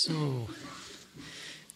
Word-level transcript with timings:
So, 0.00 0.46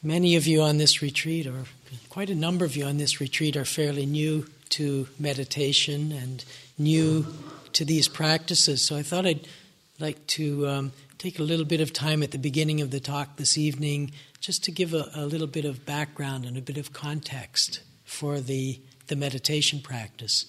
many 0.00 0.36
of 0.36 0.46
you 0.46 0.62
on 0.62 0.78
this 0.78 1.02
retreat, 1.02 1.44
or 1.44 1.64
quite 2.08 2.30
a 2.30 2.36
number 2.36 2.64
of 2.64 2.76
you 2.76 2.84
on 2.84 2.96
this 2.96 3.20
retreat, 3.20 3.56
are 3.56 3.64
fairly 3.64 4.06
new 4.06 4.46
to 4.68 5.08
meditation 5.18 6.12
and 6.12 6.44
new 6.78 7.26
to 7.72 7.84
these 7.84 8.06
practices. 8.06 8.80
So, 8.80 8.96
I 8.96 9.02
thought 9.02 9.26
I'd 9.26 9.48
like 9.98 10.24
to 10.38 10.68
um, 10.68 10.92
take 11.18 11.40
a 11.40 11.42
little 11.42 11.64
bit 11.64 11.80
of 11.80 11.92
time 11.92 12.22
at 12.22 12.30
the 12.30 12.38
beginning 12.38 12.80
of 12.80 12.92
the 12.92 13.00
talk 13.00 13.38
this 13.38 13.58
evening 13.58 14.12
just 14.38 14.62
to 14.62 14.70
give 14.70 14.94
a, 14.94 15.10
a 15.16 15.26
little 15.26 15.48
bit 15.48 15.64
of 15.64 15.84
background 15.84 16.44
and 16.44 16.56
a 16.56 16.62
bit 16.62 16.76
of 16.76 16.92
context 16.92 17.80
for 18.04 18.38
the, 18.38 18.78
the 19.08 19.16
meditation 19.16 19.80
practice. 19.80 20.46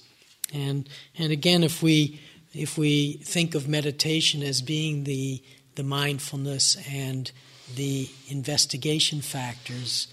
And, 0.53 0.87
and 1.17 1.31
again, 1.31 1.63
if 1.63 1.81
we, 1.81 2.21
if 2.53 2.77
we 2.77 3.13
think 3.13 3.55
of 3.55 3.67
meditation 3.67 4.43
as 4.43 4.61
being 4.61 5.05
the, 5.05 5.41
the 5.73 5.83
mindfulness 5.83 6.77
and 6.87 7.31
the 7.75 8.09
investigation 8.27 9.21
factors, 9.21 10.07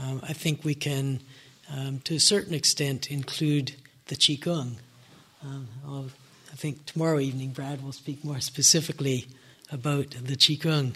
um, 0.00 0.20
I 0.22 0.32
think 0.32 0.64
we 0.64 0.74
can, 0.74 1.20
um, 1.74 2.00
to 2.04 2.16
a 2.16 2.20
certain 2.20 2.54
extent, 2.54 3.10
include 3.10 3.74
the 4.06 4.16
Qigong. 4.16 4.76
Um, 5.42 5.68
I 6.52 6.56
think 6.56 6.86
tomorrow 6.86 7.20
evening 7.20 7.50
Brad 7.50 7.82
will 7.82 7.92
speak 7.92 8.24
more 8.24 8.40
specifically 8.40 9.26
about 9.70 10.10
the 10.10 10.36
Qigong. 10.36 10.94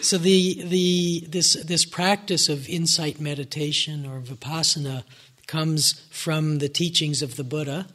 So 0.00 0.18
the, 0.18 0.62
the, 0.64 1.26
this, 1.28 1.54
this 1.54 1.84
practice 1.84 2.48
of 2.48 2.68
insight 2.68 3.20
meditation 3.20 4.06
or 4.06 4.20
vipassana 4.20 5.04
comes 5.46 6.04
from 6.10 6.58
the 6.58 6.68
teachings 6.68 7.22
of 7.22 7.36
the 7.36 7.44
Buddha. 7.44 7.86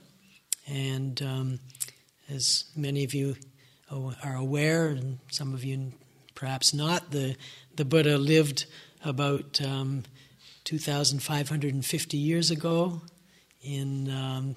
And 0.67 1.21
um, 1.21 1.59
as 2.29 2.65
many 2.75 3.03
of 3.03 3.13
you 3.13 3.35
are 3.91 4.35
aware, 4.35 4.88
and 4.88 5.19
some 5.31 5.53
of 5.53 5.63
you 5.63 5.93
perhaps 6.39 6.73
not, 6.73 7.11
the, 7.11 7.35
the 7.75 7.83
Buddha 7.83 8.17
lived 8.17 8.66
about 9.03 9.61
um, 9.61 10.03
2,550 10.63 12.17
years 12.17 12.50
ago 12.50 13.02
in, 13.61 14.09
um, 14.09 14.55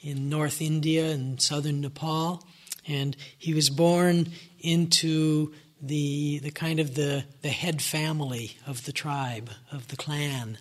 in 0.00 0.28
North 0.28 0.60
India 0.60 1.10
and 1.10 1.40
southern 1.40 1.80
Nepal. 1.80 2.46
And 2.86 3.16
he 3.38 3.54
was 3.54 3.70
born 3.70 4.30
into 4.60 5.54
the, 5.80 6.40
the 6.40 6.50
kind 6.50 6.78
of 6.78 6.96
the, 6.96 7.24
the 7.40 7.48
head 7.48 7.80
family 7.80 8.58
of 8.66 8.84
the 8.84 8.92
tribe, 8.92 9.48
of 9.72 9.88
the 9.88 9.96
clan. 9.96 10.58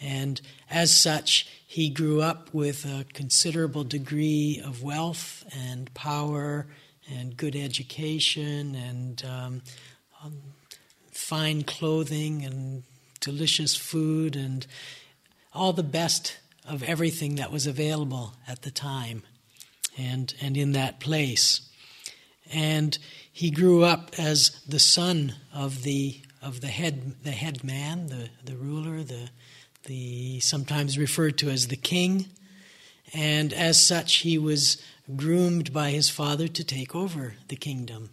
And 0.00 0.40
as 0.70 0.96
such, 0.96 1.46
he 1.66 1.90
grew 1.90 2.22
up 2.22 2.54
with 2.54 2.86
a 2.86 3.04
considerable 3.12 3.84
degree 3.84 4.62
of 4.64 4.82
wealth 4.82 5.44
and 5.54 5.92
power 5.92 6.68
and 7.12 7.36
good 7.36 7.56
education 7.56 8.74
and 8.74 9.24
um, 9.24 9.62
um, 10.24 10.42
fine 11.12 11.62
clothing 11.62 12.44
and 12.44 12.82
delicious 13.20 13.74
food 13.76 14.36
and 14.36 14.66
all 15.54 15.72
the 15.72 15.82
best 15.82 16.38
of 16.66 16.82
everything 16.82 17.36
that 17.36 17.50
was 17.50 17.66
available 17.66 18.34
at 18.46 18.62
the 18.62 18.70
time 18.70 19.22
and, 19.98 20.34
and 20.40 20.56
in 20.56 20.72
that 20.72 21.00
place. 21.00 21.68
And 22.52 22.98
he 23.32 23.50
grew 23.50 23.84
up 23.84 24.10
as 24.18 24.60
the 24.68 24.78
son 24.78 25.34
of 25.54 25.82
the 25.82 26.20
of 26.42 26.62
the 26.62 26.68
head 26.68 27.22
the 27.22 27.32
head 27.32 27.62
man, 27.62 28.06
the, 28.06 28.30
the 28.44 28.56
ruler, 28.56 29.02
the 29.02 29.28
the 29.84 30.40
sometimes 30.40 30.98
referred 30.98 31.38
to 31.38 31.50
as 31.50 31.68
the 31.68 31.76
king. 31.76 32.26
And 33.12 33.52
as 33.52 33.84
such 33.84 34.16
he 34.16 34.38
was 34.38 34.82
groomed 35.16 35.72
by 35.72 35.90
his 35.90 36.08
father 36.10 36.48
to 36.48 36.64
take 36.64 36.94
over 36.94 37.34
the 37.48 37.56
kingdom. 37.56 38.10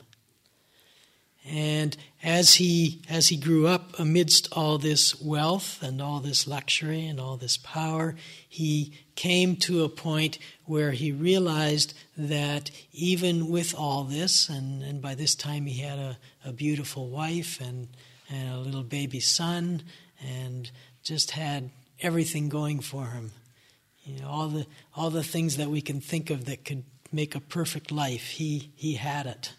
And 1.50 1.96
as 2.22 2.56
he 2.56 3.02
as 3.10 3.30
he 3.30 3.38
grew 3.38 3.68
up 3.68 3.98
amidst 3.98 4.50
all 4.52 4.78
this 4.78 5.22
wealth 5.22 5.82
and 5.82 6.02
all 6.02 6.20
this 6.20 6.46
luxury 6.46 7.06
and 7.06 7.20
all 7.20 7.38
this 7.38 7.58
power, 7.58 8.16
he 8.48 8.94
came 9.16 9.56
to 9.56 9.84
a 9.84 9.90
point 9.90 10.38
where 10.66 10.92
he 10.92 11.12
realized 11.12 11.94
that 12.18 12.70
even 12.92 13.50
with 13.50 13.74
all 13.74 14.04
this, 14.04 14.50
and, 14.50 14.84
and 14.84 15.02
by 15.02 15.16
this 15.16 15.36
time 15.36 15.66
he 15.66 15.82
had 15.82 15.98
a, 15.98 16.18
a 16.44 16.52
beautiful 16.52 17.08
wife 17.08 17.62
and, 17.62 17.88
and 18.30 18.54
a 18.54 18.60
little 18.60 18.84
baby 18.84 19.20
son, 19.20 19.84
and 20.22 20.70
just 21.04 21.32
had 21.32 21.70
everything 22.02 22.50
going 22.50 22.82
for 22.82 23.06
him. 23.08 23.32
You 24.04 24.20
know, 24.20 24.28
all 24.28 24.48
the 24.50 24.66
all 24.96 25.10
the 25.10 25.24
things 25.24 25.56
that 25.58 25.70
we 25.70 25.82
can 25.82 26.02
think 26.02 26.30
of 26.30 26.46
that 26.46 26.66
could 26.66 26.84
make 27.12 27.36
a 27.36 27.40
perfect 27.40 27.92
life, 27.92 28.28
he 28.32 28.72
he 28.76 28.96
had 28.96 29.26
it. 29.26 29.54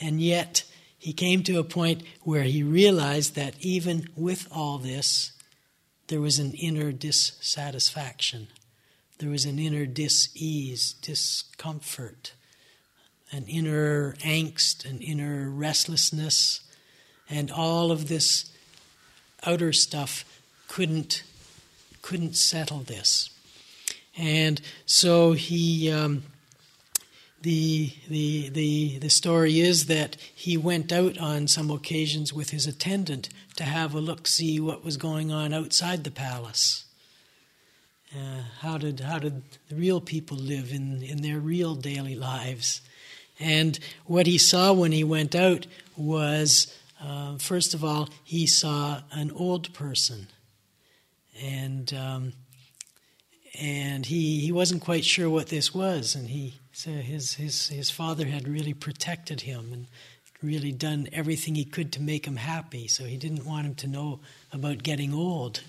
And 0.00 0.20
yet 0.20 0.64
he 1.02 1.12
came 1.12 1.42
to 1.42 1.58
a 1.58 1.64
point 1.64 2.04
where 2.20 2.44
he 2.44 2.62
realized 2.62 3.34
that 3.34 3.56
even 3.58 4.08
with 4.14 4.46
all 4.52 4.78
this, 4.78 5.32
there 6.06 6.20
was 6.20 6.38
an 6.38 6.52
inner 6.52 6.92
dissatisfaction. 6.92 8.46
There 9.18 9.28
was 9.28 9.44
an 9.44 9.58
inner 9.58 9.84
dis-ease, 9.84 10.92
discomfort, 11.02 12.34
an 13.32 13.46
inner 13.48 14.12
angst, 14.20 14.88
an 14.88 15.00
inner 15.00 15.50
restlessness, 15.50 16.60
and 17.28 17.50
all 17.50 17.90
of 17.90 18.06
this 18.06 18.52
outer 19.44 19.72
stuff 19.72 20.24
couldn't 20.68 21.24
couldn't 22.00 22.36
settle 22.36 22.78
this. 22.78 23.30
And 24.16 24.60
so 24.86 25.32
he 25.32 25.90
um, 25.90 26.22
the, 27.42 27.92
the, 28.08 28.48
the, 28.50 28.98
the 28.98 29.10
story 29.10 29.60
is 29.60 29.86
that 29.86 30.16
he 30.34 30.56
went 30.56 30.92
out 30.92 31.18
on 31.18 31.48
some 31.48 31.70
occasions 31.70 32.32
with 32.32 32.50
his 32.50 32.66
attendant 32.66 33.28
to 33.56 33.64
have 33.64 33.94
a 33.94 34.00
look 34.00 34.26
see 34.26 34.60
what 34.60 34.84
was 34.84 34.96
going 34.96 35.32
on 35.32 35.52
outside 35.52 36.04
the 36.04 36.10
palace. 36.10 36.84
Uh, 38.14 38.42
how, 38.60 38.78
did, 38.78 39.00
how 39.00 39.18
did 39.18 39.42
the 39.68 39.74
real 39.74 40.00
people 40.00 40.36
live 40.36 40.72
in, 40.72 41.02
in 41.02 41.22
their 41.22 41.38
real 41.38 41.74
daily 41.74 42.14
lives? 42.14 42.80
And 43.40 43.78
what 44.06 44.26
he 44.26 44.38
saw 44.38 44.72
when 44.72 44.92
he 44.92 45.02
went 45.02 45.34
out 45.34 45.66
was, 45.96 46.76
uh, 47.02 47.38
first 47.38 47.74
of 47.74 47.82
all, 47.84 48.08
he 48.22 48.46
saw 48.46 49.00
an 49.10 49.32
old 49.32 49.72
person. 49.72 50.28
And, 51.42 51.92
um, 51.94 52.32
and 53.58 54.06
he, 54.06 54.40
he 54.40 54.52
wasn't 54.52 54.82
quite 54.82 55.04
sure 55.04 55.28
what 55.28 55.48
this 55.48 55.74
was. 55.74 56.14
And 56.14 56.28
he, 56.28 56.54
so 56.72 56.90
his, 56.90 57.34
his, 57.34 57.68
his 57.68 57.90
father 57.90 58.26
had 58.26 58.48
really 58.48 58.74
protected 58.74 59.42
him 59.42 59.72
and 59.72 59.86
really 60.42 60.72
done 60.72 61.08
everything 61.12 61.54
he 61.54 61.64
could 61.64 61.92
to 61.92 62.02
make 62.02 62.26
him 62.26 62.36
happy. 62.36 62.88
So 62.88 63.04
he 63.04 63.16
didn't 63.16 63.44
want 63.44 63.66
him 63.66 63.74
to 63.76 63.86
know 63.86 64.20
about 64.52 64.82
getting 64.82 65.14
old. 65.14 65.60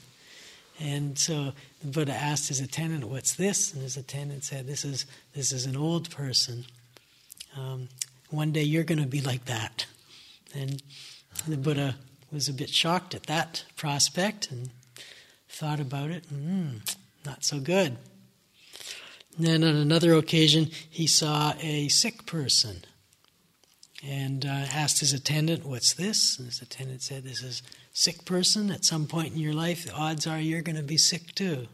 And 0.80 1.18
so 1.18 1.54
the 1.82 1.88
Buddha 1.88 2.14
asked 2.14 2.48
his 2.48 2.60
attendant, 2.60 3.08
"What's 3.08 3.36
this?" 3.36 3.74
And 3.74 3.84
his 3.84 3.96
attendant 3.96 4.44
said, 4.44 4.66
"This 4.66 4.84
is 4.84 5.06
this 5.34 5.52
is 5.52 5.66
an 5.66 5.76
old 5.76 6.10
person. 6.10 6.66
Um, 7.56 7.90
one 8.32 8.52
day 8.52 8.64
you're 8.64 8.84
going 8.84 9.02
to 9.02 9.08
be 9.08 9.22
like 9.22 9.46
that." 9.46 9.86
And 10.56 10.82
the 11.48 11.58
Buddha 11.58 11.96
was 12.32 12.50
a 12.50 12.54
bit 12.54 12.72
shocked 12.72 13.14
at 13.14 13.28
that 13.28 13.66
prospect 13.76 14.50
and 14.52 14.72
thought 15.48 15.80
about 15.80 16.10
it. 16.10 16.26
Mm, 16.34 16.96
not 17.24 17.44
so 17.44 17.60
good. 17.60 17.98
Then 19.38 19.64
on 19.64 19.76
another 19.76 20.14
occasion, 20.14 20.70
he 20.90 21.08
saw 21.08 21.54
a 21.60 21.88
sick 21.88 22.26
person 22.26 22.84
and 24.06 24.46
uh, 24.46 24.50
asked 24.50 25.00
his 25.00 25.14
attendant, 25.14 25.66
What's 25.66 25.94
this? 25.94 26.38
And 26.38 26.48
his 26.48 26.62
attendant 26.62 27.02
said, 27.02 27.24
This 27.24 27.42
is 27.42 27.64
sick 27.94 28.26
person. 28.26 28.70
At 28.70 28.86
some 28.86 29.08
point 29.08 29.34
in 29.34 29.40
your 29.40 29.54
life, 29.54 29.86
the 29.86 29.94
odds 29.94 30.28
are 30.28 30.40
you're 30.40 30.62
going 30.62 30.76
to 30.76 30.84
be 30.84 30.98
sick 30.98 31.34
too. 31.36 31.68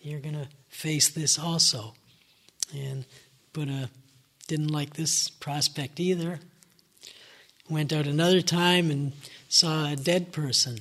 You're 0.00 0.20
going 0.20 0.34
to 0.34 0.48
face 0.68 1.08
this 1.08 1.38
also. 1.38 1.94
And 2.76 3.04
Buddha 3.52 3.90
didn't 4.46 4.68
like 4.68 4.94
this 4.94 5.28
prospect 5.28 5.98
either. 5.98 6.38
Went 7.68 7.92
out 7.92 8.06
another 8.06 8.40
time 8.40 8.90
and 8.90 9.12
saw 9.48 9.90
a 9.90 9.96
dead 9.96 10.32
person 10.32 10.78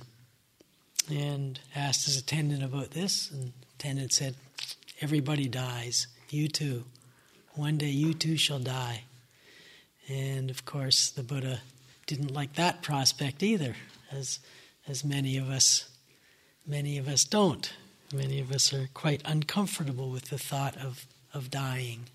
and 1.09 1.59
asked 1.75 2.05
his 2.05 2.17
attendant 2.17 2.63
about 2.63 2.91
this. 2.91 3.31
And 3.31 3.45
the 3.45 3.51
attendant 3.79 4.13
said, 4.13 4.35
Everybody 5.01 5.47
dies. 5.47 6.07
You 6.29 6.47
too. 6.47 6.85
One 7.53 7.77
day 7.77 7.89
you 7.89 8.13
too 8.13 8.38
shall 8.38 8.59
die. 8.59 9.03
And 10.09 10.49
of 10.49 10.65
course, 10.65 11.09
the 11.09 11.23
Buddha 11.23 11.61
didn't 12.05 12.33
like 12.33 12.53
that 12.53 12.81
prospect 12.81 13.44
either, 13.44 13.75
as, 14.11 14.39
as 14.88 15.03
many 15.03 15.38
of 15.38 15.49
us 15.49 15.89
many 16.67 16.97
of 16.97 17.07
us 17.07 17.23
don't. 17.23 17.73
Many 18.13 18.39
of 18.39 18.51
us 18.51 18.73
are 18.73 18.89
quite 18.94 19.21
uncomfortable 19.25 20.09
with 20.09 20.25
the 20.25 20.38
thought 20.38 20.75
of, 20.77 21.05
of 21.33 21.50
dying. 21.50 22.05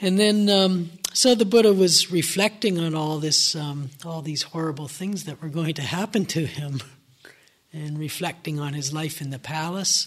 And 0.00 0.18
then, 0.18 0.48
um, 0.50 0.90
so 1.12 1.34
the 1.34 1.46
Buddha 1.46 1.72
was 1.72 2.10
reflecting 2.10 2.78
on 2.78 2.94
all 2.94 3.18
this, 3.18 3.54
um, 3.54 3.90
all 4.04 4.20
these 4.20 4.42
horrible 4.42 4.88
things 4.88 5.24
that 5.24 5.40
were 5.40 5.48
going 5.48 5.74
to 5.74 5.82
happen 5.82 6.26
to 6.26 6.44
him, 6.44 6.82
and 7.72 7.98
reflecting 7.98 8.58
on 8.58 8.74
his 8.74 8.92
life 8.92 9.20
in 9.20 9.30
the 9.30 9.38
palace, 9.38 10.06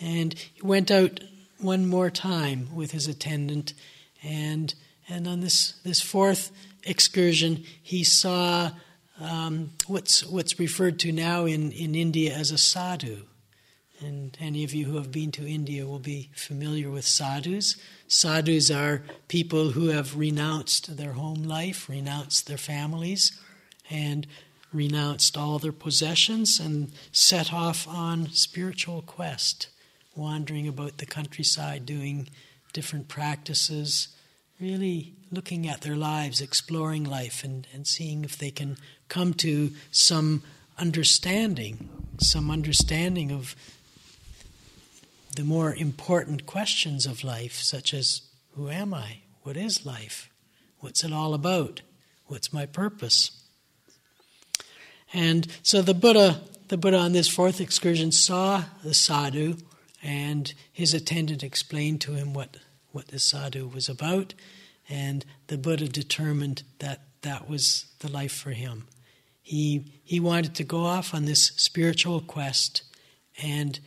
and 0.00 0.34
he 0.34 0.62
went 0.62 0.90
out 0.90 1.20
one 1.58 1.86
more 1.86 2.10
time 2.10 2.74
with 2.74 2.92
his 2.92 3.06
attendant, 3.06 3.74
and 4.22 4.74
and 5.08 5.26
on 5.28 5.40
this 5.40 5.72
this 5.84 6.00
fourth 6.00 6.50
excursion, 6.84 7.64
he 7.82 8.04
saw 8.04 8.70
um, 9.20 9.70
what's, 9.86 10.24
what's 10.24 10.58
referred 10.58 10.98
to 11.00 11.12
now 11.12 11.44
in, 11.44 11.72
in 11.72 11.94
India 11.94 12.34
as 12.34 12.50
a 12.50 12.58
sadhu. 12.58 13.24
And 14.00 14.36
any 14.40 14.64
of 14.64 14.72
you 14.72 14.86
who 14.86 14.96
have 14.96 15.12
been 15.12 15.30
to 15.32 15.46
India 15.46 15.86
will 15.86 15.98
be 15.98 16.30
familiar 16.34 16.90
with 16.90 17.04
sadhus. 17.04 17.76
Sadhus 18.08 18.70
are 18.70 19.02
people 19.28 19.72
who 19.72 19.88
have 19.88 20.16
renounced 20.16 20.96
their 20.96 21.12
home 21.12 21.42
life, 21.42 21.86
renounced 21.86 22.46
their 22.46 22.56
families, 22.56 23.38
and 23.90 24.26
renounced 24.72 25.36
all 25.36 25.58
their 25.58 25.72
possessions 25.72 26.58
and 26.58 26.92
set 27.12 27.52
off 27.52 27.86
on 27.86 28.30
spiritual 28.30 29.02
quest, 29.02 29.68
wandering 30.16 30.68
about 30.68 30.98
the 30.98 31.06
countryside 31.06 31.86
doing 31.86 32.28
different 32.72 33.08
practices, 33.08 34.08
really 34.60 35.14
looking 35.30 35.68
at 35.68 35.80
their 35.80 35.96
lives, 35.96 36.40
exploring 36.40 37.04
life, 37.04 37.44
and, 37.44 37.66
and 37.72 37.86
seeing 37.86 38.24
if 38.24 38.36
they 38.36 38.50
can 38.50 38.76
come 39.08 39.32
to 39.34 39.70
some 39.90 40.42
understanding, 40.78 41.88
some 42.18 42.50
understanding 42.50 43.30
of 43.30 43.54
the 45.36 45.44
more 45.44 45.74
important 45.74 46.46
questions 46.46 47.06
of 47.06 47.22
life, 47.22 47.54
such 47.54 47.94
as 47.94 48.22
who 48.54 48.68
am 48.68 48.92
I? 48.92 49.18
What 49.42 49.56
is 49.56 49.86
life? 49.86 50.28
What's 50.80 51.04
it 51.04 51.12
all 51.12 51.34
about? 51.34 51.82
What's 52.26 52.52
my 52.52 52.66
purpose? 52.66 53.30
And 55.12 55.46
so 55.62 55.82
the 55.82 55.94
Buddha, 55.94 56.40
the 56.68 56.76
Buddha 56.76 56.98
on 56.98 57.12
this 57.12 57.28
fourth 57.28 57.60
excursion 57.60 58.12
saw 58.12 58.64
the 58.82 58.94
sadhu, 58.94 59.56
and 60.02 60.52
his 60.72 60.94
attendant 60.94 61.42
explained 61.42 62.00
to 62.02 62.12
him 62.12 62.32
what, 62.32 62.56
what 62.92 63.08
the 63.08 63.18
sadhu 63.18 63.68
was 63.68 63.88
about, 63.88 64.34
and 64.88 65.24
the 65.46 65.58
Buddha 65.58 65.88
determined 65.88 66.62
that 66.78 67.02
that 67.22 67.48
was 67.48 67.86
the 68.00 68.10
life 68.10 68.32
for 68.32 68.50
him. 68.50 68.88
He, 69.42 70.00
he 70.04 70.20
wanted 70.20 70.54
to 70.56 70.64
go 70.64 70.84
off 70.84 71.14
on 71.14 71.24
this 71.24 71.52
spiritual 71.56 72.20
quest, 72.20 72.82
and, 73.42 73.78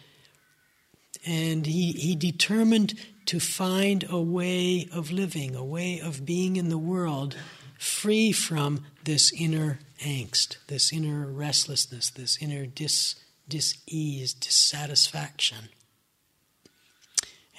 and 1.25 1.65
he, 1.65 1.91
he 1.93 2.15
determined 2.15 2.93
to 3.25 3.39
find 3.39 4.05
a 4.09 4.19
way 4.19 4.87
of 4.91 5.11
living, 5.11 5.55
a 5.55 5.63
way 5.63 5.99
of 5.99 6.25
being 6.25 6.57
in 6.57 6.69
the 6.69 6.77
world 6.77 7.35
free 7.77 8.31
from 8.31 8.85
this 9.03 9.31
inner 9.33 9.79
angst, 10.01 10.57
this 10.67 10.91
inner 10.93 11.25
restlessness, 11.27 12.09
this 12.09 12.37
inner 12.41 12.65
dis, 12.65 13.15
dis-ease, 13.47 14.33
dissatisfaction. 14.33 15.69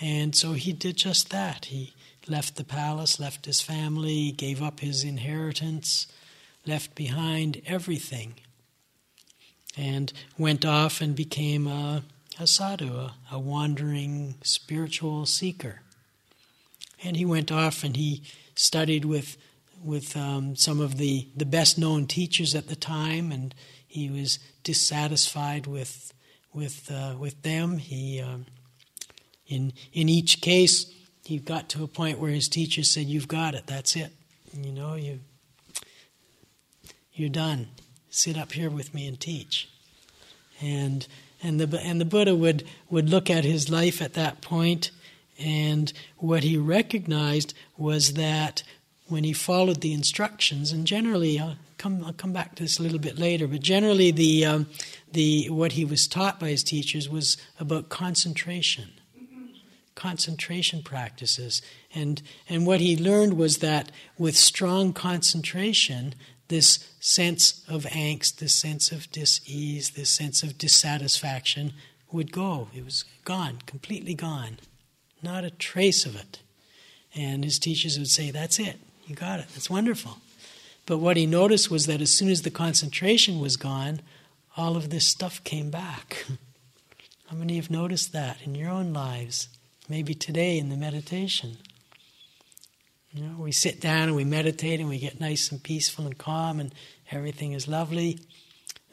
And 0.05 0.37
so 0.37 0.53
he 0.53 0.75
did 0.75 0.99
just 0.99 1.31
that. 1.31 1.65
He 1.67 1.95
left 2.29 2.57
the 2.57 2.65
palace, 2.65 3.19
left 3.19 3.47
his 3.47 3.63
family, 3.63 4.33
gave 4.33 4.63
up 4.63 4.81
his 4.81 5.03
inheritance, 5.03 6.07
left 6.67 6.95
behind 6.95 7.63
everything, 7.65 8.35
and 9.79 10.13
went 10.37 10.63
off 10.63 11.01
and 11.01 11.17
became 11.17 11.67
a, 11.67 12.03
a 12.39 12.47
sadhu, 12.47 12.95
a, 12.95 13.15
a 13.33 13.39
wandering 13.39 14.35
spiritual 14.43 15.25
seeker. 15.25 15.81
And 17.03 17.17
he 17.17 17.25
went 17.25 17.51
off 17.51 17.83
and 17.83 17.97
he 17.97 18.25
studied 18.55 19.07
with 19.07 19.39
with 19.83 20.17
um, 20.19 20.55
some 20.55 20.81
of 20.81 20.99
the, 20.99 21.29
the 21.37 21.47
best 21.47 21.79
known 21.79 22.07
teachers 22.07 22.55
at 22.55 22.69
the 22.69 22.77
time, 22.77 23.33
and 23.33 23.55
he 23.87 24.11
was 24.11 24.39
dissatisfied 24.65 25.67
with 25.67 26.13
with 26.53 26.91
uh, 26.91 27.17
with 27.19 27.41
them. 27.43 27.79
He 27.79 28.21
um, 28.21 28.47
in 29.55 29.73
in 29.93 30.09
each 30.09 30.41
case 30.41 30.93
he 31.25 31.39
got 31.39 31.69
to 31.71 31.85
a 31.85 31.89
point 31.89 32.19
where 32.19 32.31
his 32.31 32.49
teacher 32.49 32.83
said, 32.83 33.07
"You've 33.07 33.29
got 33.29 33.55
it. 33.55 33.67
That's 33.67 33.97
it. 33.97 34.13
You 34.53 34.73
know 34.73 34.95
you 34.95 35.21
you're 37.13 37.29
done. 37.29 37.69
Sit 38.11 38.37
up 38.37 38.53
here 38.53 38.71
with 38.71 38.95
me 38.95 39.07
and 39.07 39.19
teach." 39.19 39.69
And 40.61 41.07
and 41.43 41.61
the 41.61 41.81
and 41.81 42.01
the 42.01 42.05
Buddha 42.05 42.35
would 42.35 42.65
would 42.91 43.09
look 43.09 43.31
at 43.31 43.45
his 43.45 43.71
life 43.71 44.03
at 44.03 44.15
that 44.15 44.41
point, 44.41 44.91
and 45.39 45.93
what 46.19 46.43
he 46.43 46.57
recognized 46.57 47.55
was 47.77 48.15
that 48.15 48.63
when 49.09 49.25
he 49.25 49.33
followed 49.33 49.81
the 49.81 49.93
instructions, 49.93 50.73
and 50.73 50.87
generally, 50.87 51.39
I'll 51.39 51.57
come, 51.79 52.05
I'll 52.05 52.13
come 52.13 52.33
back 52.33 52.55
to 52.57 52.63
this 52.63 52.79
a 52.79 52.83
little 52.83 52.99
bit 52.99 53.19
later, 53.19 53.47
but 53.47 53.61
generally, 53.61 54.11
the, 54.11 54.45
um, 54.45 54.67
the, 55.13 55.51
what 55.51 55.73
he 55.73 55.85
was 55.85 56.07
taught 56.07 56.41
by 56.41 56.49
his 56.49 56.65
teachers 56.65 57.09
was 57.09 57.37
about 57.61 57.91
concentration, 57.91 58.93
concentration 59.95 60.83
practices. 60.83 61.63
And, 61.95 62.23
and 62.49 62.67
what 62.67 62.81
he 62.81 62.97
learned 62.97 63.37
was 63.37 63.59
that 63.59 63.91
with 64.19 64.37
strong 64.37 64.93
concentration, 64.93 66.15
this 66.49 66.91
sense 67.01 67.65
of 67.69 67.85
angst, 67.85 68.37
this 68.37 68.55
sense 68.55 68.93
of 68.93 69.11
dis 69.11 69.41
ease, 69.47 69.91
this 69.91 70.11
sense 70.11 70.43
of 70.43 70.59
dissatisfaction 70.59 71.73
would 72.13 72.33
go. 72.33 72.69
It 72.75 72.85
was 72.85 73.05
gone, 73.25 73.59
completely 73.67 74.15
gone. 74.15 74.59
Not 75.23 75.45
a 75.45 75.51
trace 75.51 76.05
of 76.05 76.17
it. 76.17 76.41
And 77.15 77.45
his 77.45 77.59
teachers 77.59 77.99
would 77.99 78.09
say, 78.09 78.31
That's 78.31 78.59
it. 78.59 78.79
You 79.07 79.15
got 79.15 79.41
it. 79.41 79.47
That's 79.55 79.71
wonderful. 79.71 80.19
But 80.87 80.99
what 80.99 81.17
he 81.17 81.27
noticed 81.27 81.71
was 81.71 81.87
that 81.87 82.01
as 82.01 82.11
soon 82.11 82.29
as 82.29 82.43
the 82.43 82.51
concentration 82.51 83.41
was 83.41 83.57
gone, 83.57 84.01
all 84.57 84.77
of 84.77 84.91
this 84.91 85.07
stuff 85.07 85.43
came 85.45 85.71
back. 85.71 86.27
How 87.27 87.37
many 87.37 87.57
have 87.57 87.71
noticed 87.71 88.13
that 88.13 88.39
in 88.45 88.55
your 88.55 88.71
own 88.71 88.93
lives? 88.93 89.49
Maybe 89.89 90.15
today 90.15 90.59
in 90.59 90.71
the 90.71 90.77
meditation. 90.77 91.59
You 93.13 93.23
know, 93.23 93.37
we 93.39 93.53
sit 93.53 93.81
down 93.81 94.09
and 94.09 94.17
we 94.17 94.25
meditate 94.25 94.81
and 94.81 94.89
we 94.89 94.99
get 94.99 95.21
nice 95.21 95.53
and 95.53 95.63
peaceful 95.63 96.07
and 96.07 96.19
calm 96.19 96.59
and 96.59 96.75
everything 97.11 97.53
is 97.53 97.69
lovely. 97.69 98.19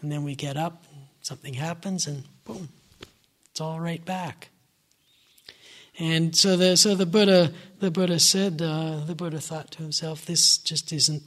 And 0.02 0.12
then 0.12 0.24
we 0.24 0.36
get 0.36 0.58
up, 0.58 0.84
something 1.22 1.54
happens, 1.54 2.08
and 2.08 2.24
boom, 2.44 2.70
it's 3.50 3.62
all 3.62 3.80
right 3.80 4.04
back. 4.04 4.50
And 6.00 6.36
so 6.36 6.56
the 6.56 6.78
so 6.78 6.96
the 6.96 7.06
Buddha 7.06 7.52
the 7.80 7.92
Buddha 7.92 8.20
said 8.20 8.62
uh, 8.62 9.02
the 9.06 9.16
Buddha 9.16 9.40
thought 9.40 9.72
to 9.72 9.84
himself, 9.84 10.26
this 10.26 10.58
just 10.58 10.92
isn't 10.92 11.24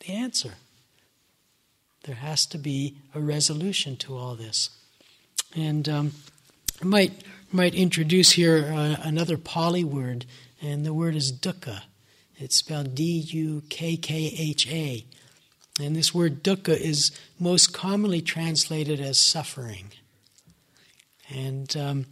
the 0.00 0.12
answer. 0.12 0.54
There 2.04 2.16
has 2.16 2.46
to 2.46 2.58
be 2.58 2.96
a 3.14 3.20
resolution 3.20 3.96
to 3.96 4.16
all 4.16 4.34
this. 4.34 4.70
And 5.54 5.88
um, 5.88 6.12
I 6.80 6.84
might 6.84 7.22
might 7.50 7.74
introduce 7.74 8.32
here 8.32 8.72
uh, 8.72 8.96
another 9.02 9.36
Pali 9.36 9.84
word, 9.84 10.26
and 10.60 10.84
the 10.84 10.94
word 10.94 11.14
is 11.14 11.32
dukkha. 11.32 11.82
It's 12.36 12.56
spelled 12.56 12.94
D 12.94 13.02
U 13.04 13.62
K 13.68 13.96
K 13.96 14.34
H 14.38 14.68
A. 14.70 15.04
And 15.80 15.94
this 15.94 16.14
word 16.14 16.42
dukkha 16.42 16.76
is 16.76 17.10
most 17.38 17.72
commonly 17.72 18.20
translated 18.20 19.00
as 19.00 19.18
suffering. 19.18 19.92
And 21.30 21.76
um, 21.76 22.06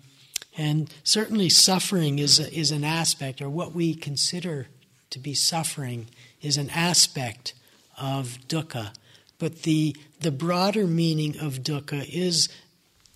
and 0.59 0.93
certainly, 1.05 1.51
suffering 1.51 2.19
is, 2.19 2.41
a, 2.41 2.53
is 2.53 2.71
an 2.71 2.83
aspect, 2.83 3.43
or 3.43 3.51
what 3.51 3.75
we 3.75 3.95
consider 3.95 4.69
to 5.11 5.19
be 5.19 5.35
suffering 5.35 6.07
is 6.41 6.57
an 6.57 6.71
aspect 6.71 7.53
of 7.99 8.39
dukkha. 8.49 8.93
But 9.39 9.63
the, 9.63 9.95
the 10.21 10.31
broader 10.31 10.87
meaning 10.87 11.39
of 11.39 11.63
dukkha 11.63 12.09
is 12.11 12.49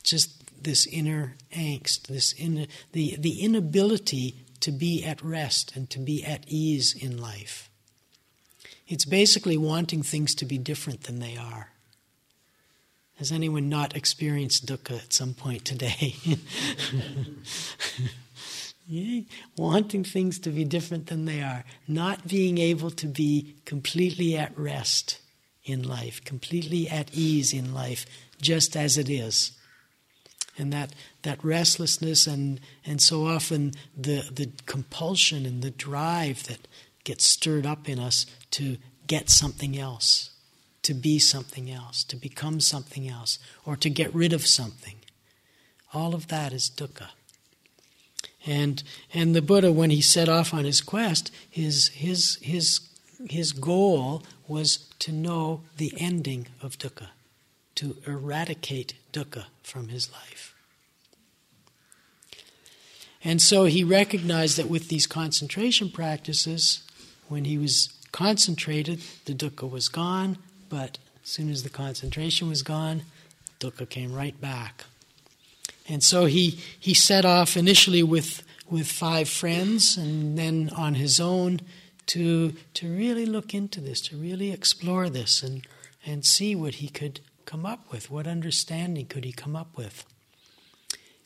just 0.03 0.40
this 0.65 0.87
inner 0.87 1.37
angst, 1.55 2.09
this 2.09 2.33
in, 2.33 2.67
the, 2.93 3.17
the 3.19 3.41
inability 3.41 4.37
to 4.61 4.71
be 4.71 5.05
at 5.05 5.23
rest 5.23 5.75
and 5.75 5.89
to 5.91 5.99
be 5.99 6.25
at 6.25 6.45
ease 6.47 6.95
in 6.95 7.17
life. 7.17 7.71
It's 8.87 9.05
basically 9.05 9.57
wanting 9.57 10.03
things 10.03 10.35
to 10.37 10.45
be 10.45 10.59
different 10.59 11.05
than 11.05 11.21
they 11.21 11.37
are. 11.37 11.71
Has 13.17 13.31
anyone 13.31 13.69
not 13.69 13.95
experienced 13.95 14.67
dukkha 14.67 15.03
at 15.03 15.13
some 15.13 15.35
point 15.35 15.65
today? 15.65 16.17
wanting 19.57 20.05
things 20.05 20.39
to 20.41 20.51
be 20.51 20.65
different 20.65 21.07
than 21.07 21.27
they 21.27 21.43
are, 21.43 21.65
not 21.87 22.27
being 22.27 22.59
able 22.59 22.91
to 22.91 23.07
be 23.07 23.55
completely 23.65 24.37
at 24.37 24.57
rest 24.59 25.21
in 25.65 25.83
life, 25.83 26.25
completely 26.25 26.89
at 26.89 27.15
ease 27.15 27.53
in 27.53 27.73
life, 27.73 28.07
just 28.41 28.75
as 28.75 28.99
it 28.99 29.09
is. 29.09 29.53
And 30.59 30.73
that, 30.73 30.95
that 31.23 31.43
restlessness 31.45 32.27
and, 32.27 32.61
and 32.85 33.01
so 33.01 33.27
often 33.27 33.73
the, 33.97 34.29
the 34.31 34.51
compulsion 34.67 35.47
and 35.47 35.63
the 35.63 35.71
drive 35.71 36.45
that 36.49 36.69
gets 37.05 37.25
stirred 37.25 37.65
up 37.65 37.89
in 37.89 37.99
us 37.99 38.27
to 38.53 38.77
get 39.07 39.31
something 39.31 39.79
else 39.79 40.31
to 40.83 40.95
be 40.95 41.19
something 41.19 41.71
else, 41.71 42.05
to 42.05 42.17
become 42.17 42.61
something 42.61 43.09
else, 43.09 43.39
or 43.65 43.77
to 43.77 43.91
get 43.91 44.15
rid 44.15 44.33
of 44.33 44.47
something. 44.47 44.97
All 45.93 46.15
of 46.15 46.29
that 46.29 46.53
is 46.53 46.71
dukkha. 46.71 47.09
And 48.47 48.83
and 49.13 49.35
the 49.35 49.43
Buddha, 49.43 49.71
when 49.73 49.91
he 49.91 50.01
set 50.01 50.29
off 50.29 50.55
on 50.55 50.65
his 50.65 50.81
quest, 50.81 51.31
his 51.49 51.89
his 51.89 52.39
his 52.41 52.81
his 53.29 53.53
goal 53.53 54.23
was 54.49 54.89
to 55.01 55.13
know 55.13 55.63
the 55.77 55.93
ending 55.99 56.47
of 56.63 56.79
dukkha, 56.79 57.09
to 57.75 57.97
eradicate 58.07 58.95
dukkha 59.13 59.47
from 59.71 59.89
his 59.89 60.11
life. 60.11 60.55
And 63.23 63.41
so 63.41 63.65
he 63.65 63.85
recognized 63.85 64.57
that 64.57 64.69
with 64.69 64.89
these 64.89 65.07
concentration 65.07 65.91
practices, 65.91 66.83
when 67.29 67.45
he 67.45 67.57
was 67.57 67.95
concentrated, 68.13 69.01
the 69.27 69.35
dukkha 69.35 69.71
was 69.71 69.89
gone, 69.89 70.39
but 70.69 70.99
as 71.23 71.31
soon 71.31 71.51
as 71.51 71.63
the 71.63 71.71
concentration 71.71 72.49
was 72.49 72.63
gone, 72.63 73.03
dukkha 73.61 73.89
came 73.89 74.13
right 74.13 74.39
back. 74.41 74.85
And 75.89 76.03
so 76.03 76.25
he, 76.25 76.61
he 76.79 76.95
set 76.95 77.25
off 77.25 77.57
initially 77.57 78.03
with, 78.03 78.43
with 78.69 78.91
five 78.91 79.29
friends 79.29 79.97
and 79.97 80.39
then 80.39 80.71
on 80.77 80.95
his 80.95 81.21
own 81.21 81.61
to, 82.07 82.55
to 82.75 82.91
really 82.91 83.27
look 83.27 83.55
into 83.55 83.81
this, 83.81 84.01
to 84.03 84.17
really 84.17 84.51
explore 84.51 85.11
this 85.11 85.43
and, 85.43 85.67
and 86.07 86.25
see 86.25 86.55
what 86.55 86.77
he 86.77 86.89
could 86.89 87.21
come 87.51 87.67
up 87.67 87.91
with, 87.91 88.13
what 88.13 88.29
understanding 88.29 89.07
could 89.07 89.25
he 89.25 89.33
come 89.33 89.57
up 89.57 89.77
with. 89.77 90.05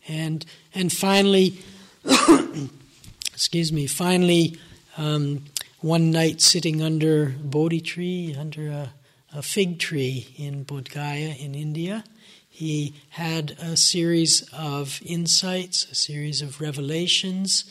And, 0.08 0.44
and 0.74 0.90
finally, 0.90 1.58
excuse 3.32 3.70
me, 3.70 3.86
finally, 3.86 4.56
um, 4.96 5.44
one 5.80 6.10
night 6.10 6.40
sitting 6.40 6.80
under 6.80 7.34
Bodhi 7.42 7.82
tree, 7.82 8.34
under 8.38 8.68
a, 8.68 8.94
a 9.34 9.42
fig 9.42 9.78
tree 9.78 10.34
in 10.38 10.64
Bodh 10.64 10.90
Gaya 10.90 11.34
in 11.38 11.54
India, 11.54 12.04
he 12.48 12.94
had 13.10 13.50
a 13.60 13.76
series 13.76 14.48
of 14.50 15.02
insights, 15.04 15.90
a 15.90 15.94
series 15.94 16.40
of 16.40 16.58
revelations, 16.58 17.64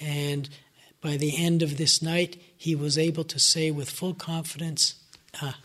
and 0.00 0.48
by 1.02 1.18
the 1.18 1.36
end 1.36 1.62
of 1.62 1.76
this 1.76 2.00
night, 2.00 2.40
he 2.56 2.74
was 2.74 2.96
able 2.96 3.24
to 3.24 3.38
say 3.38 3.70
with 3.70 3.90
full 3.90 4.14
confidence, 4.14 4.94
Ah, 5.42 5.58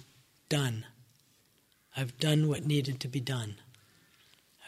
done. 0.49 0.85
I've 1.95 2.17
done 2.19 2.47
what 2.47 2.65
needed 2.65 2.99
to 3.01 3.07
be 3.07 3.19
done. 3.19 3.55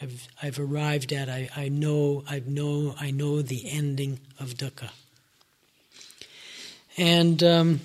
I've, 0.00 0.28
I've 0.42 0.58
arrived 0.58 1.12
at, 1.12 1.28
I, 1.28 1.48
I 1.56 1.68
know, 1.68 2.24
I 2.28 2.42
know, 2.46 2.94
I 3.00 3.10
know 3.10 3.42
the 3.42 3.68
ending 3.70 4.20
of 4.38 4.54
dukkha. 4.54 4.90
And 6.96 7.42
um, 7.44 7.80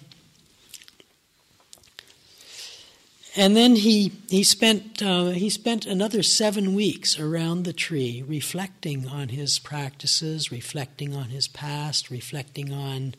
and 3.36 3.56
then 3.56 3.76
he 3.76 4.12
he 4.30 4.44
spent 4.44 5.02
uh, 5.02 5.30
he 5.30 5.50
spent 5.50 5.86
another 5.86 6.24
seven 6.24 6.74
weeks 6.74 7.20
around 7.20 7.64
the 7.64 7.74
tree, 7.74 8.24
reflecting 8.28 9.08
on 9.08 9.30
his 9.30 9.60
practices, 9.60 10.52
reflecting 10.52 11.16
on 11.16 11.26
his 11.26 11.48
past, 11.48 12.10
reflecting 12.10 12.72
on 12.74 13.16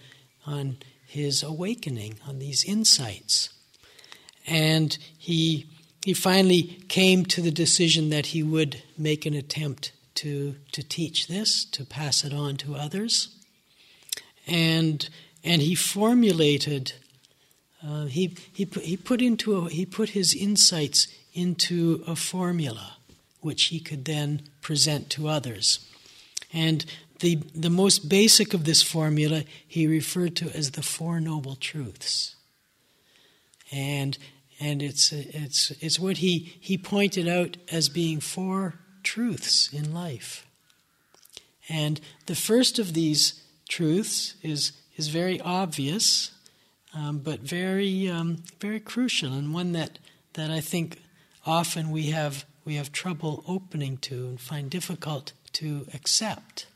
on 0.46 0.78
his 1.06 1.42
awakening, 1.42 2.18
on 2.26 2.38
these 2.38 2.64
insights, 2.64 3.50
and 4.46 4.98
he 5.16 5.66
he 6.04 6.12
finally 6.12 6.84
came 6.88 7.24
to 7.24 7.40
the 7.40 7.50
decision 7.50 8.10
that 8.10 8.26
he 8.26 8.42
would 8.42 8.82
make 8.98 9.24
an 9.24 9.32
attempt 9.32 9.92
to, 10.16 10.54
to 10.72 10.82
teach 10.82 11.28
this, 11.28 11.64
to 11.64 11.84
pass 11.84 12.24
it 12.24 12.32
on 12.34 12.56
to 12.58 12.74
others. 12.74 13.34
And, 14.46 15.08
and 15.42 15.62
he 15.62 15.74
formulated, 15.74 16.92
uh, 17.82 18.04
he, 18.04 18.36
he, 18.52 18.66
put, 18.66 18.82
he, 18.82 18.98
put 18.98 19.22
into 19.22 19.56
a, 19.56 19.70
he 19.70 19.86
put 19.86 20.10
his 20.10 20.34
insights 20.34 21.08
into 21.32 22.04
a 22.06 22.14
formula 22.14 22.98
which 23.40 23.64
he 23.64 23.80
could 23.80 24.04
then 24.04 24.42
present 24.60 25.08
to 25.10 25.28
others. 25.28 25.88
And 26.52 26.84
the, 27.20 27.36
the 27.54 27.70
most 27.70 28.10
basic 28.10 28.52
of 28.52 28.64
this 28.64 28.82
formula 28.82 29.44
he 29.66 29.86
referred 29.86 30.36
to 30.36 30.50
as 30.54 30.72
the 30.72 30.82
Four 30.82 31.18
Noble 31.18 31.54
Truths. 31.54 32.36
And 33.72 34.18
and 34.60 34.82
it's 34.82 35.12
it's 35.12 35.70
it's 35.80 35.98
what 35.98 36.18
he 36.18 36.56
he 36.60 36.78
pointed 36.78 37.28
out 37.28 37.56
as 37.70 37.88
being 37.88 38.20
four 38.20 38.74
truths 39.02 39.72
in 39.72 39.92
life. 39.92 40.46
And 41.68 42.00
the 42.26 42.34
first 42.34 42.78
of 42.78 42.94
these 42.94 43.42
truths 43.68 44.34
is 44.42 44.72
is 44.96 45.08
very 45.08 45.40
obvious, 45.40 46.30
um, 46.94 47.18
but 47.18 47.40
very 47.40 48.08
um, 48.08 48.42
very 48.60 48.80
crucial, 48.80 49.32
and 49.32 49.54
one 49.54 49.72
that 49.72 49.98
that 50.34 50.50
I 50.50 50.60
think 50.60 51.02
often 51.46 51.90
we 51.90 52.10
have 52.10 52.44
we 52.64 52.74
have 52.76 52.92
trouble 52.92 53.44
opening 53.46 53.96
to 53.98 54.26
and 54.26 54.40
find 54.40 54.70
difficult 54.70 55.32
to 55.52 55.86
accept, 55.94 56.66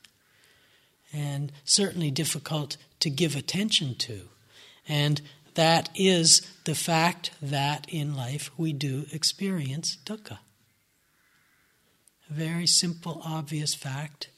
and 1.13 1.53
certainly 1.65 2.11
difficult 2.11 2.77
to 3.01 3.11
give 3.11 3.37
attention 3.37 3.95
to. 3.97 4.29
And 4.89 5.21
that 5.59 5.89
is 5.97 6.41
the 6.67 6.75
fact 6.77 7.33
that 7.43 7.85
in 7.89 8.15
life 8.15 8.49
we 8.57 8.73
do 8.73 9.07
experience 9.11 9.99
dukkha. 10.07 10.39
A 12.31 12.33
very 12.33 12.65
simple, 12.65 13.21
obvious 13.25 13.75
fact, 13.75 14.29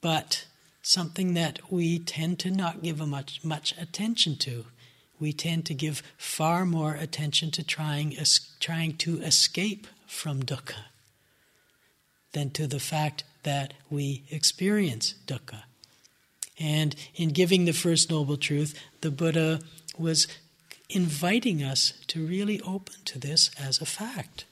but 0.00 0.46
something 0.80 1.34
that 1.34 1.70
we 1.70 1.98
tend 1.98 2.38
to 2.38 2.50
not 2.50 2.82
give 2.82 3.06
much, 3.06 3.44
much 3.44 3.74
attention 3.78 4.36
to. 4.36 4.64
We 5.20 5.34
tend 5.34 5.66
to 5.66 5.74
give 5.74 6.02
far 6.16 6.64
more 6.64 6.94
attention 6.94 7.50
to 7.50 7.62
trying, 7.62 8.16
trying 8.60 8.96
to 8.96 9.20
escape 9.20 9.86
from 10.06 10.42
dukkha 10.42 10.84
than 12.32 12.48
to 12.52 12.66
the 12.66 12.80
fact 12.80 13.24
that 13.42 13.74
we 13.90 14.22
experience 14.30 15.16
dukkha. 15.26 15.64
And 16.58 16.96
in 17.14 17.28
giving 17.28 17.66
the 17.66 17.74
First 17.74 18.08
Noble 18.08 18.38
Truth, 18.38 18.80
the 19.02 19.10
Buddha 19.10 19.60
was 19.98 20.26
inviting 20.90 21.62
us 21.62 21.94
to 22.08 22.26
really 22.26 22.60
open 22.62 22.94
to 23.04 23.18
this 23.18 23.50
as 23.58 23.80
a 23.80 23.86
fact, 23.86 24.44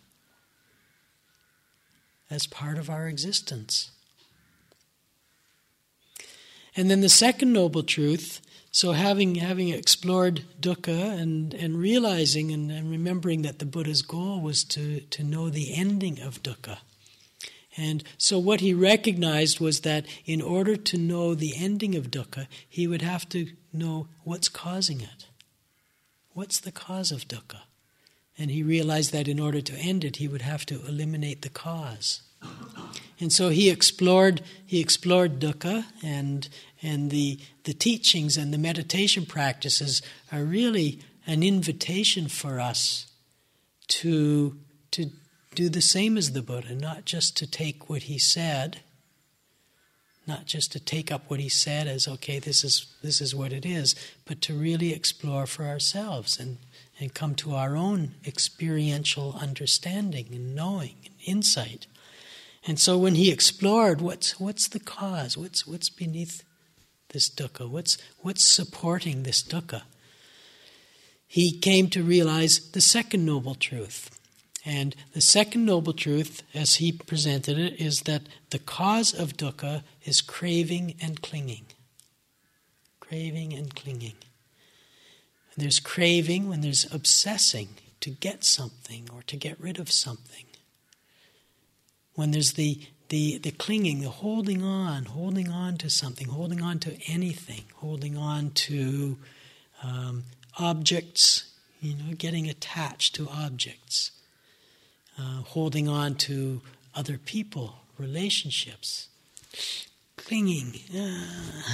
as 2.30 2.46
part 2.46 2.78
of 2.78 2.88
our 2.88 3.06
existence. 3.06 3.90
And 6.74 6.90
then 6.90 7.02
the 7.02 7.08
second 7.08 7.52
noble 7.52 7.82
truth 7.82 8.40
so 8.74 8.92
having 8.92 9.34
having 9.34 9.68
explored 9.68 10.44
dukkha 10.58 11.20
and, 11.20 11.52
and 11.52 11.76
realizing 11.76 12.50
and, 12.50 12.72
and 12.72 12.90
remembering 12.90 13.42
that 13.42 13.58
the 13.58 13.66
Buddha's 13.66 14.00
goal 14.00 14.40
was 14.40 14.64
to, 14.64 15.00
to 15.00 15.22
know 15.22 15.50
the 15.50 15.74
ending 15.74 16.18
of 16.20 16.42
dukkha. 16.42 16.78
And 17.76 18.02
so 18.16 18.38
what 18.38 18.60
he 18.60 18.72
recognized 18.72 19.60
was 19.60 19.80
that 19.80 20.06
in 20.24 20.40
order 20.40 20.74
to 20.76 20.96
know 20.96 21.34
the 21.34 21.54
ending 21.54 21.94
of 21.94 22.10
dukkha, 22.10 22.46
he 22.66 22.86
would 22.86 23.02
have 23.02 23.28
to 23.30 23.48
know 23.74 24.08
what's 24.24 24.48
causing 24.48 25.02
it. 25.02 25.26
What's 26.34 26.60
the 26.60 26.72
cause 26.72 27.12
of 27.12 27.28
dukkha? 27.28 27.62
And 28.38 28.50
he 28.50 28.62
realized 28.62 29.12
that 29.12 29.28
in 29.28 29.38
order 29.38 29.60
to 29.60 29.74
end 29.74 30.04
it, 30.04 30.16
he 30.16 30.28
would 30.28 30.42
have 30.42 30.64
to 30.66 30.84
eliminate 30.86 31.42
the 31.42 31.50
cause. 31.50 32.22
And 33.20 33.32
so 33.32 33.50
he 33.50 33.70
explored 33.70 34.42
he 34.66 34.80
explored 34.80 35.38
dukkha 35.38 35.84
and 36.02 36.48
and 36.82 37.10
the 37.10 37.38
the 37.64 37.74
teachings 37.74 38.36
and 38.36 38.52
the 38.52 38.58
meditation 38.58 39.26
practices 39.26 40.02
are 40.32 40.42
really 40.42 40.98
an 41.26 41.42
invitation 41.42 42.26
for 42.26 42.58
us 42.58 43.06
to 43.88 44.58
to 44.90 45.10
do 45.54 45.68
the 45.68 45.82
same 45.82 46.16
as 46.16 46.32
the 46.32 46.42
Buddha, 46.42 46.74
not 46.74 47.04
just 47.04 47.36
to 47.36 47.46
take 47.46 47.88
what 47.88 48.04
he 48.04 48.18
said, 48.18 48.80
not 50.26 50.46
just 50.46 50.72
to 50.72 50.80
take 50.80 51.10
up 51.10 51.22
what 51.28 51.40
he 51.40 51.48
said 51.48 51.86
as 51.86 52.06
okay 52.06 52.38
this 52.38 52.62
is 52.62 52.86
this 53.02 53.20
is 53.20 53.34
what 53.34 53.52
it 53.52 53.66
is 53.66 53.94
but 54.24 54.40
to 54.40 54.54
really 54.54 54.92
explore 54.92 55.46
for 55.46 55.64
ourselves 55.64 56.38
and 56.38 56.58
and 57.02 57.14
come 57.14 57.34
to 57.34 57.54
our 57.54 57.76
own 57.76 58.14
experiential 58.24 59.36
understanding 59.40 60.28
and 60.30 60.54
knowing 60.54 60.94
and 61.04 61.14
insight. 61.24 61.86
And 62.64 62.78
so 62.78 62.96
when 62.96 63.16
he 63.16 63.32
explored 63.32 64.00
what's 64.00 64.38
what's 64.38 64.68
the 64.68 64.78
cause 64.78 65.36
what's 65.36 65.66
what's 65.66 65.90
beneath 65.90 66.44
this 67.08 67.28
dukkha 67.28 67.68
what's 67.68 67.98
what's 68.20 68.44
supporting 68.44 69.24
this 69.24 69.42
dukkha 69.42 69.82
he 71.26 71.58
came 71.58 71.88
to 71.88 72.04
realize 72.04 72.70
the 72.70 72.80
second 72.80 73.26
noble 73.26 73.56
truth 73.56 74.16
and 74.64 74.94
the 75.12 75.20
second 75.20 75.64
noble 75.64 75.92
truth, 75.92 76.42
as 76.54 76.76
he 76.76 76.92
presented 76.92 77.58
it, 77.58 77.80
is 77.80 78.02
that 78.02 78.22
the 78.50 78.60
cause 78.60 79.12
of 79.12 79.36
dukkha 79.36 79.82
is 80.04 80.20
craving 80.20 80.94
and 81.00 81.20
clinging. 81.20 81.66
Craving 83.00 83.52
and 83.52 83.74
clinging. 83.74 84.16
And 85.54 85.64
there's 85.64 85.80
craving 85.80 86.48
when 86.48 86.60
there's 86.60 86.92
obsessing 86.92 87.70
to 88.00 88.10
get 88.10 88.44
something 88.44 89.08
or 89.12 89.22
to 89.22 89.36
get 89.36 89.60
rid 89.60 89.80
of 89.80 89.90
something. 89.90 90.44
When 92.14 92.30
there's 92.30 92.52
the, 92.52 92.80
the, 93.08 93.38
the 93.38 93.50
clinging, 93.50 94.00
the 94.00 94.10
holding 94.10 94.62
on, 94.62 95.06
holding 95.06 95.50
on 95.50 95.76
to 95.78 95.90
something, 95.90 96.28
holding 96.28 96.62
on 96.62 96.78
to 96.80 96.96
anything, 97.08 97.64
holding 97.74 98.16
on 98.16 98.50
to 98.50 99.18
um, 99.82 100.22
objects, 100.58 101.52
you 101.80 101.96
know, 101.96 102.14
getting 102.14 102.48
attached 102.48 103.16
to 103.16 103.28
objects 103.28 104.12
uh, 105.18 105.42
holding 105.42 105.88
on 105.88 106.14
to 106.14 106.60
other 106.94 107.18
people, 107.18 107.76
relationships, 107.98 109.08
clinging, 110.16 110.80
uh, 110.96 111.72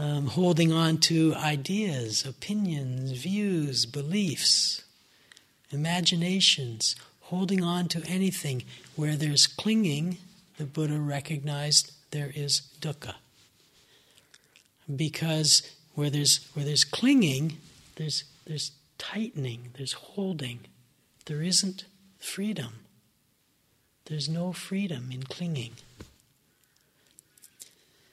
um, 0.00 0.26
holding 0.26 0.72
on 0.72 0.98
to 0.98 1.34
ideas, 1.34 2.24
opinions, 2.24 3.12
views, 3.12 3.86
beliefs, 3.86 4.82
imaginations, 5.70 6.96
holding 7.20 7.62
on 7.62 7.88
to 7.88 8.02
anything 8.06 8.62
where 8.96 9.16
there's 9.16 9.46
clinging, 9.46 10.18
the 10.58 10.64
Buddha 10.64 10.98
recognized 10.98 11.92
there 12.10 12.32
is 12.34 12.62
dukkha. 12.80 13.14
Because 14.94 15.62
where 15.94 16.10
there's 16.10 16.48
where 16.54 16.64
there's 16.64 16.84
clinging, 16.84 17.58
there's 17.96 18.24
there's 18.46 18.72
tightening, 18.98 19.70
there's 19.76 19.92
holding. 19.92 20.60
There 21.26 21.42
isn't 21.42 21.84
freedom. 22.18 22.80
There's 24.06 24.28
no 24.28 24.52
freedom 24.52 25.10
in 25.12 25.22
clinging. 25.22 25.72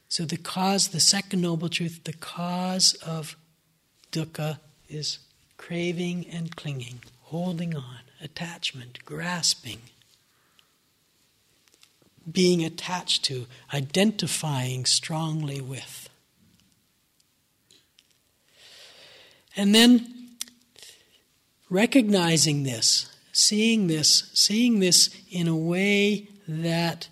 So 0.10 0.26
the 0.26 0.38
cause, 0.38 0.90
the 0.90 1.00
second 1.00 1.42
noble 1.42 1.70
truth, 1.70 2.04
the 2.04 2.14
cause 2.14 2.94
of 3.06 3.36
dukkha 4.12 4.60
is 4.90 5.20
craving 5.58 6.28
and 6.32 6.56
clinging, 6.56 7.02
holding 7.24 7.76
on, 7.76 8.00
attachment, 8.22 9.04
grasping, 9.06 9.80
being 12.32 12.64
attached 12.64 13.24
to, 13.26 13.48
identifying 13.74 14.86
strongly 14.86 15.62
with. 15.62 16.10
And 19.56 19.74
then 19.74 20.17
recognizing 21.70 22.64
this, 22.64 23.10
seeing 23.32 23.88
this, 23.88 24.32
seeing 24.34 24.80
this 24.80 25.10
in 25.30 25.48
a 25.48 25.56
way 25.56 26.28
that 26.48 27.10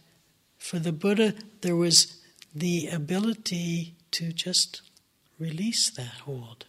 for 0.58 0.80
the 0.80 0.92
Buddha 0.92 1.34
there 1.62 1.76
was 1.76 2.18
the 2.54 2.88
ability 2.88 3.96
to 4.12 4.32
just 4.32 4.82
release 5.38 5.90
that 5.90 6.22
hold, 6.26 6.66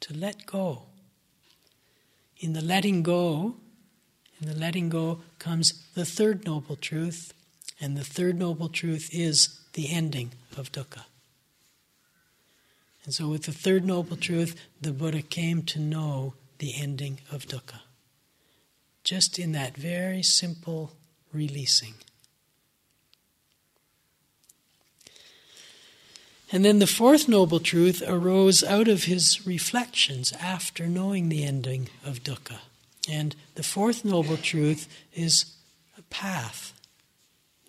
to 0.00 0.12
let 0.12 0.46
go. 0.46 0.82
In 2.38 2.52
the 2.52 2.60
letting 2.60 3.02
go, 3.04 3.56
in 4.40 4.48
the 4.48 4.58
letting 4.58 4.88
go 4.88 5.20
comes 5.38 5.86
the 5.94 6.04
third 6.04 6.44
noble 6.44 6.74
truth, 6.74 7.32
and 7.80 7.96
the 7.96 8.04
third 8.04 8.38
noble 8.38 8.68
truth 8.68 9.08
is 9.12 9.60
the 9.74 9.92
ending 9.92 10.32
of 10.56 10.72
dukkha. 10.72 11.04
And 13.04 13.14
so, 13.14 13.28
with 13.28 13.44
the 13.44 13.52
third 13.52 13.84
noble 13.84 14.16
truth, 14.16 14.60
the 14.80 14.92
Buddha 14.92 15.22
came 15.22 15.62
to 15.62 15.80
know 15.80 16.34
the 16.62 16.80
ending 16.80 17.18
of 17.32 17.48
dukkha. 17.48 17.80
Just 19.02 19.36
in 19.36 19.50
that 19.50 19.76
very 19.76 20.22
simple 20.22 20.92
releasing. 21.32 21.94
And 26.52 26.64
then 26.64 26.78
the 26.78 26.86
fourth 26.86 27.28
noble 27.28 27.58
truth 27.58 28.00
arose 28.06 28.62
out 28.62 28.86
of 28.86 29.04
his 29.04 29.44
reflections 29.44 30.32
after 30.40 30.86
knowing 30.86 31.30
the 31.30 31.42
ending 31.42 31.88
of 32.06 32.22
dukkha. 32.22 32.60
And 33.10 33.34
the 33.56 33.64
fourth 33.64 34.04
noble 34.04 34.36
truth 34.36 34.86
is 35.12 35.56
a 35.98 36.02
path. 36.02 36.80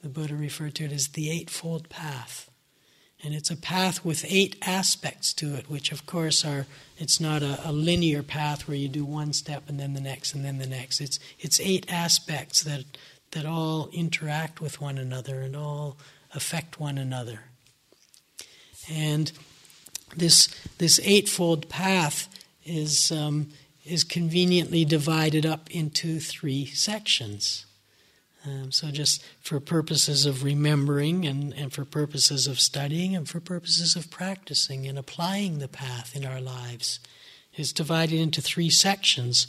The 0.04 0.10
Buddha 0.10 0.36
referred 0.36 0.76
to 0.76 0.86
it 0.86 0.92
as 0.92 1.08
the 1.08 1.32
Eightfold 1.32 1.90
Path. 1.90 2.48
And 3.24 3.34
it's 3.34 3.50
a 3.50 3.56
path 3.56 4.04
with 4.04 4.26
eight 4.28 4.58
aspects 4.62 5.34
to 5.36 5.56
it, 5.56 5.70
which 5.70 5.94
of 5.94 6.06
course 6.06 6.44
are, 6.44 6.66
it's 6.98 7.22
not 7.22 7.42
a, 7.42 7.60
a, 7.64 7.72
linear 7.72 8.22
path 8.22 8.68
where 8.68 8.76
you 8.76 8.90
do 8.90 9.06
one 9.06 9.32
step 9.32 9.70
and 9.70 9.80
then 9.80 9.94
the 9.94 10.02
next 10.02 10.34
and 10.34 10.44
then 10.44 10.58
the 10.58 10.68
next. 10.68 11.00
It's, 11.00 11.20
it's 11.40 11.60
eight 11.62 11.86
aspects 11.90 12.64
that, 12.64 12.84
that 13.32 13.46
all 13.46 13.90
interact 13.94 14.60
with 14.60 14.82
one 14.82 14.98
another 14.98 15.40
and 15.40 15.56
all 15.56 15.98
affect 16.36 16.82
one 16.82 16.98
another. 16.98 17.40
And 18.92 19.32
this, 20.18 20.54
this 20.78 21.00
eightfold 21.04 21.70
path 21.70 22.28
is, 22.66 23.10
um, 23.10 23.52
is 23.86 24.04
conveniently 24.04 24.84
divided 24.84 25.46
up 25.46 25.72
into 25.72 26.20
three 26.20 26.66
sections. 26.66 27.66
Um, 28.46 28.72
so, 28.72 28.92
just 28.92 29.24
for 29.40 29.60
purposes 29.62 30.26
of 30.26 30.44
remembering 30.44 31.26
and, 31.26 31.54
and 31.54 31.72
for 31.72 31.86
purposes 31.86 32.46
of 32.46 32.60
studying 32.60 33.16
and 33.16 33.28
for 33.28 33.40
purposes 33.40 33.96
of 33.96 34.12
practicing 34.12 34.86
and 34.86 35.00
applying 35.00 35.60
the 35.60 35.70
path 35.70 36.16
in 36.16 36.26
our 36.26 36.42
lives, 36.42 37.00
is 37.56 37.72
divided 37.72 38.20
into 38.20 38.42
three 38.42 38.70
sections. 38.70 39.48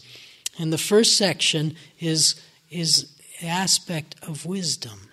And 0.59 0.73
the 0.73 0.79
first 0.79 1.17
section 1.17 1.77
is, 1.99 2.41
is 2.71 3.11
aspect 3.43 4.15
of 4.23 4.47
wisdom. 4.47 5.11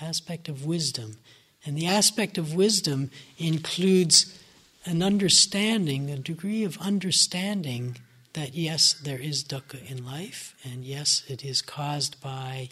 Aspect 0.00 0.48
of 0.48 0.64
wisdom. 0.64 1.18
And 1.66 1.76
the 1.76 1.86
aspect 1.86 2.38
of 2.38 2.54
wisdom 2.54 3.10
includes 3.36 4.38
an 4.86 5.02
understanding, 5.02 6.10
a 6.10 6.16
degree 6.16 6.64
of 6.64 6.78
understanding 6.78 7.98
that 8.34 8.54
yes, 8.54 8.92
there 8.92 9.18
is 9.18 9.44
dukkha 9.44 9.90
in 9.90 10.04
life, 10.04 10.54
and 10.64 10.84
yes, 10.84 11.24
it 11.28 11.44
is 11.44 11.62
caused 11.62 12.20
by 12.20 12.68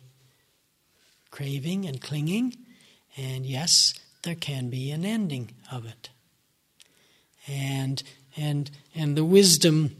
craving 1.30 1.86
and 1.86 2.00
clinging, 2.00 2.56
and 3.16 3.44
yes, 3.44 3.94
there 4.22 4.34
can 4.34 4.70
be 4.70 4.90
an 4.90 5.04
ending 5.04 5.50
of 5.70 5.86
it. 5.86 6.10
And 7.46 8.02
and 8.36 8.70
and 8.94 9.16
the 9.16 9.24
wisdom, 9.24 9.96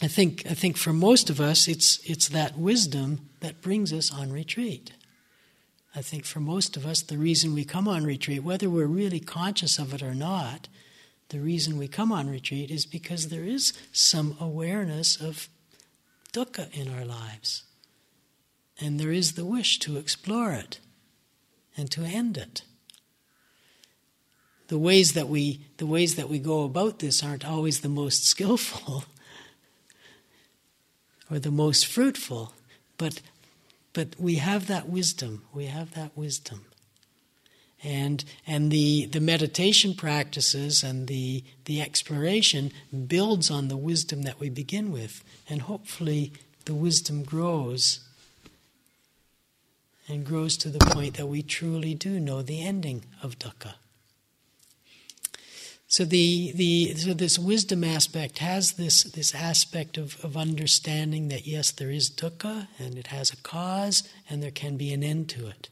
I 0.00 0.08
think 0.08 0.44
I 0.48 0.54
think 0.54 0.76
for 0.76 0.92
most 0.92 1.30
of 1.30 1.40
us, 1.40 1.66
it's 1.66 1.98
it's 2.04 2.28
that 2.28 2.58
wisdom 2.58 3.28
that 3.40 3.60
brings 3.60 3.92
us 3.92 4.12
on 4.12 4.32
retreat. 4.32 4.92
I 5.96 6.02
think 6.02 6.24
for 6.24 6.40
most 6.40 6.76
of 6.76 6.84
us, 6.84 7.02
the 7.02 7.18
reason 7.18 7.54
we 7.54 7.64
come 7.64 7.86
on 7.86 8.04
retreat, 8.04 8.42
whether 8.42 8.68
we're 8.68 8.86
really 8.86 9.20
conscious 9.20 9.78
of 9.78 9.94
it 9.94 10.02
or 10.02 10.14
not, 10.14 10.66
the 11.34 11.40
reason 11.40 11.76
we 11.76 11.88
come 11.88 12.12
on 12.12 12.30
retreat 12.30 12.70
is 12.70 12.86
because 12.86 13.26
there 13.26 13.42
is 13.42 13.72
some 13.90 14.36
awareness 14.38 15.20
of 15.20 15.48
dukkha 16.32 16.72
in 16.72 16.86
our 16.94 17.04
lives. 17.04 17.64
And 18.80 19.00
there 19.00 19.10
is 19.10 19.32
the 19.32 19.44
wish 19.44 19.80
to 19.80 19.96
explore 19.96 20.52
it 20.52 20.78
and 21.76 21.90
to 21.90 22.04
end 22.04 22.36
it. 22.36 22.62
The 24.68 24.78
ways 24.78 25.14
that 25.14 25.28
we, 25.28 25.66
the 25.78 25.86
ways 25.86 26.14
that 26.14 26.28
we 26.28 26.38
go 26.38 26.62
about 26.62 27.00
this 27.00 27.24
aren't 27.24 27.44
always 27.44 27.80
the 27.80 27.88
most 27.88 28.24
skillful 28.28 29.04
or 31.28 31.40
the 31.40 31.50
most 31.50 31.84
fruitful, 31.84 32.52
but, 32.96 33.20
but 33.92 34.14
we 34.20 34.36
have 34.36 34.68
that 34.68 34.88
wisdom. 34.88 35.42
We 35.52 35.66
have 35.66 35.94
that 35.94 36.16
wisdom 36.16 36.66
and 37.84 38.24
and 38.46 38.70
the 38.70 39.06
the 39.06 39.20
meditation 39.20 39.94
practices 39.94 40.82
and 40.82 41.06
the 41.06 41.44
the 41.66 41.80
exploration 41.80 42.72
builds 43.06 43.50
on 43.50 43.68
the 43.68 43.76
wisdom 43.76 44.22
that 44.22 44.40
we 44.40 44.48
begin 44.48 44.90
with. 44.90 45.22
And 45.48 45.62
hopefully 45.62 46.32
the 46.64 46.74
wisdom 46.74 47.22
grows 47.22 48.00
and 50.08 50.24
grows 50.24 50.56
to 50.58 50.68
the 50.68 50.78
point 50.78 51.16
that 51.16 51.26
we 51.26 51.42
truly 51.42 51.94
do 51.94 52.18
know 52.18 52.42
the 52.42 52.62
ending 52.62 53.04
of 53.22 53.38
dukkha. 53.38 53.74
So 55.86 56.04
the, 56.04 56.50
the 56.52 56.94
so 56.96 57.14
this 57.14 57.38
wisdom 57.38 57.84
aspect 57.84 58.38
has 58.38 58.72
this 58.72 59.04
this 59.04 59.34
aspect 59.34 59.96
of, 59.96 60.22
of 60.24 60.36
understanding 60.36 61.28
that 61.28 61.46
yes 61.46 61.70
there 61.70 61.90
is 61.90 62.10
dukkha 62.10 62.66
and 62.78 62.98
it 62.98 63.08
has 63.08 63.30
a 63.30 63.36
cause 63.36 64.02
and 64.28 64.42
there 64.42 64.50
can 64.50 64.76
be 64.76 64.92
an 64.92 65.04
end 65.04 65.28
to 65.28 65.46
it 65.46 65.68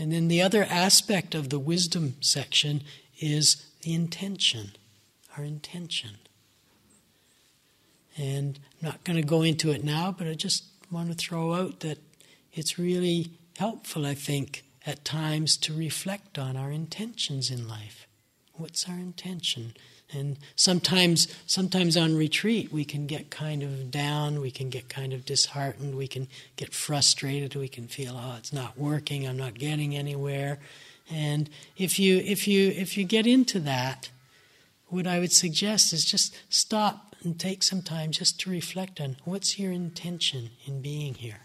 and 0.00 0.10
then 0.10 0.28
the 0.28 0.40
other 0.40 0.64
aspect 0.64 1.34
of 1.34 1.50
the 1.50 1.58
wisdom 1.58 2.14
section 2.20 2.82
is 3.20 3.66
the 3.82 3.92
intention, 3.92 4.72
our 5.36 5.44
intention. 5.44 6.12
And 8.16 8.58
I'm 8.80 8.88
not 8.88 9.04
going 9.04 9.20
to 9.20 9.26
go 9.26 9.42
into 9.42 9.70
it 9.70 9.84
now, 9.84 10.10
but 10.16 10.26
I 10.26 10.32
just 10.32 10.64
want 10.90 11.10
to 11.10 11.14
throw 11.14 11.52
out 11.52 11.80
that 11.80 11.98
it's 12.54 12.78
really 12.78 13.32
helpful, 13.58 14.06
I 14.06 14.14
think, 14.14 14.64
at 14.86 15.04
times 15.04 15.58
to 15.58 15.74
reflect 15.74 16.38
on 16.38 16.56
our 16.56 16.70
intentions 16.70 17.50
in 17.50 17.68
life. 17.68 18.06
What's 18.54 18.88
our 18.88 18.96
intention? 18.96 19.74
And 20.12 20.36
sometimes, 20.56 21.28
sometimes 21.46 21.96
on 21.96 22.16
retreat, 22.16 22.72
we 22.72 22.84
can 22.84 23.06
get 23.06 23.30
kind 23.30 23.62
of 23.62 23.90
down, 23.90 24.40
we 24.40 24.50
can 24.50 24.70
get 24.70 24.88
kind 24.88 25.12
of 25.12 25.24
disheartened, 25.24 25.94
we 25.96 26.08
can 26.08 26.28
get 26.56 26.74
frustrated, 26.74 27.54
we 27.54 27.68
can 27.68 27.86
feel, 27.86 28.16
oh, 28.16 28.34
it's 28.38 28.52
not 28.52 28.78
working, 28.78 29.26
I'm 29.26 29.36
not 29.36 29.54
getting 29.54 29.94
anywhere. 29.94 30.58
And 31.10 31.48
if 31.76 31.98
you, 31.98 32.18
if 32.18 32.48
you, 32.48 32.68
if 32.68 32.96
you 32.96 33.04
get 33.04 33.26
into 33.26 33.60
that, 33.60 34.10
what 34.88 35.06
I 35.06 35.20
would 35.20 35.32
suggest 35.32 35.92
is 35.92 36.04
just 36.04 36.36
stop 36.48 37.14
and 37.22 37.38
take 37.38 37.62
some 37.62 37.82
time 37.82 38.10
just 38.10 38.40
to 38.40 38.50
reflect 38.50 39.00
on 39.00 39.16
what's 39.24 39.58
your 39.58 39.72
intention 39.72 40.50
in 40.66 40.82
being 40.82 41.14
here. 41.14 41.40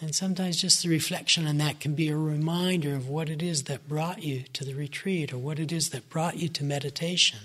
And 0.00 0.14
sometimes 0.14 0.56
just 0.56 0.82
the 0.82 0.88
reflection 0.88 1.46
on 1.46 1.58
that 1.58 1.78
can 1.78 1.94
be 1.94 2.08
a 2.08 2.16
reminder 2.16 2.94
of 2.94 3.06
what 3.06 3.28
it 3.28 3.42
is 3.42 3.64
that 3.64 3.86
brought 3.86 4.22
you 4.22 4.44
to 4.54 4.64
the 4.64 4.74
retreat 4.74 5.30
or 5.30 5.36
what 5.36 5.58
it 5.58 5.70
is 5.70 5.90
that 5.90 6.08
brought 6.08 6.38
you 6.38 6.48
to 6.48 6.64
meditation. 6.64 7.40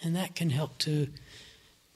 And 0.00 0.14
that 0.14 0.36
can 0.36 0.50
help 0.50 0.78
to, 0.78 1.08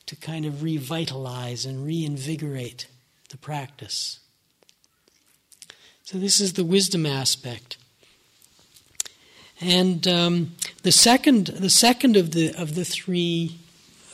to 0.07 0.17
kind 0.17 0.45
of 0.45 0.65
revitalize 0.65 1.65
and 1.65 1.85
reinvigorate 1.85 2.89
the 3.29 3.37
practice. 3.37 4.19
So, 6.03 6.19
this 6.19 6.41
is 6.41 6.55
the 6.55 6.65
wisdom 6.65 7.07
aspect. 7.07 7.77
And 9.61 10.09
um, 10.09 10.57
the 10.83 10.91
second, 10.91 11.47
the 11.47 11.71
second 11.71 12.17
of 12.17 12.33
the 12.33 12.53
of 12.55 12.75
the 12.75 12.85
three 12.85 13.61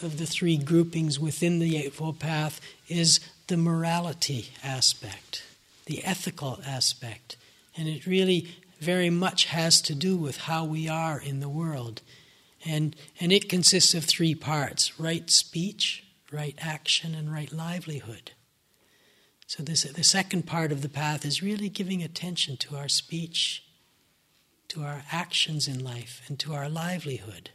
of 0.03 0.19
the 0.19 0.27
three 0.27 0.59
groupings 0.59 1.19
within 1.19 1.61
the 1.61 1.79
Eightfold 1.79 2.19
Path 2.19 2.61
is 2.89 3.21
the 3.47 3.57
morality 3.57 4.51
aspect 4.63 5.46
the 5.87 6.05
ethical 6.05 6.61
aspect. 6.67 7.37
And 7.77 7.89
it 7.89 8.07
really 8.07 8.49
very 8.81 9.11
much 9.11 9.47
has 9.47 9.81
to 9.83 9.95
do 9.95 10.17
with 10.17 10.37
how 10.39 10.65
we 10.65 10.89
are 10.89 11.19
in 11.21 11.41
the 11.41 11.49
world. 11.49 12.03
And, 12.65 12.95
and 13.21 13.33
it 13.33 13.49
consists 13.49 13.95
of 13.95 14.05
three 14.05 14.35
parts 14.35 14.99
right 15.01 15.31
speech, 15.31 16.05
right 16.31 16.57
action, 16.61 17.15
and 17.15 17.33
right 17.33 17.53
livelihood. 17.53 18.33
So, 19.47 19.63
this, 19.63 19.85
the 19.85 20.03
second 20.03 20.47
part 20.47 20.73
of 20.73 20.83
the 20.83 20.89
path 20.89 21.25
is 21.25 21.43
really 21.43 21.69
giving 21.69 22.03
attention 22.03 22.57
to 22.59 22.77
our 22.77 22.89
speech, 22.89 23.63
to 24.69 24.83
our 24.83 25.05
actions 25.13 25.69
in 25.69 25.85
life, 25.85 26.23
and 26.27 26.39
to 26.41 26.53
our 26.53 26.69
livelihood. 26.69 27.51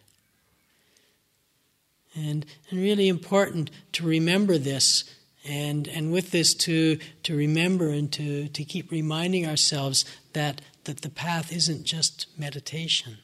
And, 2.15 2.46
and 2.70 2.80
really 2.80 3.10
important 3.10 3.72
to 3.94 4.06
remember 4.06 4.58
this, 4.58 5.04
and, 5.44 5.88
and 5.88 6.12
with 6.12 6.32
this 6.32 6.54
to, 6.54 7.00
to 7.24 7.36
remember 7.36 7.90
and 7.90 8.12
to, 8.14 8.48
to 8.50 8.64
keep 8.64 8.92
reminding 8.92 9.48
ourselves 9.48 10.06
that, 10.34 10.62
that 10.84 11.02
the 11.02 11.10
path 11.10 11.52
isn't 11.52 11.84
just 11.84 12.28
meditation. 12.38 13.18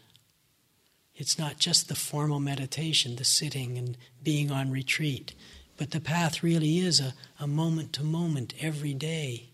It's 1.15 1.37
not 1.37 1.57
just 1.57 1.87
the 1.87 1.95
formal 1.95 2.39
meditation, 2.39 3.15
the 3.15 3.25
sitting 3.25 3.77
and 3.77 3.97
being 4.23 4.51
on 4.51 4.71
retreat. 4.71 5.33
But 5.77 5.91
the 5.91 5.99
path 5.99 6.41
really 6.41 6.79
is 6.79 6.99
a 6.99 7.13
a 7.39 7.47
moment 7.47 7.93
to 7.93 8.03
moment, 8.03 8.53
every 8.59 8.93
day 8.93 9.49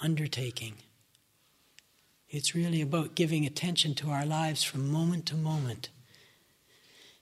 undertaking. 0.00 0.74
It's 2.28 2.54
really 2.54 2.82
about 2.82 3.14
giving 3.14 3.46
attention 3.46 3.94
to 3.96 4.10
our 4.10 4.26
lives 4.26 4.62
from 4.62 4.90
moment 4.90 5.26
to 5.26 5.34
moment. 5.34 5.88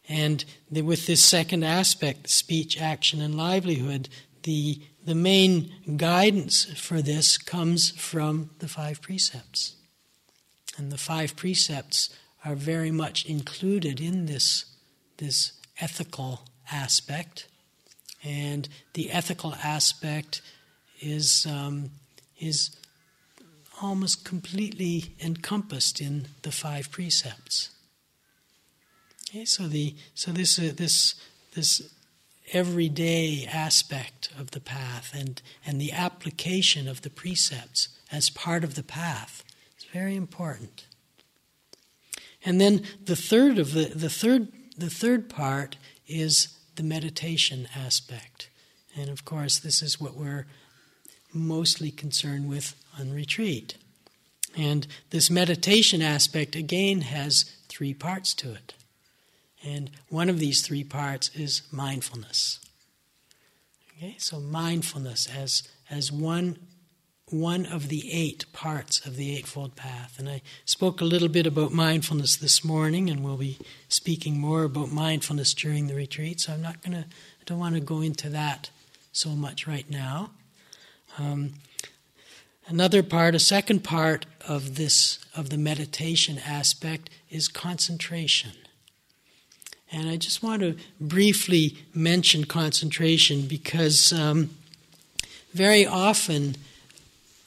And 0.08 0.44
the, 0.70 0.82
with 0.82 1.06
this 1.06 1.24
second 1.24 1.64
aspect, 1.64 2.28
speech, 2.28 2.80
action, 2.80 3.20
and 3.20 3.36
livelihood, 3.36 4.08
the, 4.44 4.80
the 5.04 5.14
main 5.14 5.72
guidance 5.96 6.64
for 6.64 7.02
this 7.02 7.38
comes 7.38 7.90
from 7.90 8.50
the 8.60 8.68
five 8.68 9.02
precepts. 9.02 9.74
And 10.76 10.92
the 10.92 10.98
five 10.98 11.34
precepts 11.34 12.10
are 12.44 12.54
very 12.54 12.90
much 12.90 13.24
included 13.26 14.00
in 14.00 14.26
this, 14.26 14.66
this 15.16 15.52
ethical 15.80 16.42
aspect, 16.70 17.48
and 18.22 18.68
the 18.94 19.10
ethical 19.10 19.54
aspect 19.62 20.42
is 21.00 21.46
um, 21.46 21.90
is 22.38 22.76
almost 23.80 24.24
completely 24.24 25.14
encompassed 25.22 26.00
in 26.00 26.26
the 26.42 26.52
five 26.52 26.90
precepts. 26.90 27.70
Okay, 29.28 29.44
so 29.44 29.66
the 29.66 29.96
so 30.14 30.30
this 30.30 30.58
uh, 30.58 30.72
this 30.76 31.14
this 31.54 31.92
everyday 32.52 33.44
aspect 33.50 34.30
of 34.38 34.52
the 34.52 34.60
path 34.60 35.12
and 35.14 35.42
and 35.66 35.80
the 35.80 35.92
application 35.92 36.86
of 36.86 37.02
the 37.02 37.10
precepts 37.10 37.88
as 38.12 38.30
part 38.30 38.62
of 38.62 38.76
the 38.76 38.84
path 38.84 39.42
is 39.78 39.84
very 39.92 40.14
important. 40.14 40.86
And 42.44 42.60
then 42.60 42.84
the 43.04 43.16
third 43.16 43.58
of 43.58 43.72
the 43.72 43.86
the 43.86 44.10
third 44.10 44.52
the 44.78 44.90
third 44.90 45.28
part 45.28 45.76
is 46.06 46.56
the 46.76 46.84
meditation 46.84 47.66
aspect. 47.74 48.48
And 48.96 49.10
of 49.10 49.24
course, 49.24 49.58
this 49.58 49.82
is 49.82 50.00
what 50.00 50.14
we're 50.14 50.46
mostly 51.32 51.90
concerned 51.90 52.48
with 52.48 52.74
on 52.98 53.12
retreat. 53.12 53.76
And 54.56 54.86
this 55.10 55.30
meditation 55.30 56.00
aspect, 56.00 56.56
again, 56.56 57.02
has 57.02 57.44
three 57.68 57.92
parts 57.92 58.32
to 58.34 58.52
it. 58.52 58.72
And 59.66 59.90
one 60.08 60.28
of 60.28 60.38
these 60.38 60.62
three 60.62 60.84
parts 60.84 61.30
is 61.34 61.62
mindfulness. 61.72 62.60
Okay, 63.96 64.14
so 64.18 64.38
mindfulness 64.38 65.26
as, 65.26 65.62
as 65.90 66.12
one 66.12 66.58
one 67.32 67.66
of 67.66 67.88
the 67.88 68.12
eight 68.12 68.44
parts 68.52 69.04
of 69.04 69.16
the 69.16 69.36
Eightfold 69.36 69.74
Path. 69.74 70.16
And 70.16 70.28
I 70.28 70.42
spoke 70.64 71.00
a 71.00 71.04
little 71.04 71.28
bit 71.28 71.44
about 71.44 71.72
mindfulness 71.72 72.36
this 72.36 72.64
morning, 72.64 73.10
and 73.10 73.24
we'll 73.24 73.36
be 73.36 73.58
speaking 73.88 74.38
more 74.38 74.62
about 74.62 74.92
mindfulness 74.92 75.52
during 75.52 75.88
the 75.88 75.96
retreat. 75.96 76.40
So 76.40 76.52
I'm 76.52 76.62
not 76.62 76.82
going 76.82 76.92
to, 76.92 77.00
I 77.00 77.44
don't 77.44 77.58
want 77.58 77.74
to 77.74 77.80
go 77.80 78.00
into 78.00 78.28
that 78.28 78.70
so 79.10 79.30
much 79.30 79.66
right 79.66 79.90
now. 79.90 80.30
Um, 81.18 81.54
another 82.68 83.02
part, 83.02 83.34
a 83.34 83.40
second 83.40 83.82
part 83.82 84.24
of 84.46 84.76
this, 84.76 85.18
of 85.36 85.50
the 85.50 85.58
meditation 85.58 86.38
aspect, 86.38 87.10
is 87.28 87.48
concentration. 87.48 88.52
And 89.96 90.10
I 90.10 90.16
just 90.16 90.42
want 90.42 90.60
to 90.60 90.76
briefly 91.00 91.78
mention 91.94 92.44
concentration 92.44 93.46
because 93.46 94.12
um, 94.12 94.50
very 95.54 95.86
often 95.86 96.56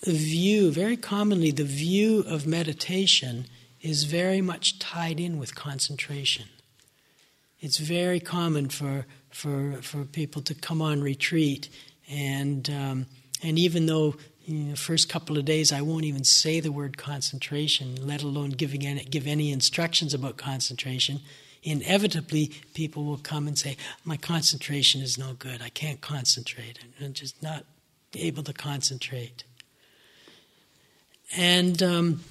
the 0.02 0.14
view, 0.14 0.72
very 0.72 0.98
commonly, 0.98 1.52
the 1.52 1.64
view 1.64 2.22
of 2.28 2.48
meditation 2.48 3.46
is 3.82 4.06
very 4.06 4.42
much 4.42 4.80
tied 4.80 5.20
in 5.20 5.38
with 5.38 5.54
concentration. 5.54 6.46
It's 7.60 7.78
very 7.78 8.20
common 8.20 8.70
for, 8.70 9.06
for, 9.30 9.74
for 9.84 10.06
people 10.06 10.42
to 10.42 10.56
come 10.56 10.82
on 10.82 11.04
retreat, 11.04 11.70
and, 12.10 12.68
um, 12.72 13.06
and 13.44 13.60
even 13.60 13.86
though 13.86 14.16
you 14.46 14.56
know, 14.56 14.76
first 14.76 15.08
couple 15.08 15.38
of 15.38 15.46
days 15.46 15.72
I 15.72 15.82
won't 15.82 16.06
even 16.06 16.24
say 16.24 16.62
the 16.62 16.72
word 16.72 16.98
concentration, 16.98 18.08
let 18.08 18.24
alone 18.24 18.50
giving 18.50 18.88
any, 18.88 19.04
give 19.04 19.28
any 19.28 19.52
instructions 19.52 20.16
about 20.16 20.38
concentration, 20.38 21.20
inevitably 21.64 22.52
people 22.74 23.06
will 23.06 23.18
come 23.18 23.48
and 23.48 23.58
say, 23.58 23.78
My 24.06 24.18
concentration 24.18 25.02
is 25.02 25.18
no 25.18 25.34
good. 25.34 25.62
I 25.62 25.70
can't 25.70 26.02
concentrate. 26.02 26.80
I'm 27.02 27.14
just 27.14 27.42
not 27.42 27.66
able 28.16 28.44
to 28.44 28.54
concentrate. 28.54 29.44
And 31.36 31.82
um, 31.84 32.24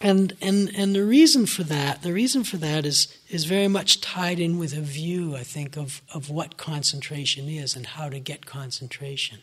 and 0.00 0.36
and 0.40 0.70
and 0.76 0.94
the 0.94 1.04
reason 1.04 1.46
for 1.46 1.64
that, 1.64 2.02
the 2.02 2.12
reason 2.12 2.44
for 2.44 2.56
that 2.58 2.84
is 2.84 3.16
is 3.30 3.44
very 3.44 3.68
much 3.68 4.00
tied 4.00 4.38
in 4.38 4.58
with 4.58 4.76
a 4.76 4.80
view, 4.80 5.34
I 5.34 5.42
think, 5.42 5.76
of 5.76 6.02
of 6.12 6.30
what 6.30 6.56
concentration 6.56 7.48
is 7.48 7.74
and 7.74 7.86
how 7.86 8.08
to 8.08 8.20
get 8.20 8.46
concentration. 8.46 9.38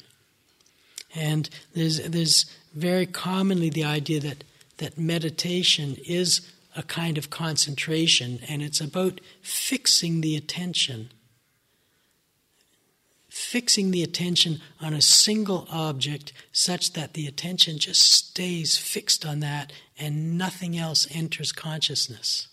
And 1.13 1.49
there's 1.73 2.01
there's 2.07 2.45
very 2.73 3.05
commonly 3.05 3.69
the 3.69 3.83
idea 3.83 4.19
that 4.21 4.43
that 4.77 4.97
meditation 4.97 5.97
is 6.05 6.51
a 6.75 6.83
kind 6.83 7.17
of 7.17 7.29
concentration, 7.29 8.39
and 8.47 8.61
it's 8.61 8.81
about 8.81 9.21
fixing 9.41 10.21
the 10.21 10.35
attention 10.35 11.09
fixing 13.35 13.91
the 13.91 14.01
attention 14.01 14.61
on 14.79 14.93
a 14.93 15.01
single 15.01 15.67
object 15.69 16.31
such 16.53 16.93
that 16.93 17.13
the 17.15 17.27
attention 17.27 17.77
just 17.77 18.01
stays 18.01 18.77
fixed 18.77 19.25
on 19.25 19.41
that 19.41 19.73
and 19.99 20.37
nothing 20.37 20.77
else 20.77 21.05
enters 21.11 21.51
consciousness. 21.51 22.47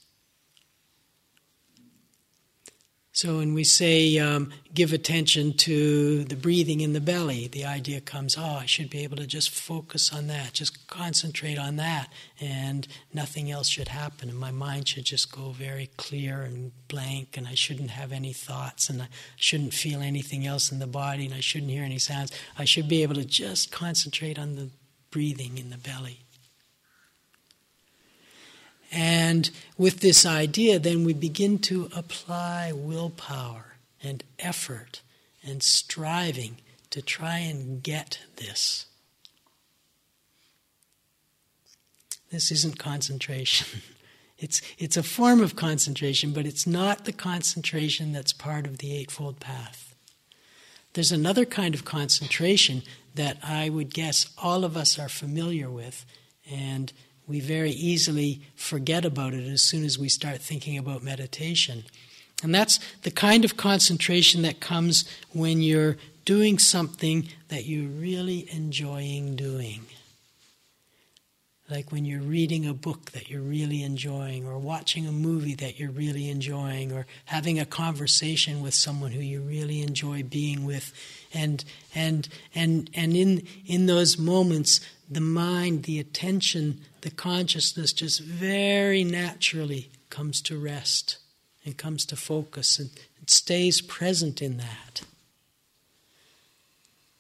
So 3.15 3.37
when 3.37 3.53
we 3.53 3.63
say 3.63 4.19
um, 4.19 4.55
give 4.73 4.95
attention 4.95 5.53
to 5.59 6.25
the 6.25 6.35
breathing 6.35 6.81
in 6.81 6.95
the 6.95 7.01
belly, 7.01 7.47
the 7.47 7.67
idea 7.67 8.01
comes, 8.01 8.39
oh, 8.39 8.59
I 8.63 8.65
should 8.65 8.89
be 8.89 9.05
able 9.05 9.19
to 9.19 9.27
just 9.27 9.51
focus 9.51 10.15
on 10.15 10.29
that, 10.29 10.55
just 10.55 10.87
concentrate 10.87 11.59
on 11.59 11.77
that, 11.77 12.11
and 12.41 12.89
nothing 13.13 13.51
else 13.51 13.69
should 13.69 13.89
happen. 13.89 14.31
And 14.31 14.39
my 14.39 14.51
mind 14.51 14.89
should 14.89 15.05
just 15.05 15.31
go 15.31 15.51
very 15.51 15.91
clear 15.99 16.41
and 16.41 16.73
blank, 16.89 17.37
and 17.37 17.47
I 17.47 17.55
shouldn't 17.55 17.91
have 17.91 18.13
any 18.13 18.33
thoughts, 18.33 18.89
and 18.89 19.03
I 19.03 19.09
shouldn't 19.37 19.75
feel 19.75 20.01
anything 20.01 20.47
else 20.47 20.73
in 20.73 20.79
the 20.79 20.87
body, 20.87 21.27
and 21.27 21.35
I 21.35 21.41
shouldn't 21.41 21.71
hear 21.71 21.85
any 21.85 21.99
sounds. 21.99 22.33
I 22.59 22.65
should 22.65 22.89
be 22.89 23.03
able 23.03 23.17
to 23.17 23.27
just 23.27 23.71
concentrate 23.71 24.39
on 24.39 24.57
the 24.57 24.71
breathing 25.11 25.59
in 25.59 25.69
the 25.69 25.77
belly. 25.77 26.21
And 28.93 29.51
with 29.79 30.01
this 30.01 30.27
idea, 30.27 30.79
then 30.79 31.05
we 31.05 31.15
begin 31.15 31.59
to 31.61 31.89
apply 31.97 32.73
willpower 32.73 33.77
and 34.03 34.23
effort 34.39 35.01
and 35.43 35.63
striving 35.63 36.59
to 36.91 37.01
try 37.01 37.39
and 37.39 37.83
get 37.83 38.21
this. 38.37 38.87
This 42.31 42.51
isn't 42.51 42.79
concentration. 42.79 43.81
It's, 44.39 44.61
it's 44.77 44.97
a 44.97 45.05
form 45.05 45.41
of 45.41 45.55
concentration, 45.55 46.33
but 46.33 46.47
it's 46.47 46.67
not 46.67 47.05
the 47.05 47.13
concentration 47.13 48.11
that's 48.11 48.33
part 48.33 48.67
of 48.67 48.79
the 48.79 48.93
Eightfold 48.93 49.39
Path. 49.39 49.95
There's 50.95 51.13
another 51.13 51.45
kind 51.45 51.77
of 51.77 51.85
concentration 51.85 52.83
that 53.15 53.39
I 53.41 53.69
would 53.69 53.95
guess 53.95 54.35
all 54.37 54.65
of 54.65 54.77
us 54.77 54.99
are 54.99 55.09
familiar 55.09 55.71
with, 55.71 56.05
and 56.51 56.93
we 57.27 57.41
very 57.41 57.71
easily 57.71 58.41
forget 58.55 59.05
about 59.05 59.35
it 59.35 59.47
as 59.47 59.63
soon 59.63 59.85
as 59.85 59.99
we 59.99 60.09
start 60.09 60.41
thinking 60.41 60.77
about 60.77 61.03
meditation. 61.03 61.85
And 62.43 62.55
that's 62.55 62.81
the 63.03 63.11
kind 63.11 63.45
of 63.45 63.57
concentration 63.57 64.43
that 64.43 64.61
comes 64.61 65.05
when 65.33 65.63
you're 65.63 65.97
doing 66.25 66.59
something 66.59 67.29
that 67.49 67.67
you're 67.67 67.89
really 67.89 68.49
enjoying 68.53 69.37
doing. 69.37 69.83
Like 71.71 71.93
when 71.93 72.05
you're 72.05 72.21
reading 72.21 72.67
a 72.67 72.75
book 72.75 73.13
that 73.13 73.31
you're 73.31 73.41
really 73.41 73.83
enjoying, 73.83 74.45
or 74.45 74.59
watching 74.59 75.07
a 75.07 75.13
movie 75.13 75.55
that 75.55 75.79
you're 75.79 75.91
really 75.91 76.29
enjoying, 76.29 76.93
or 76.93 77.07
having 77.27 77.59
a 77.59 77.65
conversation 77.65 78.61
with 78.61 78.75
someone 78.75 79.13
who 79.13 79.21
you 79.21 79.41
really 79.41 79.81
enjoy 79.81 80.23
being 80.23 80.67
with. 80.67 80.93
And, 81.33 81.65
and, 81.95 82.29
and, 82.55 82.91
and 82.95 83.17
in, 83.17 83.47
in 83.65 83.87
those 83.87 84.19
moments, 84.19 84.81
the 85.09 85.21
mind, 85.21 85.85
the 85.85 85.99
attention 85.99 86.81
the 87.03 87.11
consciousness 87.11 87.93
just 87.93 88.21
very 88.21 89.05
naturally 89.05 89.91
comes 90.09 90.41
to 90.43 90.57
rest 90.57 91.19
and 91.65 91.77
comes 91.77 92.07
to 92.07 92.17
focus 92.17 92.79
and 92.79 92.91
stays 93.27 93.81
present 93.81 94.41
in 94.41 94.57
that. 94.57 95.03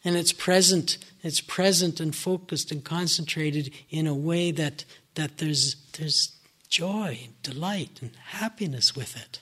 And 0.04 0.16
it's 0.16 0.32
present, 0.32 0.98
it's 1.22 1.40
present 1.40 2.00
and 2.00 2.14
focused 2.14 2.72
and 2.72 2.82
concentrated 2.82 3.72
in 3.90 4.06
a 4.06 4.14
way 4.14 4.50
that, 4.50 4.84
that 5.14 5.38
there's, 5.38 5.76
there's 5.98 6.32
joy, 6.68 7.28
delight, 7.42 7.98
and 8.00 8.10
happiness 8.16 8.96
with 8.96 9.16
it. 9.16 9.40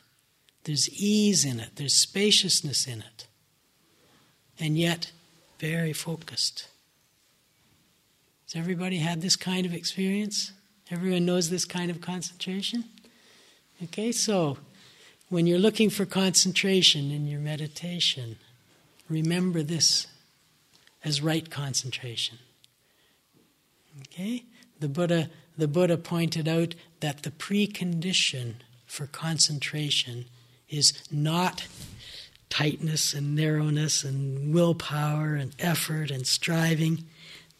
There's 0.64 0.90
ease 0.90 1.44
in 1.44 1.60
it, 1.60 1.76
there's 1.76 1.94
spaciousness 1.94 2.86
in 2.86 3.00
it. 3.00 3.26
And 4.58 4.76
yet, 4.76 5.12
very 5.58 5.94
focused. 5.94 6.66
Has 8.52 8.60
everybody 8.60 8.96
had 8.96 9.20
this 9.20 9.36
kind 9.36 9.64
of 9.64 9.72
experience? 9.72 10.50
Everyone 10.90 11.24
knows 11.24 11.50
this 11.50 11.64
kind 11.64 11.88
of 11.88 12.00
concentration? 12.00 12.84
Okay, 13.80 14.10
so 14.10 14.58
when 15.28 15.46
you're 15.46 15.60
looking 15.60 15.88
for 15.88 16.04
concentration 16.04 17.12
in 17.12 17.28
your 17.28 17.38
meditation, 17.38 18.38
remember 19.08 19.62
this 19.62 20.08
as 21.04 21.22
right 21.22 21.48
concentration. 21.48 22.38
Okay? 24.00 24.42
The 24.80 24.88
Buddha, 24.88 25.30
the 25.56 25.68
Buddha 25.68 25.96
pointed 25.96 26.48
out 26.48 26.74
that 26.98 27.22
the 27.22 27.30
precondition 27.30 28.54
for 28.84 29.06
concentration 29.06 30.24
is 30.68 30.92
not 31.08 31.68
tightness 32.48 33.14
and 33.14 33.36
narrowness 33.36 34.02
and 34.02 34.52
willpower 34.52 35.36
and 35.36 35.54
effort 35.60 36.10
and 36.10 36.26
striving. 36.26 37.04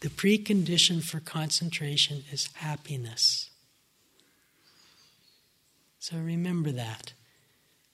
The 0.01 0.09
precondition 0.09 1.01
for 1.03 1.19
concentration 1.19 2.23
is 2.31 2.49
happiness. 2.55 3.49
So 5.99 6.17
remember 6.17 6.71
that. 6.71 7.13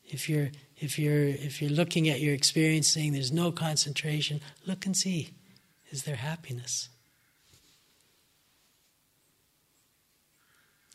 If 0.05 0.29
you're 0.29 0.49
if 0.77 0.97
you're 0.97 1.27
if 1.27 1.61
you're 1.61 1.71
looking 1.71 2.07
at 2.07 2.21
your 2.21 2.33
experience 2.33 2.87
saying 2.87 3.13
there's 3.13 3.31
no 3.31 3.51
concentration, 3.51 4.39
look 4.65 4.85
and 4.85 4.95
see 4.95 5.31
is 5.91 6.03
there 6.03 6.15
happiness? 6.15 6.89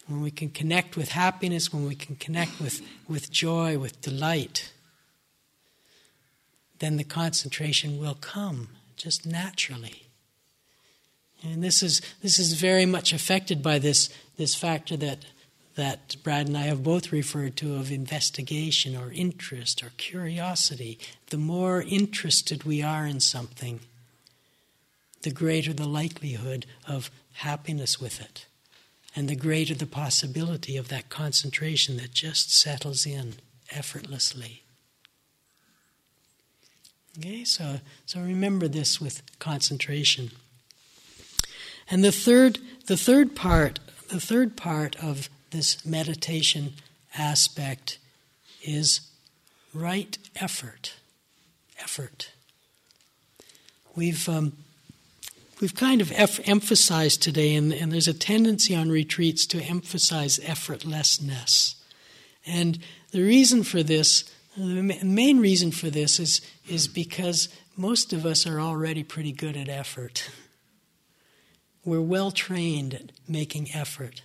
When 0.07 0.21
we 0.21 0.31
can 0.31 0.51
connect 0.51 0.97
with 0.97 1.11
happiness, 1.11 1.73
when 1.73 1.87
we 1.87 1.95
can 1.95 2.17
connect 2.17 2.61
with, 2.61 2.83
with 3.09 3.31
joy, 3.31 3.79
with 3.79 4.01
delight, 4.01 4.73
then 6.81 6.97
the 6.97 7.05
concentration 7.05 7.99
will 7.99 8.17
come 8.21 8.69
just 8.97 9.25
naturally. 9.25 10.12
And 11.45 11.63
this 11.63 11.83
is, 11.83 12.01
this 12.23 12.39
is 12.39 12.53
very 12.55 12.87
much 12.87 13.13
affected 13.13 13.63
by 13.63 13.79
this, 13.79 14.09
this 14.37 14.55
factor 14.55 14.97
that, 14.99 15.25
that 15.75 16.17
Brad 16.23 16.47
and 16.47 16.57
I 16.57 16.63
have 16.63 16.85
both 16.85 17.11
referred 17.11 17.57
to 17.57 17.75
of 17.75 17.91
investigation 17.91 18.97
or 18.97 19.11
interest 19.13 19.83
or 19.83 19.91
curiosity. 19.97 20.99
The 21.31 21.39
more 21.39 21.83
interested 21.83 22.65
we 22.65 22.83
are 22.83 23.07
in 23.07 23.21
something, 23.21 23.81
the 25.23 25.33
greater 25.33 25.73
the 25.73 25.89
likelihood 25.89 26.67
of 26.87 27.11
happiness 27.35 28.01
with 28.01 28.21
it, 28.21 28.47
and 29.17 29.29
the 29.29 29.37
greater 29.37 29.75
the 29.75 29.87
possibility 29.87 30.77
of 30.77 30.89
that 30.89 31.09
concentration 31.09 31.97
that 31.97 32.13
just 32.13 32.55
settles 32.55 33.05
in 33.05 33.35
effortlessly. 33.71 34.63
Okay, 37.19 37.45
so, 37.45 37.81
so 38.07 38.21
remember 38.21 38.69
this 38.69 39.01
with 39.01 39.23
concentration. 39.39 40.31
And 41.93 42.03
the 42.03 42.11
third, 42.11 42.59
the 42.87 42.97
third 42.97 43.37
part, 43.37 43.79
the 44.09 44.19
third 44.19 44.57
part 44.57 44.97
of 45.05 45.29
this 45.51 45.85
meditation 45.85 46.73
aspect 47.19 47.99
is 48.63 49.03
right 49.75 50.17
effort. 50.37 50.95
Effort. 51.79 52.31
We've 53.95 54.27
um, 54.27 54.55
we've 55.61 55.75
kind 55.75 56.01
of 56.01 56.11
eff- 56.13 56.41
emphasized 56.49 57.23
today, 57.23 57.55
and, 57.55 57.75
and 57.75 57.93
there's 57.93 58.09
a 58.09 58.15
tendency 58.15 58.75
on 58.75 58.89
retreats 58.89 59.45
to 59.49 59.61
emphasize 59.61 60.39
effortlessness. 60.39 61.75
And 62.47 62.79
the 63.11 63.21
reason 63.21 63.65
for 63.65 63.83
this, 63.83 64.25
the 64.57 64.83
main 65.05 65.41
reason 65.41 65.71
for 65.71 65.91
this 65.91 66.19
is, 66.19 66.41
is 66.67 66.89
because 66.89 67.51
most 67.77 68.15
of 68.15 68.25
us 68.25 68.47
are 68.47 68.61
already 68.61 69.03
pretty 69.03 69.33
good 69.33 69.59
at 69.59 69.69
effort. 69.69 70.31
We're 71.85 72.01
well 72.01 72.31
trained 72.31 72.95
at 72.95 73.13
making 73.29 73.69
effort. 73.75 74.23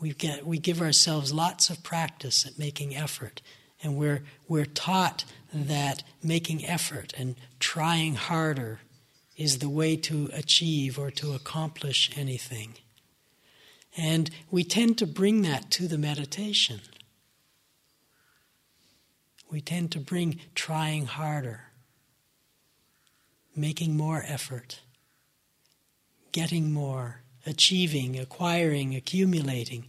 We, 0.00 0.12
get, 0.12 0.46
we 0.46 0.58
give 0.58 0.80
ourselves 0.80 1.32
lots 1.32 1.70
of 1.70 1.82
practice 1.82 2.46
at 2.46 2.58
making 2.58 2.96
effort. 2.96 3.42
And 3.82 3.96
we're, 3.96 4.22
we're 4.48 4.66
taught 4.66 5.24
that 5.52 6.02
making 6.22 6.66
effort 6.66 7.12
and 7.16 7.36
trying 7.58 8.14
harder 8.14 8.80
is 9.36 9.58
the 9.58 9.70
way 9.70 9.96
to 9.96 10.28
achieve 10.34 10.98
or 10.98 11.10
to 11.12 11.32
accomplish 11.32 12.10
anything. 12.16 12.74
And 13.96 14.30
we 14.50 14.64
tend 14.64 14.98
to 14.98 15.06
bring 15.06 15.42
that 15.42 15.70
to 15.72 15.88
the 15.88 15.98
meditation. 15.98 16.80
We 19.50 19.60
tend 19.60 19.90
to 19.92 20.00
bring 20.00 20.40
trying 20.54 21.06
harder, 21.06 21.62
making 23.56 23.96
more 23.96 24.22
effort, 24.26 24.80
getting 26.32 26.72
more, 26.72 27.22
achieving, 27.46 28.18
acquiring, 28.18 28.94
accumulating. 28.94 29.86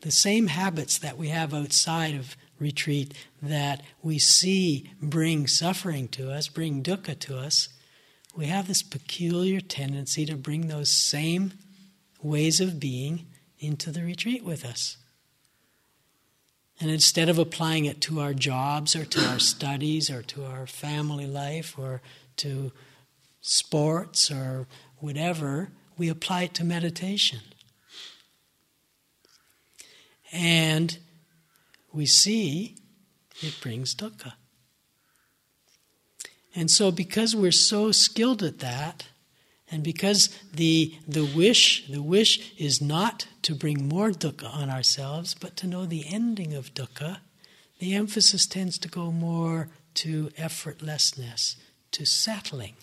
The 0.00 0.10
same 0.10 0.48
habits 0.48 0.98
that 0.98 1.16
we 1.16 1.28
have 1.28 1.54
outside 1.54 2.14
of 2.14 2.36
retreat 2.58 3.14
that 3.42 3.82
we 4.02 4.18
see 4.18 4.90
bring 5.00 5.46
suffering 5.46 6.08
to 6.08 6.30
us, 6.30 6.48
bring 6.48 6.82
dukkha 6.82 7.18
to 7.20 7.38
us, 7.38 7.68
we 8.36 8.46
have 8.46 8.66
this 8.66 8.82
peculiar 8.82 9.60
tendency 9.60 10.26
to 10.26 10.36
bring 10.36 10.66
those 10.66 10.88
same 10.88 11.52
ways 12.20 12.60
of 12.60 12.80
being 12.80 13.26
into 13.60 13.90
the 13.90 14.02
retreat 14.02 14.44
with 14.44 14.64
us. 14.64 14.96
And 16.80 16.90
instead 16.90 17.28
of 17.28 17.38
applying 17.38 17.84
it 17.84 18.00
to 18.02 18.20
our 18.20 18.34
jobs 18.34 18.96
or 18.96 19.04
to 19.04 19.24
our 19.28 19.38
studies 19.38 20.10
or 20.10 20.22
to 20.22 20.44
our 20.44 20.66
family 20.66 21.26
life 21.26 21.78
or 21.78 22.02
to 22.38 22.72
sports 23.40 24.30
or 24.30 24.66
whatever, 24.98 25.70
we 25.96 26.08
apply 26.08 26.44
it 26.44 26.54
to 26.54 26.64
meditation. 26.64 27.40
And 30.32 30.98
we 31.92 32.06
see 32.06 32.76
it 33.42 33.54
brings 33.60 33.94
dukkha. 33.94 34.32
And 36.54 36.70
so, 36.70 36.90
because 36.90 37.34
we're 37.34 37.52
so 37.52 37.90
skilled 37.92 38.42
at 38.42 38.60
that, 38.60 39.08
and 39.70 39.82
because 39.82 40.28
the, 40.52 40.94
the 41.06 41.24
wish, 41.24 41.86
the 41.88 42.02
wish 42.02 42.52
is 42.56 42.80
not 42.80 43.26
to 43.42 43.54
bring 43.54 43.88
more 43.88 44.10
dukkha 44.10 44.52
on 44.54 44.70
ourselves, 44.70 45.34
but 45.34 45.56
to 45.56 45.66
know 45.66 45.84
the 45.84 46.04
ending 46.06 46.54
of 46.54 46.74
dukkha, 46.74 47.18
the 47.80 47.94
emphasis 47.94 48.46
tends 48.46 48.78
to 48.78 48.88
go 48.88 49.10
more 49.10 49.68
to 49.94 50.28
effortlessness, 50.38 51.56
to 51.90 52.04
settling, 52.04 52.74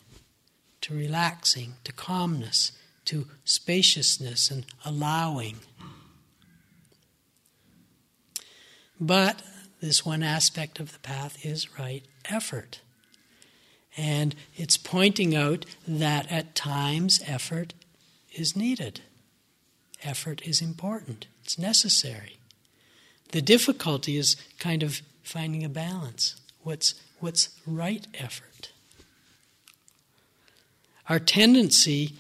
to 0.82 0.94
relaxing, 0.94 1.76
to 1.86 1.94
calmness, 1.94 2.74
to 3.12 3.28
spaciousness 3.44 4.50
and 4.50 4.66
allowing. 4.86 5.58
But 9.02 9.42
this 9.82 10.06
one 10.06 10.24
aspect 10.24 10.80
of 10.80 10.94
the 10.94 11.00
path 11.00 11.46
is 11.46 11.78
right 11.78 12.06
effort. 12.30 12.80
And 13.98 14.34
it's 14.56 14.78
pointing 14.78 15.36
out 15.36 15.66
that 15.86 16.32
at 16.32 16.56
times 16.56 17.20
effort 17.28 17.74
is 18.34 18.56
needed. 18.56 19.02
Effort 20.04 20.42
is 20.48 20.62
important, 20.62 21.28
it's 21.44 21.60
necessary. 21.60 22.38
The 23.34 23.42
difficulty 23.42 24.16
is 24.16 24.38
kind 24.58 24.84
of 24.84 25.02
finding 25.22 25.66
a 25.66 25.70
balance. 25.70 26.40
What's, 26.62 26.96
what's 27.20 27.50
right 27.68 28.08
effort? 28.14 28.72
Our 31.10 31.20
tendency, 31.20 32.14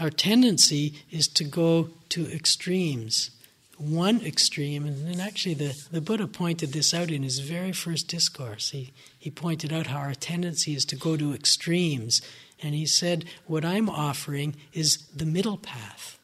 our 0.00 0.10
tendency 0.10 0.94
is 1.10 1.28
to 1.28 1.44
go 1.44 1.90
to 2.10 2.30
extremes 2.32 3.30
one 3.78 4.20
extreme, 4.22 4.86
and 4.86 5.20
actually 5.20 5.54
the, 5.54 5.80
the 5.92 6.00
Buddha 6.00 6.26
pointed 6.26 6.72
this 6.72 6.92
out 6.92 7.10
in 7.10 7.22
his 7.22 7.38
very 7.38 7.72
first 7.72 8.08
discourse. 8.08 8.70
He, 8.70 8.92
he 9.16 9.30
pointed 9.30 9.72
out 9.72 9.86
how 9.86 9.98
our 9.98 10.14
tendency 10.14 10.74
is 10.74 10.84
to 10.86 10.96
go 10.96 11.16
to 11.16 11.32
extremes. 11.32 12.20
And 12.60 12.74
he 12.74 12.86
said, 12.86 13.24
What 13.46 13.64
I'm 13.64 13.88
offering 13.88 14.56
is 14.72 15.06
the 15.14 15.24
middle 15.24 15.56
path, 15.56 16.18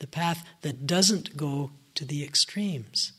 the 0.00 0.08
path 0.08 0.44
that 0.62 0.86
doesn't 0.86 1.36
go 1.36 1.70
to 1.94 2.04
the 2.04 2.24
extremes. 2.24 3.12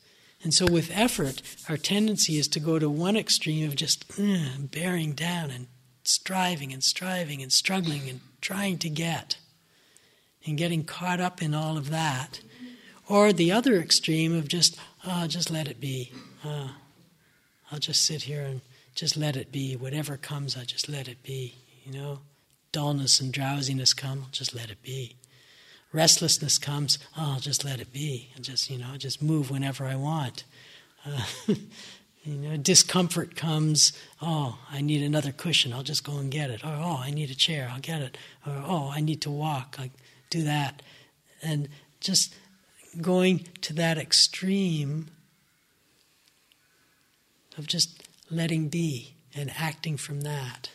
And 0.43 0.53
so, 0.53 0.65
with 0.67 0.91
effort, 0.93 1.41
our 1.69 1.77
tendency 1.77 2.37
is 2.37 2.49
to 2.49 2.59
go 2.59 2.77
to 2.77 2.89
one 2.89 3.15
extreme 3.15 3.65
of 3.67 3.75
just 3.75 4.03
uh, 4.19 4.59
bearing 4.59 5.13
down 5.13 5.49
and 5.49 5.67
striving 6.03 6.73
and 6.73 6.83
striving 6.83 7.41
and 7.41 7.53
struggling 7.53 8.09
and 8.09 8.19
trying 8.41 8.77
to 8.79 8.89
get 8.89 9.37
and 10.45 10.57
getting 10.57 10.83
caught 10.83 11.19
up 11.19 11.41
in 11.41 11.53
all 11.53 11.77
of 11.77 11.89
that. 11.89 12.41
Or 13.07 13.33
the 13.33 13.51
other 13.51 13.75
extreme 13.75 14.35
of 14.35 14.47
just, 14.47 14.77
oh, 15.05 15.27
just 15.27 15.51
let 15.51 15.67
it 15.67 15.79
be. 15.79 16.11
Uh, 16.43 16.69
I'll 17.71 17.79
just 17.79 18.03
sit 18.03 18.23
here 18.23 18.41
and 18.41 18.61
just 18.93 19.17
let 19.17 19.35
it 19.35 19.51
be. 19.51 19.75
Whatever 19.75 20.17
comes, 20.17 20.57
I 20.57 20.63
just 20.63 20.89
let 20.89 21.07
it 21.07 21.21
be. 21.23 21.55
You 21.83 21.93
know, 21.93 22.19
dullness 22.71 23.19
and 23.19 23.31
drowsiness 23.31 23.93
come, 23.93 24.23
I'll 24.23 24.31
just 24.31 24.55
let 24.55 24.69
it 24.69 24.81
be. 24.81 25.15
Restlessness 25.93 26.57
comes, 26.57 26.99
oh, 27.17 27.33
I'll 27.35 27.39
just 27.39 27.63
let 27.63 27.79
it 27.79 27.93
be. 27.93 28.29
And 28.35 28.43
just, 28.43 28.69
you 28.69 28.77
know, 28.77 28.97
just 28.97 29.21
move 29.21 29.49
whenever 29.49 29.85
I 29.85 29.95
want. 29.95 30.43
Uh, 31.05 31.23
you 32.23 32.35
know, 32.35 32.57
discomfort 32.57 33.35
comes, 33.35 33.93
oh, 34.21 34.57
I 34.71 34.81
need 34.81 35.03
another 35.03 35.31
cushion, 35.31 35.71
I'll 35.73 35.83
just 35.83 36.03
go 36.03 36.17
and 36.17 36.31
get 36.31 36.49
it. 36.49 36.65
Or, 36.65 36.75
oh, 36.75 36.99
I 37.01 37.11
need 37.11 37.29
a 37.29 37.35
chair, 37.35 37.69
I'll 37.71 37.79
get 37.79 38.01
it. 38.01 38.17
Or, 38.45 38.61
oh, 38.65 38.91
I 38.93 38.99
need 38.99 39.21
to 39.21 39.31
walk, 39.31 39.77
I 39.79 39.91
do 40.29 40.43
that. 40.43 40.81
And 41.41 41.69
just 41.99 42.33
going 43.01 43.47
to 43.61 43.73
that 43.73 43.97
extreme 43.97 45.07
of 47.57 47.67
just 47.67 48.03
letting 48.29 48.69
be 48.69 49.15
and 49.35 49.51
acting 49.57 49.97
from 49.97 50.21
that. 50.21 50.69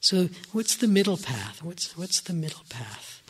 So, 0.00 0.28
what's 0.52 0.76
the 0.76 0.86
middle 0.86 1.16
path? 1.16 1.62
What's, 1.62 1.96
what's 1.96 2.20
the 2.20 2.32
middle 2.32 2.62
path? 2.68 3.20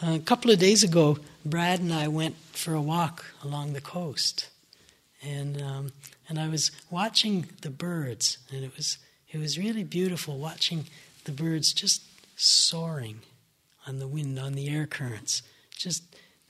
A 0.00 0.18
couple 0.20 0.50
of 0.50 0.58
days 0.58 0.82
ago, 0.82 1.18
Brad 1.44 1.80
and 1.80 1.92
I 1.92 2.08
went 2.08 2.36
for 2.52 2.72
a 2.72 2.80
walk 2.80 3.24
along 3.42 3.72
the 3.72 3.80
coast, 3.80 4.48
and 5.22 5.60
um, 5.60 5.92
and 6.28 6.38
I 6.38 6.48
was 6.48 6.70
watching 6.88 7.48
the 7.62 7.70
birds, 7.70 8.38
and 8.52 8.64
it 8.64 8.76
was 8.76 8.98
it 9.30 9.38
was 9.38 9.58
really 9.58 9.82
beautiful 9.82 10.38
watching 10.38 10.86
the 11.28 11.42
birds 11.42 11.74
just 11.74 12.02
soaring 12.36 13.20
on 13.86 13.98
the 13.98 14.08
wind, 14.08 14.38
on 14.38 14.54
the 14.54 14.66
air 14.66 14.86
currents, 14.86 15.42
just 15.76 16.02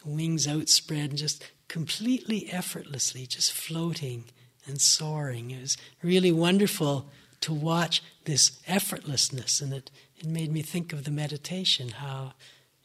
wings 0.05 0.47
outspread, 0.47 1.11
and 1.11 1.19
just 1.19 1.45
completely 1.67 2.49
effortlessly, 2.53 3.27
just 3.27 3.53
floating 3.53 4.25
and 4.69 4.81
soaring. 4.81 5.51
It 5.51 5.61
was 5.61 5.77
really 6.01 6.31
wonderful 6.31 7.11
to 7.41 7.53
watch 7.53 8.05
this 8.25 8.61
effortlessness, 8.69 9.61
and 9.61 9.73
it, 9.73 9.91
it 10.17 10.27
made 10.27 10.53
me 10.53 10.63
think 10.63 10.93
of 10.93 11.03
the 11.03 11.11
meditation, 11.11 11.89
how, 11.89 12.35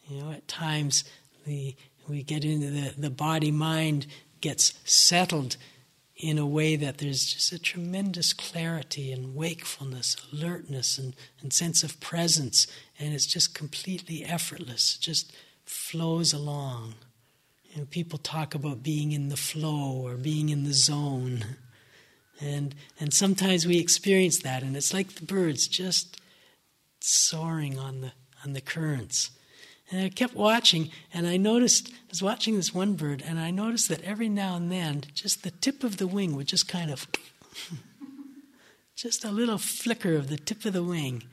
you 0.08 0.19
know, 0.19 0.32
at 0.32 0.47
times 0.47 1.03
the, 1.45 1.75
we 2.10 2.23
get 2.23 2.43
into 2.43 2.71
the, 2.71 2.93
the 2.97 3.12
body 3.12 3.51
mind 3.51 4.08
gets 4.41 4.73
settled 4.84 5.58
in 6.15 6.38
a 6.38 6.45
way 6.45 6.76
that 6.76 6.99
there's 6.99 7.26
just 7.26 7.52
a 7.52 7.60
tremendous 7.60 8.34
clarity 8.34 9.12
and 9.12 9.36
wakefulness, 9.36 10.15
alertness, 10.32 10.97
and, 10.97 11.15
and 11.41 11.52
sense 11.52 11.84
of 11.84 11.99
presence, 11.99 12.67
and 12.99 13.13
it's 13.13 13.26
just 13.26 13.56
completely 13.56 14.23
effortless, 14.23 14.95
it 14.95 15.02
just 15.02 15.34
flows 15.65 16.34
along. 16.34 16.95
You 17.71 17.82
know, 17.82 17.88
people 17.89 18.19
talk 18.19 18.54
about 18.54 18.84
being 18.84 19.12
in 19.12 19.30
the 19.30 19.38
flow 19.38 20.02
or 20.04 20.15
being 20.15 20.49
in 20.49 20.63
the 20.63 20.73
zone. 20.73 21.43
And, 22.39 22.76
and 22.99 23.12
sometimes 23.13 23.65
we 23.65 23.80
experience 23.80 24.39
that, 24.39 24.62
and 24.62 24.78
it's 24.78 24.93
like 24.93 25.15
the 25.15 25.26
birds 25.26 25.67
just 25.67 26.21
soaring 26.99 27.80
on 27.80 28.02
the, 28.02 28.12
on 28.45 28.54
the 28.54 28.62
currents. 28.62 29.32
And 29.91 30.02
I 30.02 30.10
kept 30.10 30.36
watching, 30.36 30.89
and 31.13 31.28
I 31.28 31.38
noticed, 31.38 31.89
I 31.91 32.10
was 32.10 32.24
watching 32.24 32.56
this 32.56 32.74
one 32.74 32.96
bird, 32.96 33.24
and 33.26 33.39
I 33.39 33.52
noticed 33.52 33.89
that 33.89 34.02
every 34.04 34.30
now 34.30 34.56
and 34.56 34.72
then, 34.72 35.04
just 35.13 35.43
the 35.43 35.52
tip 35.52 35.84
of 35.84 35.98
the 35.98 36.08
wing 36.08 36.36
would 36.36 36.48
just 36.48 36.67
kind 36.67 36.89
of, 36.89 37.08
just 38.96 39.26
a 39.26 39.32
little 39.32 39.58
flicker 39.58 40.15
of 40.15 40.30
the 40.30 40.38
tip 40.38 40.65
of 40.65 40.74
the 40.74 40.84
wing. 40.84 41.24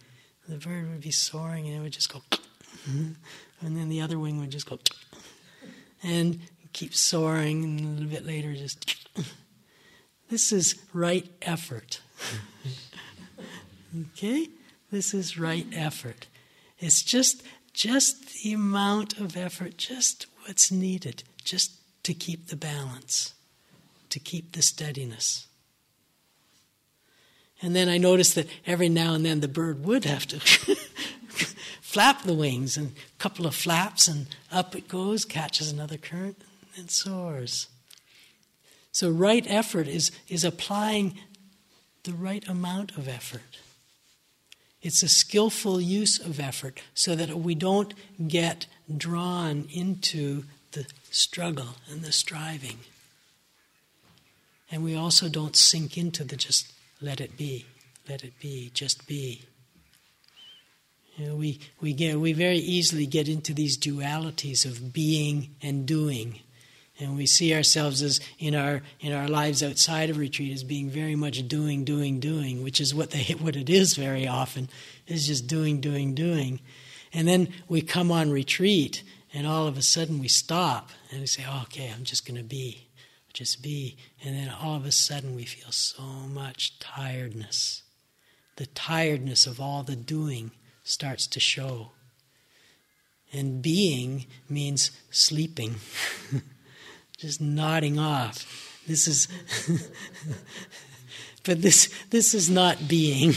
The 0.48 0.56
bird 0.56 0.90
would 0.90 1.00
be 1.00 1.12
soaring, 1.12 1.68
and 1.68 1.76
it 1.76 1.80
would 1.80 1.92
just 1.92 2.12
go, 2.12 2.22
and 2.86 3.16
then 3.60 3.88
the 3.88 4.00
other 4.00 4.18
wing 4.18 4.40
would 4.40 4.50
just 4.50 4.68
go, 4.68 4.78
and 6.02 6.40
keep 6.72 6.94
soaring, 6.94 7.64
and 7.64 7.80
a 7.80 7.84
little 7.84 8.08
bit 8.10 8.26
later, 8.26 8.52
just. 8.54 8.96
this 10.28 10.52
is 10.52 10.74
right 10.92 11.30
effort. 11.42 12.00
okay? 14.12 14.48
This 14.90 15.14
is 15.14 15.38
right 15.38 15.66
effort. 15.72 16.26
It's 16.80 17.02
just 17.02 17.42
just 17.80 18.42
the 18.42 18.52
amount 18.52 19.18
of 19.18 19.38
effort, 19.38 19.78
just 19.78 20.26
what's 20.44 20.70
needed, 20.70 21.22
just 21.42 21.72
to 22.02 22.12
keep 22.12 22.48
the 22.48 22.56
balance, 22.56 23.32
to 24.10 24.18
keep 24.18 24.52
the 24.52 24.60
steadiness. 24.60 25.46
And 27.62 27.74
then 27.74 27.88
I 27.88 27.96
noticed 27.96 28.34
that 28.34 28.48
every 28.66 28.90
now 28.90 29.14
and 29.14 29.24
then 29.24 29.40
the 29.40 29.48
bird 29.48 29.82
would 29.82 30.04
have 30.04 30.26
to 30.26 30.40
flap 31.80 32.24
the 32.24 32.34
wings 32.34 32.76
and 32.76 32.88
a 32.88 33.18
couple 33.18 33.46
of 33.46 33.54
flaps 33.54 34.08
and 34.08 34.26
up 34.52 34.76
it 34.76 34.86
goes, 34.86 35.24
catches 35.24 35.72
another 35.72 35.96
current, 35.96 36.36
and 36.76 36.90
soars. 36.90 37.68
So, 38.92 39.08
right 39.08 39.46
effort 39.48 39.88
is, 39.88 40.10
is 40.28 40.44
applying 40.44 41.18
the 42.02 42.12
right 42.12 42.46
amount 42.46 42.98
of 42.98 43.08
effort. 43.08 43.59
It's 44.82 45.02
a 45.02 45.08
skillful 45.08 45.80
use 45.80 46.18
of 46.18 46.40
effort 46.40 46.80
so 46.94 47.14
that 47.14 47.38
we 47.38 47.54
don't 47.54 47.92
get 48.26 48.66
drawn 48.94 49.66
into 49.72 50.44
the 50.72 50.86
struggle 51.10 51.76
and 51.90 52.02
the 52.02 52.12
striving. 52.12 52.78
And 54.70 54.82
we 54.82 54.94
also 54.94 55.28
don't 55.28 55.56
sink 55.56 55.98
into 55.98 56.24
the 56.24 56.36
just 56.36 56.72
let 57.02 57.20
it 57.20 57.36
be, 57.36 57.66
let 58.08 58.24
it 58.24 58.38
be, 58.40 58.70
just 58.72 59.06
be. 59.06 59.42
You 61.16 61.26
know, 61.26 61.36
we, 61.36 61.60
we, 61.80 61.92
get, 61.92 62.18
we 62.18 62.32
very 62.32 62.58
easily 62.58 63.06
get 63.06 63.28
into 63.28 63.52
these 63.52 63.76
dualities 63.76 64.64
of 64.64 64.92
being 64.92 65.56
and 65.60 65.84
doing. 65.84 66.40
And 67.00 67.16
we 67.16 67.26
see 67.26 67.54
ourselves 67.54 68.02
as 68.02 68.20
in 68.38 68.54
our 68.54 68.82
in 69.00 69.12
our 69.12 69.26
lives 69.26 69.62
outside 69.62 70.10
of 70.10 70.18
retreat 70.18 70.52
as 70.52 70.62
being 70.62 70.90
very 70.90 71.16
much 71.16 71.48
doing, 71.48 71.84
doing, 71.84 72.20
doing, 72.20 72.62
which 72.62 72.80
is 72.80 72.94
what 72.94 73.10
they 73.10 73.22
what 73.40 73.56
it 73.56 73.70
is 73.70 73.96
very 73.96 74.28
often, 74.28 74.68
is 75.06 75.26
just 75.26 75.46
doing, 75.46 75.80
doing, 75.80 76.14
doing. 76.14 76.60
And 77.12 77.26
then 77.26 77.48
we 77.68 77.82
come 77.82 78.12
on 78.12 78.30
retreat 78.30 79.02
and 79.32 79.46
all 79.46 79.66
of 79.66 79.76
a 79.76 79.82
sudden 79.82 80.18
we 80.18 80.28
stop 80.28 80.90
and 81.10 81.20
we 81.20 81.26
say, 81.26 81.44
oh, 81.48 81.62
okay, 81.62 81.92
I'm 81.94 82.04
just 82.04 82.26
gonna 82.26 82.42
be. 82.42 82.86
Just 83.32 83.62
be. 83.62 83.96
And 84.24 84.34
then 84.34 84.48
all 84.50 84.76
of 84.76 84.84
a 84.84 84.92
sudden 84.92 85.34
we 85.34 85.44
feel 85.44 85.70
so 85.70 86.02
much 86.02 86.78
tiredness. 86.78 87.82
The 88.56 88.66
tiredness 88.66 89.46
of 89.46 89.60
all 89.60 89.82
the 89.82 89.96
doing 89.96 90.50
starts 90.82 91.26
to 91.28 91.40
show. 91.40 91.92
And 93.32 93.62
being 93.62 94.26
means 94.48 94.90
sleeping, 95.10 95.76
just 97.20 97.40
nodding 97.40 97.98
off. 97.98 98.46
This 98.86 99.06
is, 99.06 99.28
but 101.44 101.62
this, 101.62 101.88
this 102.10 102.34
is 102.34 102.48
not 102.50 102.88
being. 102.88 103.30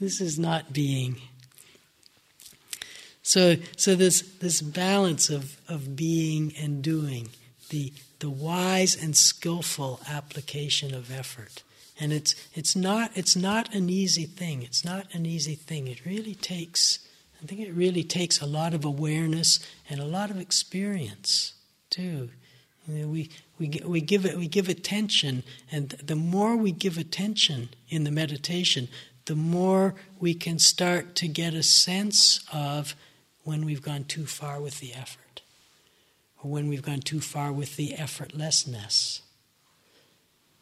this 0.00 0.20
is 0.20 0.38
not 0.38 0.72
being. 0.72 1.20
So, 3.22 3.56
so 3.76 3.96
this, 3.96 4.20
this 4.40 4.62
balance 4.62 5.30
of, 5.30 5.60
of 5.68 5.96
being 5.96 6.54
and 6.56 6.80
doing, 6.80 7.30
the, 7.70 7.92
the 8.20 8.30
wise 8.30 8.94
and 8.94 9.16
skillful 9.16 9.98
application 10.08 10.94
of 10.94 11.10
effort. 11.10 11.64
And 11.98 12.12
it's, 12.12 12.36
it's, 12.54 12.76
not, 12.76 13.10
it's 13.16 13.34
not 13.34 13.74
an 13.74 13.90
easy 13.90 14.26
thing. 14.26 14.62
It's 14.62 14.84
not 14.84 15.12
an 15.12 15.26
easy 15.26 15.56
thing. 15.56 15.88
It 15.88 16.06
really 16.06 16.36
takes, 16.36 17.00
I 17.42 17.46
think 17.46 17.60
it 17.62 17.72
really 17.72 18.04
takes 18.04 18.40
a 18.40 18.46
lot 18.46 18.74
of 18.74 18.84
awareness 18.84 19.58
and 19.90 19.98
a 19.98 20.04
lot 20.04 20.30
of 20.30 20.40
experience, 20.40 21.54
too. 21.96 22.28
You 22.86 22.94
know, 22.94 23.08
we, 23.08 23.30
we, 23.58 23.80
we, 23.84 24.00
give 24.00 24.24
it, 24.26 24.36
we 24.36 24.46
give 24.46 24.68
attention, 24.68 25.42
and 25.72 25.90
the 25.90 26.14
more 26.14 26.56
we 26.56 26.70
give 26.70 26.98
attention 26.98 27.70
in 27.88 28.04
the 28.04 28.10
meditation, 28.10 28.88
the 29.24 29.34
more 29.34 29.94
we 30.20 30.34
can 30.34 30.58
start 30.58 31.14
to 31.16 31.26
get 31.26 31.54
a 31.54 31.62
sense 31.62 32.40
of 32.52 32.94
when 33.42 33.64
we've 33.64 33.82
gone 33.82 34.04
too 34.04 34.26
far 34.26 34.60
with 34.60 34.78
the 34.80 34.92
effort, 34.92 35.42
or 36.42 36.50
when 36.50 36.68
we've 36.68 36.82
gone 36.82 37.00
too 37.00 37.20
far 37.20 37.52
with 37.52 37.76
the 37.76 37.94
effortlessness. 37.96 39.20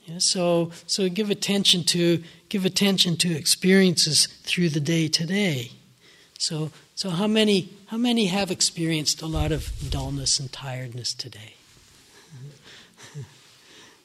Yeah, 0.06 0.18
so, 0.18 0.70
so 0.86 1.08
give 1.08 1.30
attention 1.30 1.82
to 1.84 2.22
give 2.48 2.64
attention 2.64 3.16
to 3.16 3.34
experiences 3.34 4.26
through 4.26 4.68
the 4.68 4.80
day 4.80 5.08
today. 5.08 5.72
So, 6.38 6.70
so 6.94 7.10
how 7.10 7.26
many 7.26 7.70
how 7.86 7.96
many 7.96 8.26
have 8.26 8.50
experienced 8.50 9.20
a 9.22 9.26
lot 9.26 9.52
of 9.52 9.72
dullness 9.90 10.38
and 10.38 10.52
tiredness 10.52 11.12
today? 11.12 11.54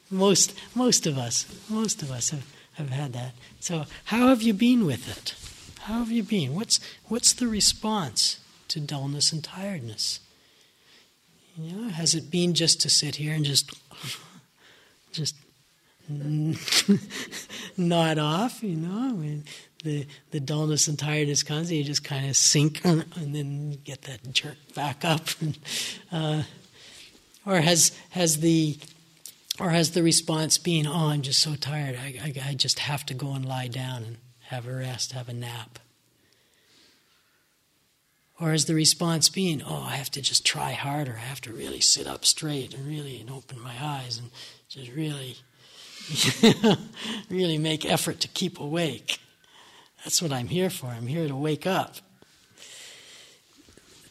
most 0.10 0.54
most 0.76 1.06
of 1.06 1.18
us 1.18 1.46
most 1.70 2.02
of 2.02 2.12
us 2.12 2.32
have, 2.32 2.46
have 2.74 2.90
had 2.90 3.14
that. 3.14 3.34
So, 3.60 3.86
how 4.06 4.30
have 4.30 4.42
you 4.42 4.54
been 4.54 4.86
with 4.86 5.08
it? 5.10 5.36
How 5.84 6.00
have 6.00 6.12
you 6.12 6.24
been? 6.24 6.56
What's 6.56 6.80
what's 7.06 7.34
the 7.34 7.48
response 7.48 8.40
to 8.70 8.80
dullness 8.80 9.32
and 9.32 9.44
tiredness? 9.44 10.20
You 11.58 11.76
know, 11.76 11.90
has 11.90 12.16
it 12.16 12.32
been 12.32 12.54
just 12.54 12.82
to 12.82 12.90
sit 12.90 13.18
here 13.18 13.34
and 13.34 13.46
just 13.46 13.72
just 15.12 15.36
nod 17.78 18.18
off, 18.18 18.64
you 18.64 18.76
know. 18.76 19.10
I 19.10 19.12
mean, 19.12 19.44
the, 19.84 20.06
the 20.32 20.40
dullness 20.40 20.88
and 20.88 21.00
tiredness 21.00 21.44
comes, 21.44 21.70
and 21.70 21.78
you 21.78 21.84
just 21.84 22.04
kind 22.04 22.30
of 22.30 22.36
sink 22.36 22.84
and 22.84 23.36
then 23.36 23.78
get 23.84 24.04
that 24.04 24.34
jerk 24.34 24.58
back 24.76 25.06
up. 25.06 25.28
uh, 26.12 26.44
or 27.46 27.58
has, 27.62 27.98
has 28.12 28.40
the 28.40 28.78
or 29.60 29.72
has 29.72 29.92
the 29.92 30.04
response 30.04 30.58
been, 30.58 30.88
oh, 30.88 31.10
I'm 31.10 31.22
just 31.22 31.42
so 31.42 31.56
tired, 31.56 31.98
I, 31.98 32.16
I, 32.24 32.50
I 32.52 32.54
just 32.54 32.80
have 32.80 33.06
to 33.08 33.14
go 33.14 33.34
and 33.34 33.46
lie 33.46 33.68
down 33.68 34.04
and 34.04 34.18
have 34.48 34.68
a 34.68 34.74
rest, 34.74 35.12
have 35.12 35.28
a 35.28 35.34
nap? 35.34 35.80
Or 38.40 38.52
has 38.52 38.66
the 38.66 38.74
response 38.74 39.28
been, 39.28 39.62
oh, 39.66 39.84
I 39.84 39.98
have 39.98 40.10
to 40.12 40.22
just 40.22 40.46
try 40.46 40.72
harder, 40.72 41.18
I 41.18 41.26
have 41.26 41.42
to 41.42 41.52
really 41.52 41.82
sit 41.82 42.08
up 42.08 42.24
straight 42.24 42.74
and 42.74 42.88
really 42.88 43.20
and 43.20 43.30
open 43.30 43.60
my 43.60 43.76
eyes 43.82 44.18
and 44.18 44.32
just 44.70 44.92
really, 44.94 45.36
really 47.30 47.58
make 47.58 47.86
effort 47.86 48.22
to 48.22 48.30
keep 48.30 48.60
awake? 48.62 49.20
That's 50.04 50.22
what 50.22 50.32
I'm 50.32 50.48
here 50.48 50.70
for. 50.70 50.88
I'm 50.88 51.08
here 51.08 51.28
to 51.28 51.36
wake 51.36 51.68
up. 51.68 51.98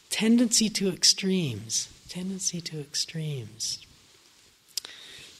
Tendency 0.09 0.69
to 0.69 0.89
extremes. 0.89 1.89
Tendency 2.09 2.61
to 2.61 2.79
extremes. 2.79 3.85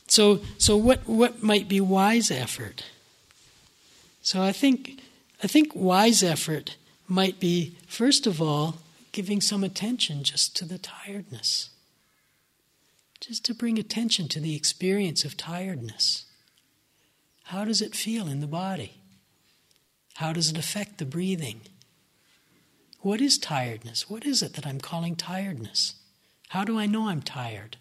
So, 0.07 0.41
so 0.57 0.75
what, 0.75 1.07
what 1.07 1.43
might 1.43 1.67
be 1.67 1.79
wise 1.79 2.31
effort? 2.31 2.83
So 4.21 4.41
I 4.41 4.51
think, 4.51 5.01
I 5.43 5.47
think 5.47 5.71
wise 5.75 6.23
effort 6.23 6.77
might 7.07 7.39
be, 7.39 7.75
first 7.87 8.27
of 8.27 8.41
all, 8.41 8.77
giving 9.11 9.41
some 9.41 9.63
attention 9.63 10.23
just 10.23 10.55
to 10.57 10.65
the 10.65 10.77
tiredness. 10.77 11.69
Just 13.19 13.43
to 13.45 13.53
bring 13.53 13.77
attention 13.77 14.27
to 14.29 14.39
the 14.39 14.55
experience 14.55 15.25
of 15.25 15.35
tiredness. 15.35 16.25
How 17.45 17.65
does 17.65 17.81
it 17.81 17.95
feel 17.95 18.27
in 18.27 18.39
the 18.39 18.47
body? 18.47 18.93
How 20.19 20.33
does 20.33 20.49
it 20.49 20.57
affect 20.57 20.97
the 20.97 21.05
breathing? 21.05 21.61
What 22.99 23.21
is 23.21 23.37
tiredness? 23.37 24.09
What 24.09 24.25
is 24.25 24.41
it 24.41 24.51
that 24.55 24.67
I'm 24.67 24.81
calling 24.81 25.15
tiredness? 25.15 25.93
How 26.49 26.65
do 26.65 26.77
I 26.77 26.87
know 26.87 27.07
I'm 27.07 27.21
tired? 27.21 27.77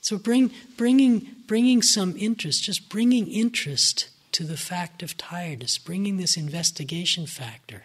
So 0.00 0.16
bring, 0.16 0.50
bringing, 0.78 1.36
bringing 1.46 1.82
some 1.82 2.16
interest, 2.16 2.62
just 2.64 2.88
bringing 2.88 3.28
interest 3.28 4.08
to 4.32 4.44
the 4.44 4.56
fact 4.56 5.02
of 5.02 5.18
tiredness, 5.18 5.76
bringing 5.76 6.16
this 6.16 6.38
investigation 6.38 7.26
factor. 7.26 7.82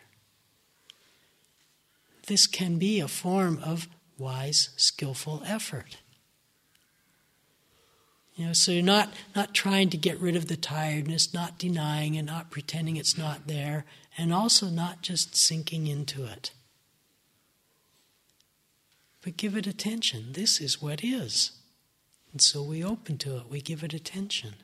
This 2.28 2.48
can 2.48 2.80
be 2.80 3.02
a 3.02 3.10
form 3.10 3.60
of 3.62 3.90
wise, 4.18 4.70
skillful 4.78 5.44
effort. 5.46 5.98
You 8.36 8.48
know, 8.48 8.54
so 8.54 8.72
you're 8.72 8.82
not, 8.82 9.14
not 9.36 9.54
trying 9.54 9.90
to 9.92 9.98
get 9.98 10.20
rid 10.20 10.36
of 10.36 10.48
the 10.48 10.58
tiredness, 10.58 11.34
not 11.34 11.60
denying 11.60 12.16
it, 12.16 12.24
not 12.24 12.50
pretending 12.50 12.98
it's 12.98 13.18
not 13.18 13.48
there, 13.48 13.86
and 14.18 14.34
also 14.34 14.68
not 14.68 15.02
just 15.02 15.36
sinking 15.36 15.88
into 15.88 16.26
it. 16.26 16.52
But 19.22 19.38
give 19.38 19.56
it 19.56 19.68
attention. 19.68 20.34
This 20.34 20.60
is 20.60 20.82
what 20.82 21.04
is. 21.04 21.52
And 22.32 22.42
so 22.42 22.64
we 22.64 22.84
open 22.84 23.20
to 23.20 23.38
it, 23.38 23.50
we 23.50 23.62
give 23.62 23.84
it 23.84 23.94
attention. 23.94 24.56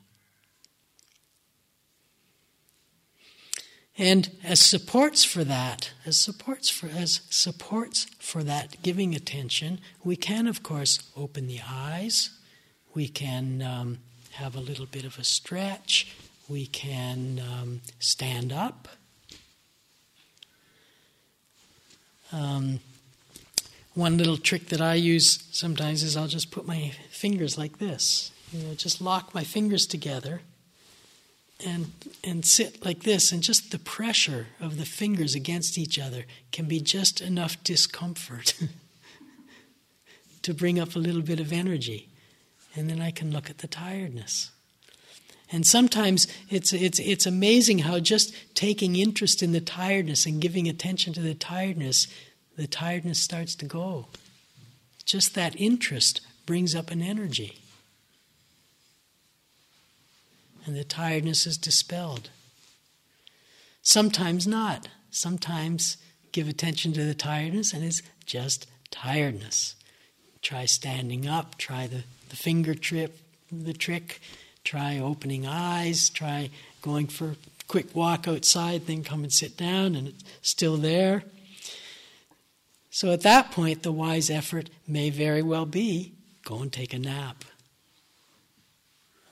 And 4.00 4.32
as 4.44 4.60
supports 4.60 5.24
for 5.24 5.44
that, 5.44 5.92
as 6.06 6.18
supports 6.18 6.70
for 6.70 6.88
as 6.88 7.22
supports 7.30 8.06
for 8.18 8.44
that 8.44 8.82
giving 8.82 9.14
attention, 9.14 9.82
we 10.04 10.16
can 10.16 10.48
of 10.48 10.64
course 10.64 11.12
open 11.16 11.48
the 11.48 11.60
eyes, 11.70 12.32
we 12.94 13.08
can 13.08 13.62
um, 13.62 14.00
have 14.32 14.56
a 14.56 14.60
little 14.60 14.86
bit 14.86 15.06
of 15.06 15.18
a 15.20 15.24
stretch, 15.24 16.16
we 16.48 16.66
can 16.66 17.40
um, 17.40 17.82
stand 18.00 18.52
up. 18.52 18.88
Um, 22.32 22.80
one 23.94 24.18
little 24.18 24.38
trick 24.38 24.68
that 24.68 24.82
I 24.82 24.96
use 24.96 25.44
sometimes 25.52 26.04
is 26.04 26.16
I'll 26.16 26.28
just 26.28 26.52
put 26.52 26.66
my 26.66 26.94
fingers 27.10 27.58
like 27.58 27.80
this. 27.80 28.32
You 28.52 28.64
know, 28.64 28.74
just 28.74 29.02
lock 29.02 29.34
my 29.34 29.44
fingers 29.44 29.86
together 29.86 30.42
and 31.66 31.92
and 32.24 32.46
sit 32.46 32.86
like 32.86 33.04
this 33.04 33.32
and 33.32 33.44
just 33.44 33.72
the 33.72 33.80
pressure 33.80 34.48
of 34.60 34.78
the 34.78 34.86
fingers 34.86 35.36
against 35.36 35.78
each 35.78 36.00
other 36.00 36.26
can 36.52 36.66
be 36.66 36.80
just 36.80 37.22
enough 37.22 37.62
discomfort 37.64 38.54
to 40.42 40.54
bring 40.54 40.80
up 40.80 40.96
a 40.96 41.00
little 41.00 41.22
bit 41.22 41.40
of 41.40 41.52
energy 41.52 42.09
and 42.76 42.90
then 42.90 43.02
I 43.02 43.12
can 43.12 43.32
look 43.32 43.50
at 43.50 43.60
the 43.60 43.68
tiredness. 43.68 44.52
And 45.52 45.66
sometimes 45.66 46.28
it's, 46.50 46.74
it's, 46.74 47.00
it's 47.00 47.26
amazing 47.26 47.80
how 47.80 48.00
just 48.00 48.36
taking 48.54 48.96
interest 48.96 49.42
in 49.42 49.52
the 49.52 49.62
tiredness 49.62 50.26
and 50.26 50.42
giving 50.42 50.68
attention 50.68 51.14
to 51.14 51.22
the 51.22 51.34
tiredness 51.34 52.08
the 52.60 52.68
tiredness 52.68 53.22
starts 53.22 53.56
to 53.56 53.66
go. 53.66 54.08
Just 55.06 55.34
that 55.36 55.56
interest 55.56 56.20
brings 56.46 56.76
up 56.76 56.92
an 56.92 57.02
energy. 57.02 57.58
And 60.66 60.76
the 60.76 60.84
tiredness 60.84 61.48
is 61.48 61.58
dispelled. 61.58 62.32
Sometimes 63.82 64.46
not. 64.46 64.90
Sometimes 65.10 65.96
give 66.34 66.50
attention 66.50 66.92
to 66.94 67.06
the 67.06 67.14
tiredness 67.14 67.72
and 67.72 67.82
it's 67.82 68.02
just 68.26 68.68
tiredness. 68.92 69.76
Try 70.42 70.66
standing 70.66 71.28
up, 71.28 71.58
try 71.58 71.88
the, 71.88 72.04
the 72.30 72.36
finger 72.36 72.74
trip, 72.74 73.20
the 73.52 73.74
trick, 73.74 74.22
try 74.64 75.00
opening 75.00 75.48
eyes, 75.48 76.10
try 76.10 76.50
going 76.82 77.08
for 77.08 77.30
a 77.30 77.36
quick 77.68 77.96
walk 77.96 78.28
outside, 78.28 78.88
then 78.88 79.04
come 79.04 79.24
and 79.24 79.34
sit 79.34 79.58
down 79.58 79.96
and 79.96 80.10
it's 80.10 80.24
still 80.42 80.78
there. 80.78 81.24
So 82.92 83.12
at 83.12 83.22
that 83.22 83.52
point, 83.52 83.84
the 83.84 83.92
wise 83.92 84.30
effort 84.30 84.70
may 84.88 85.10
very 85.10 85.42
well 85.42 85.66
be 85.66 86.14
go 86.44 86.60
and 86.60 86.72
take 86.72 86.94
a 86.94 87.00
nap. 87.00 87.46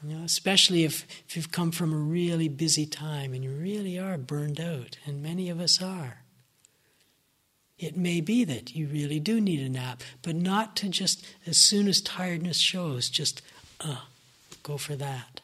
You 0.03 0.15
know, 0.15 0.23
especially 0.23 0.83
if, 0.83 1.05
if 1.27 1.35
you've 1.35 1.51
come 1.51 1.71
from 1.71 1.91
a 1.91 1.97
really 1.97 2.47
busy 2.47 2.85
time 2.85 3.33
and 3.33 3.43
you 3.43 3.49
really 3.49 3.97
are 3.97 4.17
burned 4.17 4.59
out, 4.59 4.97
and 5.05 5.23
many 5.23 5.49
of 5.49 5.59
us 5.59 5.81
are. 5.81 6.19
It 7.79 7.95
may 7.95 8.21
be 8.21 8.43
that 8.43 8.75
you 8.75 8.87
really 8.87 9.19
do 9.19 9.39
need 9.39 9.61
a 9.61 9.69
nap, 9.69 10.01
but 10.23 10.35
not 10.35 10.75
to 10.77 10.89
just, 10.89 11.25
as 11.45 11.57
soon 11.57 11.87
as 11.87 12.01
tiredness 12.01 12.57
shows, 12.57 13.09
just 13.09 13.41
uh, 13.81 13.97
go 14.63 14.77
for 14.77 14.95
that. 14.95 15.41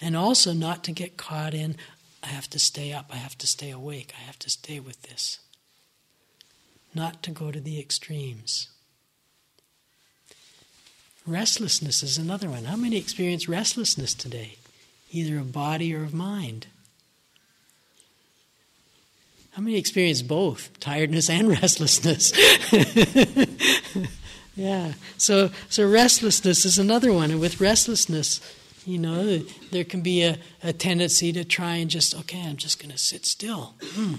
And 0.00 0.16
also 0.16 0.52
not 0.52 0.82
to 0.84 0.92
get 0.92 1.16
caught 1.16 1.54
in, 1.54 1.76
I 2.22 2.28
have 2.28 2.48
to 2.50 2.58
stay 2.58 2.92
up, 2.92 3.10
I 3.12 3.16
have 3.16 3.36
to 3.38 3.46
stay 3.46 3.70
awake, 3.70 4.14
I 4.18 4.22
have 4.22 4.38
to 4.40 4.50
stay 4.50 4.80
with 4.80 5.02
this 5.02 5.38
not 6.94 7.22
to 7.22 7.30
go 7.30 7.50
to 7.50 7.60
the 7.60 7.80
extremes. 7.80 8.68
Restlessness 11.26 12.02
is 12.02 12.18
another 12.18 12.48
one. 12.50 12.64
How 12.64 12.76
many 12.76 12.96
experience 12.96 13.48
restlessness 13.48 14.14
today, 14.14 14.56
either 15.10 15.38
of 15.38 15.52
body 15.52 15.94
or 15.94 16.02
of 16.02 16.12
mind? 16.12 16.66
How 19.52 19.62
many 19.62 19.76
experience 19.76 20.22
both, 20.22 20.78
tiredness 20.80 21.30
and 21.30 21.48
restlessness? 21.62 22.32
yeah. 24.54 24.92
So 25.18 25.50
so 25.68 25.88
restlessness 25.88 26.64
is 26.64 26.78
another 26.78 27.12
one. 27.12 27.30
And 27.30 27.40
with 27.40 27.60
restlessness, 27.60 28.40
you 28.84 28.98
know, 28.98 29.38
there 29.70 29.84
can 29.84 30.00
be 30.00 30.22
a, 30.22 30.38
a 30.62 30.72
tendency 30.72 31.32
to 31.32 31.44
try 31.44 31.76
and 31.76 31.90
just, 31.90 32.14
okay, 32.14 32.42
I'm 32.42 32.56
just 32.56 32.80
gonna 32.80 32.98
sit 32.98 33.26
still. 33.26 33.74
Hmm. 33.80 34.14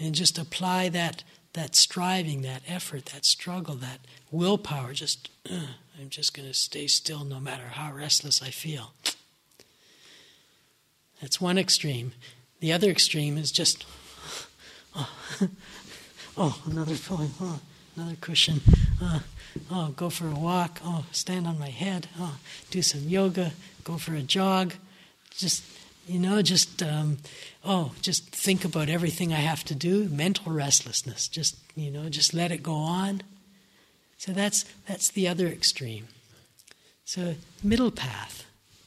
And 0.00 0.14
just 0.14 0.38
apply 0.38 0.90
that 0.90 1.24
that 1.58 1.74
striving, 1.74 2.42
that 2.42 2.62
effort, 2.68 3.06
that 3.06 3.24
struggle, 3.24 3.74
that 3.76 4.00
willpower, 4.30 4.92
just, 4.92 5.30
I'm 5.50 6.08
just 6.08 6.34
going 6.34 6.46
to 6.46 6.54
stay 6.54 6.86
still 6.86 7.24
no 7.24 7.40
matter 7.40 7.64
how 7.72 7.92
restless 7.92 8.42
I 8.42 8.50
feel. 8.50 8.92
That's 11.20 11.40
one 11.40 11.58
extreme. 11.58 12.12
The 12.60 12.72
other 12.72 12.90
extreme 12.90 13.36
is 13.36 13.50
just, 13.50 13.84
oh, 14.96 15.10
oh 16.36 16.62
another 16.66 16.96
pillow, 16.96 17.28
oh, 17.40 17.60
another 17.96 18.16
cushion, 18.20 18.60
oh, 19.02 19.22
oh, 19.70 19.88
go 19.96 20.10
for 20.10 20.28
a 20.28 20.34
walk, 20.34 20.80
oh, 20.84 21.04
stand 21.12 21.46
on 21.46 21.58
my 21.58 21.70
head, 21.70 22.08
oh, 22.18 22.38
do 22.70 22.82
some 22.82 23.08
yoga, 23.08 23.52
go 23.84 23.96
for 23.96 24.14
a 24.14 24.22
jog, 24.22 24.74
just 25.36 25.62
you 26.08 26.18
know, 26.18 26.40
just, 26.40 26.82
um, 26.82 27.18
oh, 27.64 27.92
just 28.00 28.34
think 28.34 28.64
about 28.64 28.88
everything 28.88 29.32
I 29.32 29.40
have 29.40 29.62
to 29.64 29.74
do. 29.74 30.08
Mental 30.08 30.50
restlessness. 30.50 31.28
Just, 31.28 31.56
you 31.76 31.90
know, 31.90 32.08
just 32.08 32.32
let 32.32 32.50
it 32.50 32.62
go 32.62 32.74
on. 32.74 33.22
So 34.16 34.32
that's, 34.32 34.64
that's 34.88 35.10
the 35.10 35.28
other 35.28 35.46
extreme. 35.46 36.08
So, 37.04 37.34
middle 37.62 37.90
path. 37.90 38.46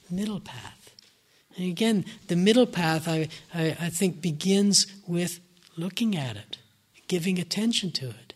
Middle 0.10 0.40
path. 0.40 0.94
And 1.56 1.68
again, 1.68 2.06
the 2.28 2.36
middle 2.36 2.66
path, 2.66 3.08
I, 3.08 3.30
I, 3.54 3.78
I 3.80 3.90
think, 3.90 4.22
begins 4.22 4.88
with 5.06 5.40
looking 5.78 6.16
at 6.16 6.36
it, 6.36 6.58
giving 7.08 7.40
attention 7.40 7.92
to 7.92 8.10
it. 8.10 8.34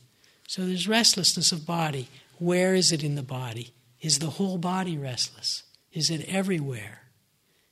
So 0.47 0.65
there's 0.65 0.87
restlessness 0.87 1.51
of 1.51 1.65
body. 1.65 2.07
Where 2.37 2.75
is 2.75 2.91
it 2.91 3.03
in 3.03 3.15
the 3.15 3.23
body? 3.23 3.73
Is 4.01 4.19
the 4.19 4.31
whole 4.31 4.57
body 4.57 4.97
restless? 4.97 5.63
Is 5.91 6.09
it 6.09 6.27
everywhere? 6.27 7.03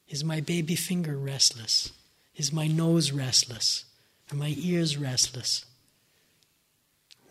Is 0.07 0.23
my 0.23 0.41
baby 0.41 0.75
finger 0.75 1.17
restless? 1.17 1.91
Is 2.35 2.51
my 2.51 2.67
nose 2.67 3.11
restless? 3.11 3.85
Are 4.31 4.35
my 4.35 4.55
ears 4.57 4.97
restless? 4.97 5.65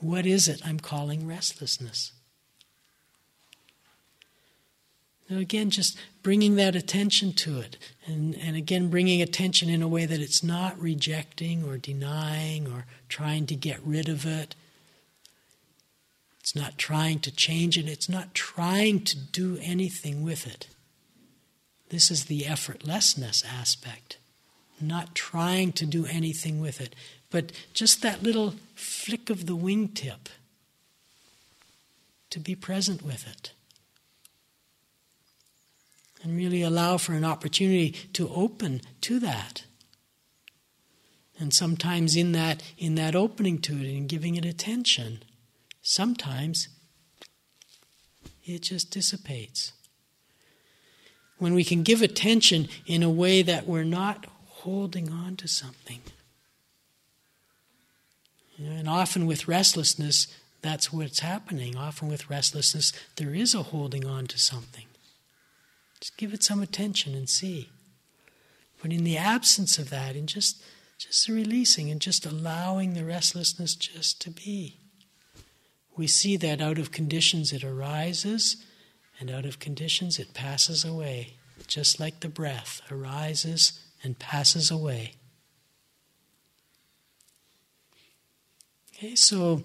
What 0.01 0.26
is 0.26 0.49
it 0.49 0.61
I'm 0.64 0.80
calling 0.80 1.26
restlessness? 1.26 2.12
So 5.28 5.38
again, 5.38 5.70
just 5.70 5.98
bringing 6.22 6.56
that 6.56 6.76
attention 6.76 7.32
to 7.34 7.60
it, 7.60 7.78
and, 8.06 8.36
and 8.36 8.56
again, 8.56 8.90
bringing 8.90 9.22
attention 9.22 9.70
in 9.70 9.82
a 9.82 9.88
way 9.88 10.04
that 10.04 10.20
it's 10.20 10.42
not 10.42 10.78
rejecting 10.78 11.64
or 11.64 11.78
denying 11.78 12.66
or 12.66 12.86
trying 13.08 13.46
to 13.46 13.54
get 13.54 13.80
rid 13.84 14.08
of 14.08 14.26
it. 14.26 14.54
It's 16.40 16.56
not 16.56 16.76
trying 16.76 17.20
to 17.20 17.34
change 17.34 17.78
it, 17.78 17.88
it's 17.88 18.08
not 18.08 18.34
trying 18.34 19.04
to 19.04 19.16
do 19.16 19.58
anything 19.62 20.22
with 20.22 20.46
it. 20.46 20.68
This 21.88 22.10
is 22.10 22.24
the 22.24 22.42
effortlessness 22.42 23.44
aspect. 23.46 24.18
Not 24.80 25.14
trying 25.14 25.72
to 25.72 25.86
do 25.86 26.04
anything 26.06 26.60
with 26.60 26.80
it, 26.80 26.96
but 27.30 27.52
just 27.72 28.02
that 28.02 28.22
little 28.22 28.54
flick 28.74 29.30
of 29.30 29.46
the 29.46 29.56
wingtip 29.56 30.28
to 32.30 32.40
be 32.40 32.56
present 32.56 33.02
with 33.02 33.26
it 33.26 33.52
and 36.22 36.36
really 36.36 36.62
allow 36.62 36.96
for 36.96 37.14
an 37.14 37.24
opportunity 37.24 37.90
to 38.12 38.28
open 38.28 38.80
to 39.02 39.18
that. 39.20 39.64
And 41.38 41.52
sometimes 41.52 42.14
in 42.14 42.32
that 42.32 42.62
in 42.78 42.94
that 42.94 43.16
opening 43.16 43.58
to 43.62 43.72
it 43.72 43.96
and 43.96 44.08
giving 44.08 44.36
it 44.36 44.44
attention, 44.44 45.22
sometimes 45.82 46.68
it 48.44 48.62
just 48.62 48.90
dissipates. 48.90 49.72
When 51.38 51.54
we 51.54 51.64
can 51.64 51.82
give 51.82 52.02
attention 52.02 52.68
in 52.86 53.02
a 53.02 53.10
way 53.10 53.42
that 53.42 53.66
we're 53.66 53.82
not 53.82 54.26
holding 54.46 55.10
on 55.10 55.36
to 55.36 55.48
something. 55.48 56.00
And 58.58 58.88
often 58.88 59.26
with 59.26 59.48
restlessness, 59.48 60.28
that's 60.60 60.92
what's 60.92 61.18
happening. 61.18 61.76
Often 61.76 62.08
with 62.08 62.30
restlessness, 62.30 62.92
there 63.16 63.34
is 63.34 63.54
a 63.54 63.64
holding 63.64 64.06
on 64.06 64.28
to 64.28 64.38
something. 64.38 64.84
Just 66.03 66.16
give 66.16 66.34
it 66.34 66.42
some 66.42 66.61
attention 66.61 67.14
and 67.14 67.28
see. 67.28 67.70
But 68.82 68.92
in 68.92 69.05
the 69.05 69.16
absence 69.16 69.78
of 69.78 69.88
that, 69.90 70.16
in 70.16 70.26
just 70.26 70.61
just 70.98 71.28
releasing 71.28 71.92
and 71.92 72.00
just 72.00 72.26
allowing 72.26 72.94
the 72.94 73.05
restlessness 73.05 73.76
just 73.76 74.20
to 74.22 74.30
be. 74.30 74.80
We 75.96 76.09
see 76.09 76.36
that 76.38 76.61
out 76.61 76.76
of 76.76 76.90
conditions 76.90 77.53
it 77.53 77.62
arises, 77.62 78.57
and 79.20 79.30
out 79.30 79.46
of 79.46 79.61
conditions 79.61 80.18
it 80.18 80.34
passes 80.34 80.84
away, 80.84 81.34
just 81.68 82.00
like 82.00 82.18
the 82.18 82.28
breath 82.28 82.82
arises 82.90 83.78
and 84.03 84.18
passes 84.18 84.72
away. 84.72 85.14
Okay, 88.92 89.14
so 89.14 89.62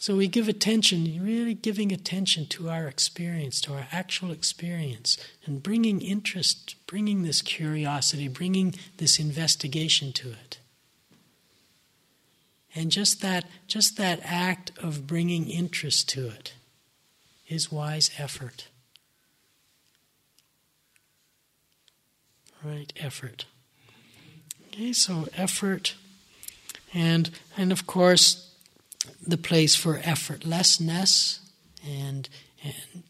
so 0.00 0.16
we 0.16 0.28
give 0.28 0.48
attention, 0.48 1.22
really 1.22 1.52
giving 1.52 1.92
attention 1.92 2.46
to 2.46 2.70
our 2.70 2.88
experience, 2.88 3.60
to 3.60 3.74
our 3.74 3.86
actual 3.92 4.32
experience, 4.32 5.18
and 5.44 5.62
bringing 5.62 6.00
interest, 6.00 6.74
bringing 6.86 7.22
this 7.22 7.42
curiosity, 7.42 8.26
bringing 8.26 8.74
this 8.96 9.18
investigation 9.18 10.14
to 10.14 10.30
it. 10.30 10.58
And 12.74 12.90
just 12.90 13.20
that, 13.20 13.44
just 13.66 13.98
that 13.98 14.20
act 14.24 14.72
of 14.82 15.06
bringing 15.06 15.50
interest 15.50 16.08
to 16.10 16.28
it 16.28 16.54
is 17.46 17.70
wise 17.70 18.10
effort. 18.16 18.68
Right, 22.64 22.90
effort. 22.96 23.44
Okay, 24.68 24.94
so 24.94 25.28
effort, 25.36 25.94
and 26.94 27.30
and 27.54 27.70
of 27.70 27.86
course 27.86 28.49
the 29.26 29.38
place 29.38 29.74
for 29.74 29.98
effortlessness 29.98 31.40
and, 31.86 32.28
and, 32.62 33.02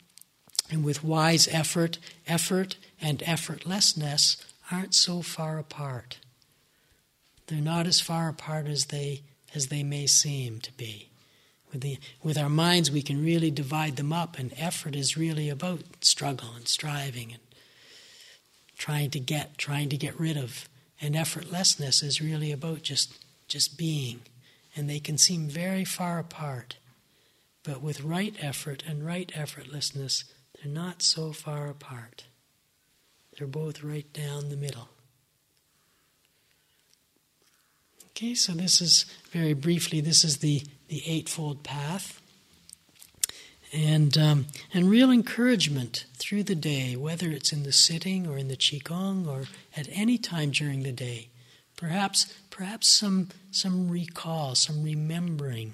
and 0.70 0.84
with 0.84 1.02
wise 1.02 1.48
effort, 1.48 1.98
effort 2.26 2.76
and 3.00 3.18
effortlessness 3.20 4.42
aren't 4.70 4.94
so 4.94 5.22
far 5.22 5.58
apart. 5.58 6.18
They're 7.46 7.60
not 7.60 7.86
as 7.86 8.00
far 8.00 8.28
apart 8.28 8.66
as 8.68 8.86
they 8.86 9.22
as 9.54 9.66
they 9.66 9.82
may 9.82 10.06
seem 10.06 10.60
to 10.60 10.72
be. 10.72 11.08
With, 11.72 11.82
the, 11.82 11.98
with 12.22 12.38
our 12.38 12.48
minds, 12.48 12.90
we 12.90 13.02
can 13.02 13.24
really 13.24 13.50
divide 13.50 13.96
them 13.96 14.12
up, 14.12 14.38
and 14.38 14.52
effort 14.56 14.96
is 14.96 15.16
really 15.16 15.48
about 15.48 15.82
struggle 16.00 16.50
and 16.56 16.66
striving 16.66 17.32
and 17.32 17.40
trying 18.76 19.10
to 19.10 19.20
get, 19.20 19.58
trying 19.58 19.88
to 19.90 19.96
get 19.96 20.18
rid 20.18 20.36
of. 20.36 20.68
And 21.00 21.14
effortlessness 21.14 22.02
is 22.02 22.20
really 22.20 22.52
about 22.52 22.82
just, 22.82 23.14
just 23.48 23.78
being 23.78 24.20
and 24.76 24.88
they 24.88 25.00
can 25.00 25.18
seem 25.18 25.48
very 25.48 25.84
far 25.84 26.18
apart. 26.18 26.76
But 27.62 27.82
with 27.82 28.02
right 28.02 28.34
effort 28.40 28.82
and 28.86 29.04
right 29.04 29.30
effortlessness, 29.34 30.24
they're 30.54 30.72
not 30.72 31.02
so 31.02 31.32
far 31.32 31.68
apart. 31.68 32.24
They're 33.36 33.46
both 33.46 33.82
right 33.82 34.10
down 34.12 34.48
the 34.48 34.56
middle. 34.56 34.88
Okay, 38.10 38.34
so 38.34 38.52
this 38.52 38.80
is 38.80 39.06
very 39.30 39.54
briefly, 39.54 40.00
this 40.00 40.24
is 40.24 40.38
the, 40.38 40.62
the 40.88 41.02
Eightfold 41.06 41.62
Path. 41.62 42.20
And, 43.72 44.18
um, 44.18 44.46
and 44.74 44.90
real 44.90 45.10
encouragement 45.10 46.04
through 46.16 46.42
the 46.42 46.56
day, 46.56 46.96
whether 46.96 47.30
it's 47.30 47.52
in 47.52 47.62
the 47.62 47.72
sitting 47.72 48.26
or 48.26 48.36
in 48.36 48.48
the 48.48 48.56
Qigong 48.56 49.26
or 49.26 49.44
at 49.76 49.88
any 49.92 50.18
time 50.18 50.50
during 50.50 50.82
the 50.82 50.92
day. 50.92 51.28
Perhaps, 51.80 52.26
perhaps 52.50 52.88
some, 52.88 53.28
some 53.50 53.88
recall, 53.88 54.54
some 54.54 54.82
remembering 54.82 55.72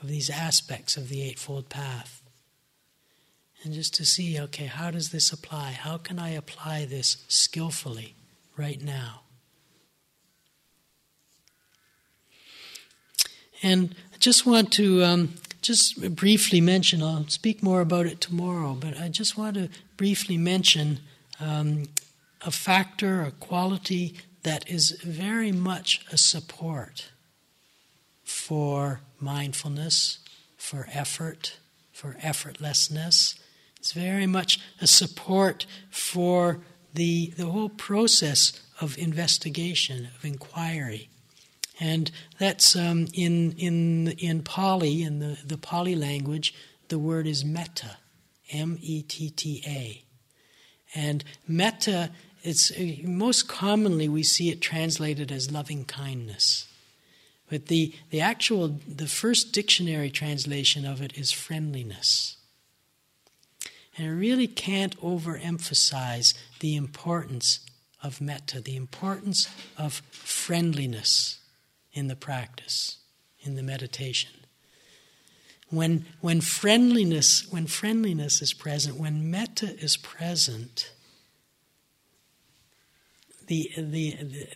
of 0.00 0.08
these 0.08 0.30
aspects 0.30 0.96
of 0.96 1.08
the 1.08 1.20
Eightfold 1.20 1.68
Path. 1.68 2.22
And 3.64 3.74
just 3.74 3.92
to 3.94 4.06
see, 4.06 4.38
okay, 4.38 4.66
how 4.66 4.92
does 4.92 5.10
this 5.10 5.32
apply? 5.32 5.72
How 5.72 5.96
can 5.98 6.20
I 6.20 6.30
apply 6.30 6.84
this 6.84 7.24
skillfully 7.26 8.14
right 8.56 8.80
now? 8.80 9.22
And 13.64 13.96
I 14.14 14.18
just 14.18 14.46
want 14.46 14.72
to 14.74 15.02
um, 15.02 15.34
just 15.60 16.14
briefly 16.14 16.60
mention, 16.60 17.02
I'll 17.02 17.26
speak 17.26 17.64
more 17.64 17.80
about 17.80 18.06
it 18.06 18.20
tomorrow, 18.20 18.76
but 18.78 18.96
I 18.96 19.08
just 19.08 19.36
want 19.36 19.56
to 19.56 19.68
briefly 19.96 20.36
mention 20.36 21.00
um, 21.40 21.86
a 22.42 22.52
factor, 22.52 23.22
a 23.22 23.32
quality 23.32 24.14
that 24.42 24.68
is 24.68 24.92
very 25.04 25.52
much 25.52 26.04
a 26.10 26.16
support 26.16 27.10
for 28.24 29.00
mindfulness, 29.20 30.18
for 30.56 30.88
effort, 30.92 31.58
for 31.92 32.14
effortlessness. 32.14 33.38
It's 33.76 33.92
very 33.92 34.26
much 34.26 34.60
a 34.80 34.86
support 34.86 35.66
for 35.90 36.60
the, 36.94 37.32
the 37.36 37.46
whole 37.46 37.68
process 37.68 38.60
of 38.80 38.98
investigation, 38.98 40.08
of 40.16 40.24
inquiry. 40.24 41.08
And 41.80 42.10
that's 42.38 42.76
um, 42.76 43.08
in, 43.14 43.52
in, 43.52 44.08
in 44.18 44.42
Pali, 44.42 45.02
in 45.02 45.18
the, 45.18 45.38
the 45.44 45.58
Pali 45.58 45.94
language, 45.94 46.54
the 46.88 46.98
word 46.98 47.26
is 47.26 47.44
metta, 47.44 47.96
M 48.50 48.78
E 48.80 49.02
T 49.02 49.30
T 49.30 49.62
A. 49.66 50.04
And 50.94 51.24
metta 51.48 52.10
it's 52.42 52.70
uh, 52.72 52.96
most 53.04 53.48
commonly 53.48 54.08
we 54.08 54.22
see 54.22 54.50
it 54.50 54.60
translated 54.60 55.30
as 55.30 55.50
loving 55.50 55.84
kindness. 55.84 56.68
But 57.48 57.66
the, 57.66 57.94
the 58.10 58.20
actual, 58.20 58.80
the 58.88 59.06
first 59.06 59.52
dictionary 59.52 60.10
translation 60.10 60.86
of 60.86 61.02
it 61.02 61.18
is 61.18 61.32
friendliness. 61.32 62.36
And 63.96 64.06
I 64.06 64.10
really 64.10 64.46
can't 64.46 64.98
overemphasize 65.00 66.34
the 66.60 66.76
importance 66.76 67.60
of 68.02 68.20
metta, 68.20 68.60
the 68.60 68.76
importance 68.76 69.48
of 69.76 70.02
friendliness 70.10 71.40
in 71.92 72.08
the 72.08 72.16
practice, 72.16 72.98
in 73.40 73.54
the 73.54 73.62
meditation. 73.62 74.30
When, 75.68 76.06
when 76.20 76.40
friendliness, 76.40 77.46
when 77.50 77.66
friendliness 77.66 78.40
is 78.40 78.54
present, 78.54 78.96
when 78.96 79.30
metta 79.30 79.78
is 79.78 79.96
present, 79.96 80.90
the, 83.46 83.70
the, 83.76 84.16
the, 84.16 84.48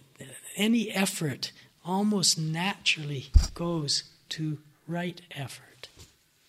any 0.57 0.91
effort 0.91 1.53
almost 1.85 2.39
naturally 2.39 3.27
goes 3.55 4.05
to 4.31 4.59
right 4.87 5.21
effort, 5.31 5.89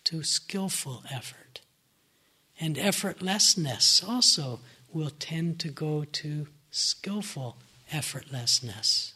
to 0.04 0.22
skillful 0.22 1.02
effort. 1.10 1.60
And 2.60 2.76
effortlessness 2.76 4.06
also 4.06 4.60
will 4.92 5.10
tend 5.10 5.60
to 5.60 5.68
go 5.68 6.04
to 6.04 6.48
skillful 6.70 7.56
effortlessness. 7.92 9.12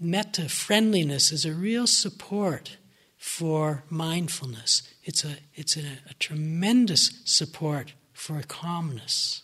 Metta 0.00 0.48
friendliness 0.48 1.32
is 1.32 1.44
a 1.44 1.52
real 1.52 1.86
support 1.86 2.76
for 3.16 3.84
mindfulness. 3.88 4.82
It's 5.04 5.24
a, 5.24 5.36
it's 5.54 5.76
a, 5.76 5.98
a 6.10 6.14
tremendous 6.18 7.22
support 7.24 7.94
for 8.12 8.42
calmness. 8.42 9.43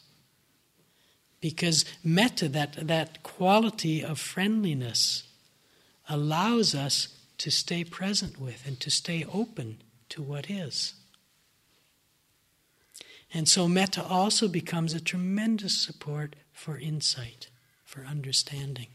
Because 1.40 1.84
metta, 2.04 2.48
that, 2.48 2.86
that 2.86 3.22
quality 3.22 4.04
of 4.04 4.18
friendliness, 4.18 5.24
allows 6.08 6.74
us 6.74 7.16
to 7.38 7.50
stay 7.50 7.84
present 7.84 8.38
with 8.38 8.66
and 8.66 8.78
to 8.80 8.90
stay 8.90 9.24
open 9.32 9.78
to 10.10 10.20
what 10.20 10.50
is. 10.50 10.94
And 13.32 13.48
so 13.48 13.68
metta 13.68 14.04
also 14.04 14.48
becomes 14.48 14.92
a 14.92 15.00
tremendous 15.00 15.78
support 15.78 16.34
for 16.52 16.76
insight, 16.76 17.48
for 17.84 18.04
understanding. 18.04 18.88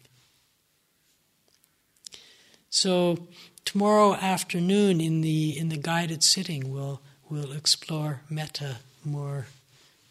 So 2.70 3.28
tomorrow 3.64 4.14
afternoon 4.16 5.00
in 5.00 5.22
the 5.22 5.58
in 5.58 5.70
the 5.70 5.78
guided 5.78 6.22
sitting 6.22 6.74
we'll 6.74 7.02
we'll 7.30 7.54
explore 7.54 8.22
metta 8.30 8.78
more 9.06 9.48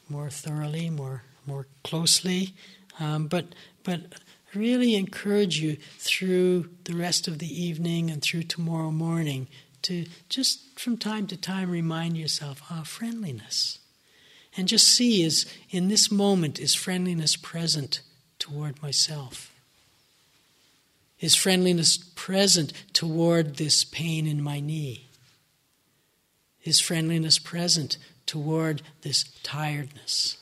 more 0.09 0.30
thoroughly, 0.30 0.89
more 0.89 1.22
more 1.47 1.67
closely. 1.83 2.55
Um, 3.01 3.27
but 3.27 3.47
but 3.83 4.01
really 4.55 4.95
encourage 4.95 5.59
you 5.59 5.77
through 5.99 6.69
the 6.85 6.95
rest 6.95 7.27
of 7.27 7.39
the 7.39 7.63
evening 7.63 8.11
and 8.11 8.23
through 8.23 8.45
tomorrow 8.45 8.91
morning 8.91 9.49
to 9.83 10.07
just 10.29 10.79
from 10.79 10.97
time 10.97 11.27
to 11.27 11.37
time 11.37 11.71
remind 11.71 12.17
yourself, 12.17 12.63
ah, 12.71 12.83
friendliness. 12.85 13.79
And 14.57 14.69
just 14.69 14.87
see 14.87 15.23
is 15.23 15.47
in 15.71 15.89
this 15.89 16.11
moment 16.11 16.61
is 16.61 16.75
friendliness 16.75 17.37
present 17.37 18.01
toward 18.39 18.81
myself? 18.83 19.53
Is 21.21 21.35
friendliness 21.35 21.97
present 22.15 22.73
toward 22.93 23.57
this 23.57 23.85
pain 23.85 24.27
in 24.27 24.43
my 24.43 24.61
knee? 24.61 25.09
Is 26.63 26.81
friendliness 26.81 27.39
present 27.39 27.99
toward 28.27 28.83
this 29.03 29.25
tiredness? 29.43 30.39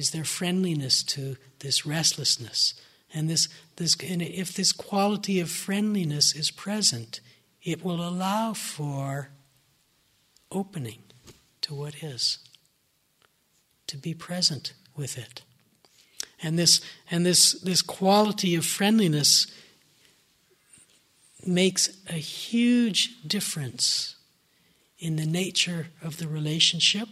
Is 0.00 0.12
there 0.12 0.24
friendliness 0.24 1.02
to 1.02 1.36
this 1.58 1.84
restlessness? 1.84 2.72
And 3.12 3.28
this, 3.28 3.50
this 3.76 3.94
and 4.02 4.22
if 4.22 4.54
this 4.54 4.72
quality 4.72 5.40
of 5.40 5.50
friendliness 5.50 6.34
is 6.34 6.50
present, 6.50 7.20
it 7.62 7.84
will 7.84 8.00
allow 8.00 8.54
for 8.54 9.28
opening 10.50 11.02
to 11.60 11.74
what 11.74 12.02
is, 12.02 12.38
to 13.88 13.98
be 13.98 14.14
present 14.14 14.72
with 14.96 15.18
it. 15.18 15.42
And 16.42 16.58
this 16.58 16.80
and 17.10 17.26
this 17.26 17.52
this 17.60 17.82
quality 17.82 18.54
of 18.54 18.64
friendliness 18.64 19.48
makes 21.44 21.90
a 22.08 22.14
huge 22.14 23.20
difference 23.26 24.16
in 24.98 25.16
the 25.16 25.26
nature 25.26 25.88
of 26.02 26.16
the 26.16 26.26
relationship 26.26 27.08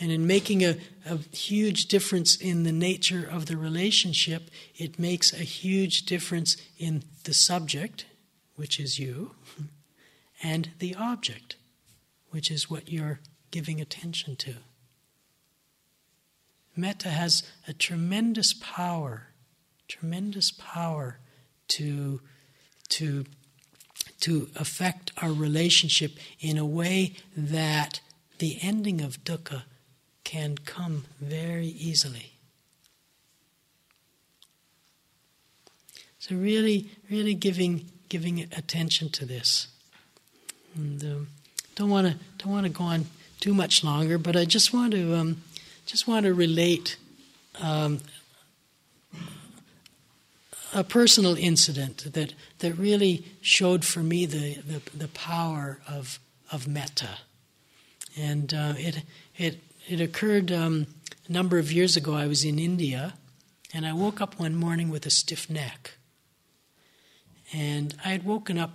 and 0.00 0.10
in 0.10 0.26
making 0.26 0.64
a, 0.64 0.78
a 1.04 1.18
huge 1.30 1.86
difference 1.86 2.34
in 2.34 2.62
the 2.62 2.72
nature 2.72 3.28
of 3.30 3.46
the 3.46 3.56
relationship, 3.56 4.50
it 4.74 4.98
makes 4.98 5.32
a 5.34 5.44
huge 5.44 6.06
difference 6.06 6.56
in 6.78 7.04
the 7.24 7.34
subject, 7.34 8.06
which 8.56 8.80
is 8.80 8.98
you, 8.98 9.32
and 10.42 10.70
the 10.78 10.94
object, 10.94 11.56
which 12.30 12.50
is 12.50 12.70
what 12.70 12.90
you're 12.90 13.20
giving 13.50 13.78
attention 13.78 14.36
to. 14.36 14.54
Metta 16.74 17.10
has 17.10 17.42
a 17.68 17.74
tremendous 17.74 18.54
power, 18.54 19.28
tremendous 19.86 20.50
power 20.50 21.18
to, 21.68 22.22
to, 22.88 23.26
to 24.20 24.48
affect 24.56 25.12
our 25.18 25.32
relationship 25.32 26.12
in 26.40 26.56
a 26.56 26.64
way 26.64 27.16
that 27.36 28.00
the 28.38 28.58
ending 28.62 29.02
of 29.02 29.22
dukkha 29.24 29.64
can 30.30 30.56
come 30.64 31.04
very 31.20 31.66
easily. 31.66 32.30
So 36.20 36.36
really, 36.36 36.88
really 37.10 37.34
giving 37.34 37.90
giving 38.08 38.42
attention 38.56 39.08
to 39.08 39.26
this. 39.26 39.66
And 40.76 41.02
um, 41.02 41.28
don't 41.74 41.90
want 41.90 42.06
to 42.06 42.14
don't 42.38 42.52
want 42.52 42.66
to 42.66 42.70
go 42.70 42.84
on 42.84 43.06
too 43.40 43.54
much 43.54 43.82
longer, 43.82 44.18
but 44.18 44.36
I 44.36 44.44
just 44.44 44.72
want 44.72 44.92
to 44.92 45.16
um, 45.16 45.42
just 45.84 46.06
want 46.06 46.26
to 46.26 46.32
relate 46.32 46.96
um, 47.60 47.98
a 50.72 50.84
personal 50.84 51.34
incident 51.36 52.12
that 52.12 52.34
that 52.60 52.74
really 52.74 53.24
showed 53.40 53.84
for 53.84 54.00
me 54.04 54.26
the 54.26 54.58
the, 54.60 54.80
the 54.96 55.08
power 55.08 55.80
of 55.88 56.20
of 56.52 56.68
metta, 56.68 57.18
and 58.16 58.54
uh, 58.54 58.74
it 58.76 59.02
it 59.36 59.58
it 59.90 60.00
occurred 60.00 60.52
um, 60.52 60.86
a 61.28 61.32
number 61.32 61.58
of 61.58 61.72
years 61.72 61.96
ago. 61.96 62.14
I 62.14 62.28
was 62.28 62.44
in 62.44 62.60
India, 62.60 63.14
and 63.74 63.84
I 63.84 63.92
woke 63.92 64.20
up 64.20 64.38
one 64.38 64.54
morning 64.54 64.88
with 64.88 65.04
a 65.04 65.10
stiff 65.10 65.50
neck. 65.50 65.94
And 67.52 67.96
I 68.04 68.10
had 68.10 68.24
woken 68.24 68.56
up 68.56 68.70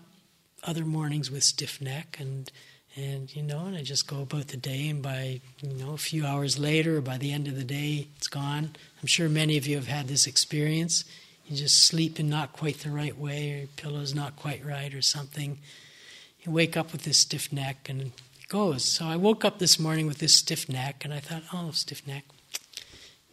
other 0.62 0.84
mornings 0.84 1.32
with 1.32 1.44
stiff 1.44 1.80
neck, 1.80 2.18
and 2.20 2.52
and 2.98 3.34
you 3.34 3.44
know, 3.44 3.66
and 3.66 3.78
I 3.78 3.82
just 3.82 4.08
go 4.08 4.24
about 4.24 4.50
the 4.50 4.58
day, 4.58 4.90
and 4.90 5.02
by 5.02 5.40
you 5.62 5.74
know 5.76 5.94
a 5.94 5.98
few 5.98 6.26
hours 6.26 6.60
later, 6.60 6.98
or 6.98 7.02
by 7.02 7.18
the 7.18 7.32
end 7.32 7.48
of 7.48 7.56
the 7.56 7.64
day, 7.64 8.10
it's 8.18 8.28
gone. 8.28 8.76
I'm 9.02 9.08
sure 9.08 9.30
many 9.30 9.56
of 9.56 9.66
you 9.66 9.78
have 9.78 9.88
had 9.88 10.10
this 10.10 10.28
experience. 10.28 11.06
You 11.48 11.56
just 11.56 11.86
sleep 11.86 12.20
in 12.20 12.28
not 12.28 12.52
quite 12.52 12.80
the 12.80 12.90
right 12.90 13.18
way, 13.18 13.54
or 13.54 13.58
your 13.60 13.68
pillow's 13.78 14.14
not 14.14 14.36
quite 14.36 14.66
right, 14.66 14.94
or 14.94 15.02
something. 15.02 15.60
You 16.42 16.52
wake 16.52 16.76
up 16.76 16.92
with 16.92 17.04
this 17.04 17.20
stiff 17.20 17.54
neck, 17.54 17.88
and 17.88 18.12
goes. 18.48 18.84
So 18.84 19.06
I 19.06 19.16
woke 19.16 19.46
up 19.46 19.60
this 19.60 19.80
morning 19.80 20.08
with 20.08 20.20
this 20.20 20.34
stiff 20.34 20.70
neck, 20.70 21.04
and 21.04 21.14
I 21.14 21.20
thought, 21.20 21.44
oh, 21.54 21.72
stiff 21.72 22.06
neck, 22.08 22.26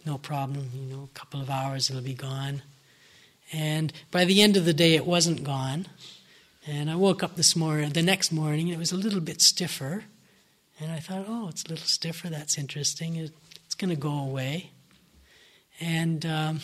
no 0.05 0.19
problem. 0.19 0.71
You 0.75 0.95
know, 0.95 1.03
a 1.05 1.19
couple 1.19 1.41
of 1.41 1.51
hours 1.51 1.91
it'll 1.91 2.03
be 2.03 2.15
gone. 2.15 2.63
And 3.53 3.93
by 4.11 4.25
the 4.25 4.43
end 4.43 4.57
of 4.57 4.65
the 4.65 4.73
day, 4.73 4.95
it 4.95 5.07
wasn't 5.07 5.45
gone. 5.45 5.87
And 6.67 6.91
I 6.91 6.97
woke 6.97 7.23
up 7.23 7.37
this 7.37 7.55
morning, 7.55 7.91
the 7.91 8.03
next 8.03 8.33
morning, 8.33 8.69
and 8.69 8.75
it 8.75 8.79
was 8.79 8.93
a 8.93 8.97
little 8.97 9.21
bit 9.21 9.43
stiffer. 9.43 10.05
And 10.81 10.91
I 10.91 11.01
thought, 11.01 11.27
oh, 11.29 11.49
it's 11.49 11.65
a 11.65 11.69
little 11.69 11.87
stiffer. 11.87 12.29
That's 12.29 12.57
interesting. 12.57 13.17
It, 13.17 13.33
it's 13.67 13.75
going 13.75 13.91
to 13.91 13.97
go 13.97 14.13
away. 14.13 14.71
And 15.81 16.25
um, 16.25 16.61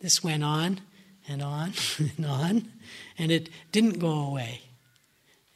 this 0.00 0.22
went 0.22 0.44
on 0.44 0.80
and 1.28 1.42
on 1.42 1.72
and 2.16 2.26
on, 2.26 2.72
and 3.18 3.30
it 3.30 3.48
didn't 3.72 3.98
go 3.98 4.10
away. 4.10 4.62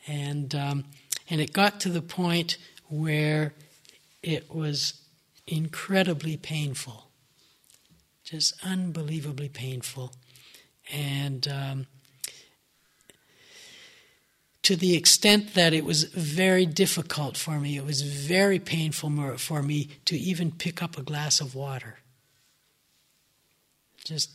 And 0.07 0.55
um, 0.55 0.84
and 1.28 1.40
it 1.40 1.52
got 1.52 1.80
to 1.80 1.88
the 1.88 2.02
point 2.02 2.56
where 2.88 3.54
it 4.22 4.54
was 4.54 5.00
incredibly 5.46 6.36
painful, 6.36 7.08
just 8.24 8.54
unbelievably 8.64 9.48
painful. 9.48 10.12
And 10.92 11.46
um, 11.48 11.86
to 14.62 14.76
the 14.76 14.96
extent 14.96 15.54
that 15.54 15.72
it 15.72 15.84
was 15.84 16.04
very 16.04 16.66
difficult 16.66 17.36
for 17.36 17.60
me, 17.60 17.76
it 17.76 17.84
was 17.84 18.02
very 18.02 18.58
painful 18.58 19.36
for 19.38 19.62
me 19.62 19.90
to 20.06 20.16
even 20.16 20.50
pick 20.50 20.82
up 20.82 20.98
a 20.98 21.02
glass 21.02 21.40
of 21.40 21.54
water. 21.54 21.98
Just 24.04 24.30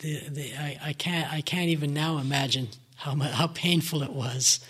the, 0.00 0.28
the, 0.28 0.52
I, 0.54 0.78
I, 0.86 0.92
can't, 0.92 1.32
I 1.32 1.40
can't 1.40 1.68
even 1.68 1.94
now 1.94 2.18
imagine 2.18 2.68
how, 2.96 3.14
how 3.14 3.46
painful 3.48 4.02
it 4.02 4.12
was. 4.12 4.60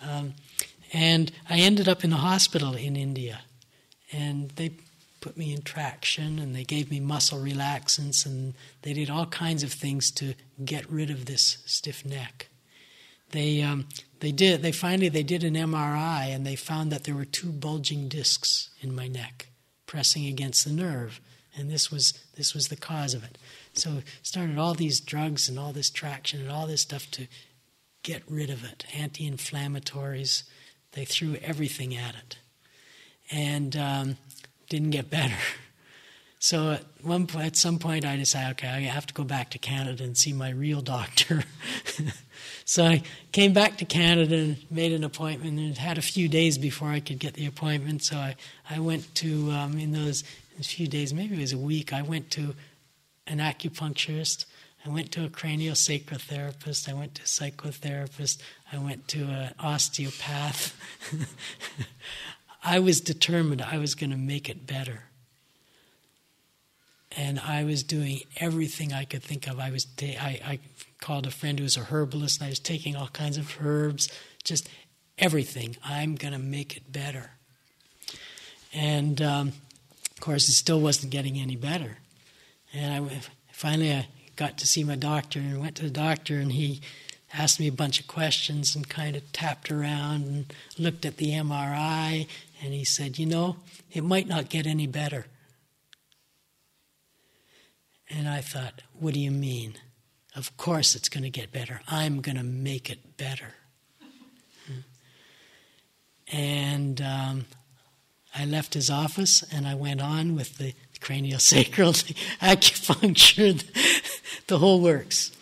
Um, 0.00 0.34
and 0.92 1.32
I 1.48 1.58
ended 1.58 1.88
up 1.88 2.04
in 2.04 2.12
a 2.12 2.16
hospital 2.16 2.74
in 2.74 2.96
India. 2.96 3.40
And 4.12 4.50
they 4.50 4.72
put 5.22 5.38
me 5.38 5.54
in 5.54 5.62
traction 5.62 6.38
and 6.38 6.54
they 6.54 6.64
gave 6.64 6.90
me 6.90 7.00
muscle 7.00 7.38
relaxants 7.38 8.26
and 8.26 8.54
they 8.82 8.92
did 8.92 9.08
all 9.08 9.26
kinds 9.26 9.62
of 9.62 9.72
things 9.72 10.10
to 10.10 10.34
get 10.62 10.90
rid 10.90 11.08
of 11.08 11.24
this 11.24 11.58
stiff 11.64 12.04
neck. 12.04 12.48
They, 13.30 13.62
um, 13.62 13.86
they 14.20 14.32
did, 14.32 14.60
they 14.60 14.72
finally, 14.72 15.08
they 15.08 15.22
did 15.22 15.44
an 15.44 15.54
MRI 15.54 16.26
and 16.26 16.46
they 16.46 16.56
found 16.56 16.92
that 16.92 17.04
there 17.04 17.14
were 17.14 17.24
two 17.24 17.50
bulging 17.50 18.08
discs 18.08 18.68
in 18.82 18.94
my 18.94 19.08
neck 19.08 19.48
pressing 19.86 20.26
against 20.26 20.64
the 20.64 20.72
nerve. 20.72 21.20
And 21.56 21.70
this 21.70 21.90
was, 21.90 22.12
this 22.36 22.52
was 22.54 22.68
the 22.68 22.76
cause 22.76 23.14
of 23.14 23.24
it. 23.24 23.38
So 23.72 24.02
started 24.22 24.58
all 24.58 24.74
these 24.74 25.00
drugs 25.00 25.48
and 25.48 25.58
all 25.58 25.72
this 25.72 25.88
traction 25.88 26.40
and 26.40 26.50
all 26.50 26.66
this 26.66 26.82
stuff 26.82 27.10
to 27.12 27.26
get 28.02 28.22
rid 28.28 28.50
of 28.50 28.64
it. 28.64 28.84
Anti-inflammatories, 28.94 30.42
they 30.92 31.04
threw 31.04 31.36
everything 31.36 31.96
at 31.96 32.14
it 32.14 32.38
and 33.30 33.76
um, 33.76 34.16
didn't 34.68 34.90
get 34.90 35.10
better. 35.10 35.36
So 36.44 36.72
at 36.72 36.82
one 37.02 37.28
at 37.38 37.54
some 37.54 37.78
point, 37.78 38.04
I 38.04 38.16
decided, 38.16 38.50
okay, 38.54 38.66
I 38.66 38.80
have 38.80 39.06
to 39.06 39.14
go 39.14 39.22
back 39.22 39.50
to 39.50 39.58
Canada 39.58 40.02
and 40.02 40.18
see 40.18 40.32
my 40.32 40.50
real 40.50 40.80
doctor. 40.80 41.44
so 42.64 42.84
I 42.84 43.02
came 43.30 43.52
back 43.52 43.76
to 43.76 43.84
Canada 43.84 44.34
and 44.34 44.56
made 44.68 44.90
an 44.90 45.04
appointment, 45.04 45.60
and 45.60 45.78
had 45.78 45.98
a 45.98 46.02
few 46.02 46.26
days 46.26 46.58
before 46.58 46.88
I 46.88 46.98
could 46.98 47.20
get 47.20 47.34
the 47.34 47.46
appointment. 47.46 48.02
So 48.02 48.16
I, 48.16 48.34
I 48.68 48.80
went 48.80 49.14
to 49.14 49.52
um, 49.52 49.78
in 49.78 49.92
those 49.92 50.24
few 50.62 50.88
days, 50.88 51.14
maybe 51.14 51.36
it 51.36 51.40
was 51.40 51.52
a 51.52 51.58
week. 51.58 51.92
I 51.92 52.02
went 52.02 52.30
to 52.32 52.54
an 53.26 53.38
acupuncturist, 53.38 54.44
I 54.84 54.88
went 54.88 55.12
to 55.12 55.24
a 55.24 55.28
craniosacral 55.28 56.20
therapist. 56.20 56.88
I 56.88 56.94
went 56.94 57.14
to 57.16 57.22
a 57.22 57.24
psychotherapist. 57.24 58.38
I 58.72 58.78
went 58.78 59.06
to 59.08 59.24
an 59.24 59.54
osteopath. 59.60 60.76
I 62.64 62.80
was 62.80 63.00
determined 63.00 63.62
I 63.62 63.78
was 63.78 63.94
going 63.94 64.10
to 64.10 64.16
make 64.16 64.48
it 64.48 64.66
better. 64.66 65.04
And 67.16 67.38
I 67.38 67.64
was 67.64 67.82
doing 67.82 68.22
everything 68.38 68.92
I 68.92 69.04
could 69.04 69.22
think 69.22 69.46
of. 69.46 69.60
I 69.60 69.70
was 69.70 69.84
ta- 69.84 70.18
I, 70.20 70.40
I 70.44 70.58
called 71.00 71.26
a 71.26 71.30
friend 71.30 71.58
who 71.58 71.64
was 71.64 71.76
a 71.76 71.80
herbalist, 71.80 72.40
and 72.40 72.46
I 72.46 72.50
was 72.50 72.58
taking 72.58 72.96
all 72.96 73.08
kinds 73.08 73.36
of 73.36 73.58
herbs, 73.60 74.08
just 74.42 74.68
everything. 75.18 75.76
I'm 75.84 76.14
going 76.14 76.32
to 76.32 76.38
make 76.38 76.76
it 76.76 76.90
better. 76.90 77.32
And 78.72 79.20
um, 79.20 79.52
of 80.10 80.20
course, 80.20 80.48
it 80.48 80.52
still 80.52 80.80
wasn't 80.80 81.12
getting 81.12 81.38
any 81.38 81.56
better. 81.56 81.98
And 82.72 83.10
I 83.10 83.20
finally 83.52 83.92
I 83.92 84.06
got 84.42 84.58
to 84.58 84.66
see 84.66 84.82
my 84.82 84.96
doctor 84.96 85.38
and 85.38 85.60
went 85.60 85.76
to 85.76 85.84
the 85.84 85.90
doctor, 85.90 86.40
and 86.40 86.50
he 86.50 86.80
asked 87.32 87.60
me 87.60 87.68
a 87.68 87.72
bunch 87.72 88.00
of 88.00 88.08
questions 88.08 88.74
and 88.74 88.88
kind 88.88 89.14
of 89.14 89.30
tapped 89.30 89.70
around 89.70 90.24
and 90.26 90.52
looked 90.76 91.06
at 91.06 91.18
the 91.18 91.30
MRI, 91.30 92.26
and 92.60 92.72
he 92.74 92.82
said, 92.82 93.20
You 93.20 93.26
know, 93.26 93.58
it 93.92 94.02
might 94.02 94.26
not 94.26 94.48
get 94.48 94.66
any 94.66 94.88
better. 94.88 95.26
And 98.10 98.28
I 98.28 98.40
thought, 98.40 98.82
What 98.98 99.14
do 99.14 99.20
you 99.20 99.30
mean? 99.30 99.74
Of 100.34 100.56
course 100.56 100.96
it's 100.96 101.08
going 101.08 101.22
to 101.22 101.30
get 101.30 101.52
better. 101.52 101.80
I'm 101.86 102.20
going 102.20 102.36
to 102.36 102.42
make 102.42 102.90
it 102.90 103.16
better. 103.16 103.54
And 106.32 107.00
um, 107.00 107.44
I 108.34 108.44
left 108.46 108.74
his 108.74 108.90
office 108.90 109.44
and 109.52 109.68
I 109.68 109.74
went 109.74 110.00
on 110.00 110.34
with 110.34 110.56
the 110.56 110.72
craniosacral, 111.02 111.92
acupuncture, 112.40 113.62
the, 114.46 114.58
whole 114.58 114.80
works. 114.80 115.32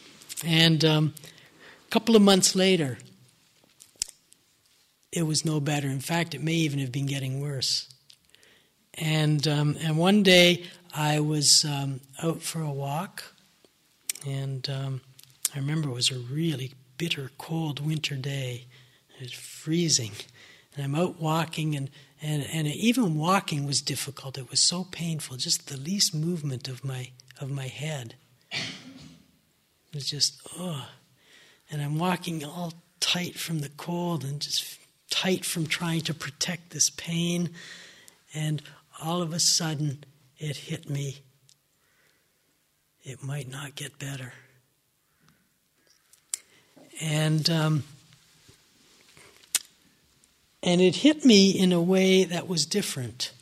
And 0.44 0.84
um, 0.84 1.14
a 1.86 1.90
couple 1.90 2.16
of 2.16 2.22
months 2.22 2.54
later, 2.54 2.98
it 5.12 5.24
was 5.24 5.44
no 5.44 5.60
better. 5.60 5.88
In 5.88 6.00
fact, 6.00 6.34
it 6.34 6.42
may 6.42 6.54
even 6.54 6.78
have 6.78 6.92
been 6.92 7.06
getting 7.06 7.40
worse. 7.40 7.92
And 8.94 9.46
um, 9.48 9.76
and 9.80 9.96
one 9.96 10.22
day 10.22 10.64
I 10.94 11.20
was 11.20 11.64
um, 11.64 12.00
out 12.22 12.42
for 12.42 12.60
a 12.60 12.70
walk, 12.70 13.22
and 14.26 14.68
um, 14.68 15.00
I 15.54 15.58
remember 15.58 15.88
it 15.88 15.94
was 15.94 16.10
a 16.10 16.18
really 16.18 16.72
bitter, 16.98 17.30
cold 17.38 17.84
winter 17.84 18.16
day. 18.16 18.66
It 19.18 19.22
was 19.22 19.32
freezing, 19.32 20.12
and 20.74 20.84
I'm 20.84 20.94
out 20.94 21.20
walking, 21.20 21.76
and 21.76 21.88
and 22.20 22.46
and 22.52 22.66
even 22.66 23.16
walking 23.16 23.64
was 23.64 23.80
difficult. 23.80 24.36
It 24.36 24.50
was 24.50 24.60
so 24.60 24.84
painful, 24.84 25.36
just 25.36 25.68
the 25.68 25.76
least 25.76 26.14
movement 26.14 26.68
of 26.68 26.84
my 26.84 27.10
of 27.40 27.50
my 27.50 27.68
head. 27.68 28.16
It 28.52 29.94
was 29.94 30.08
just 30.08 30.40
oh, 30.58 30.86
and 31.70 31.82
I'm 31.82 31.98
walking 31.98 32.44
all 32.44 32.74
tight 33.00 33.38
from 33.38 33.60
the 33.60 33.70
cold 33.70 34.24
and 34.24 34.40
just 34.40 34.78
tight 35.10 35.44
from 35.44 35.66
trying 35.66 36.02
to 36.02 36.14
protect 36.14 36.70
this 36.70 36.90
pain, 36.90 37.50
and 38.34 38.62
all 39.02 39.22
of 39.22 39.32
a 39.32 39.40
sudden 39.40 40.04
it 40.38 40.56
hit 40.56 40.88
me. 40.88 41.18
It 43.02 43.22
might 43.22 43.50
not 43.50 43.74
get 43.74 43.98
better. 43.98 44.34
And 47.00 47.48
um, 47.48 47.84
and 50.62 50.80
it 50.80 50.96
hit 50.96 51.24
me 51.24 51.50
in 51.50 51.72
a 51.72 51.80
way 51.80 52.24
that 52.24 52.46
was 52.46 52.66
different. 52.66 53.32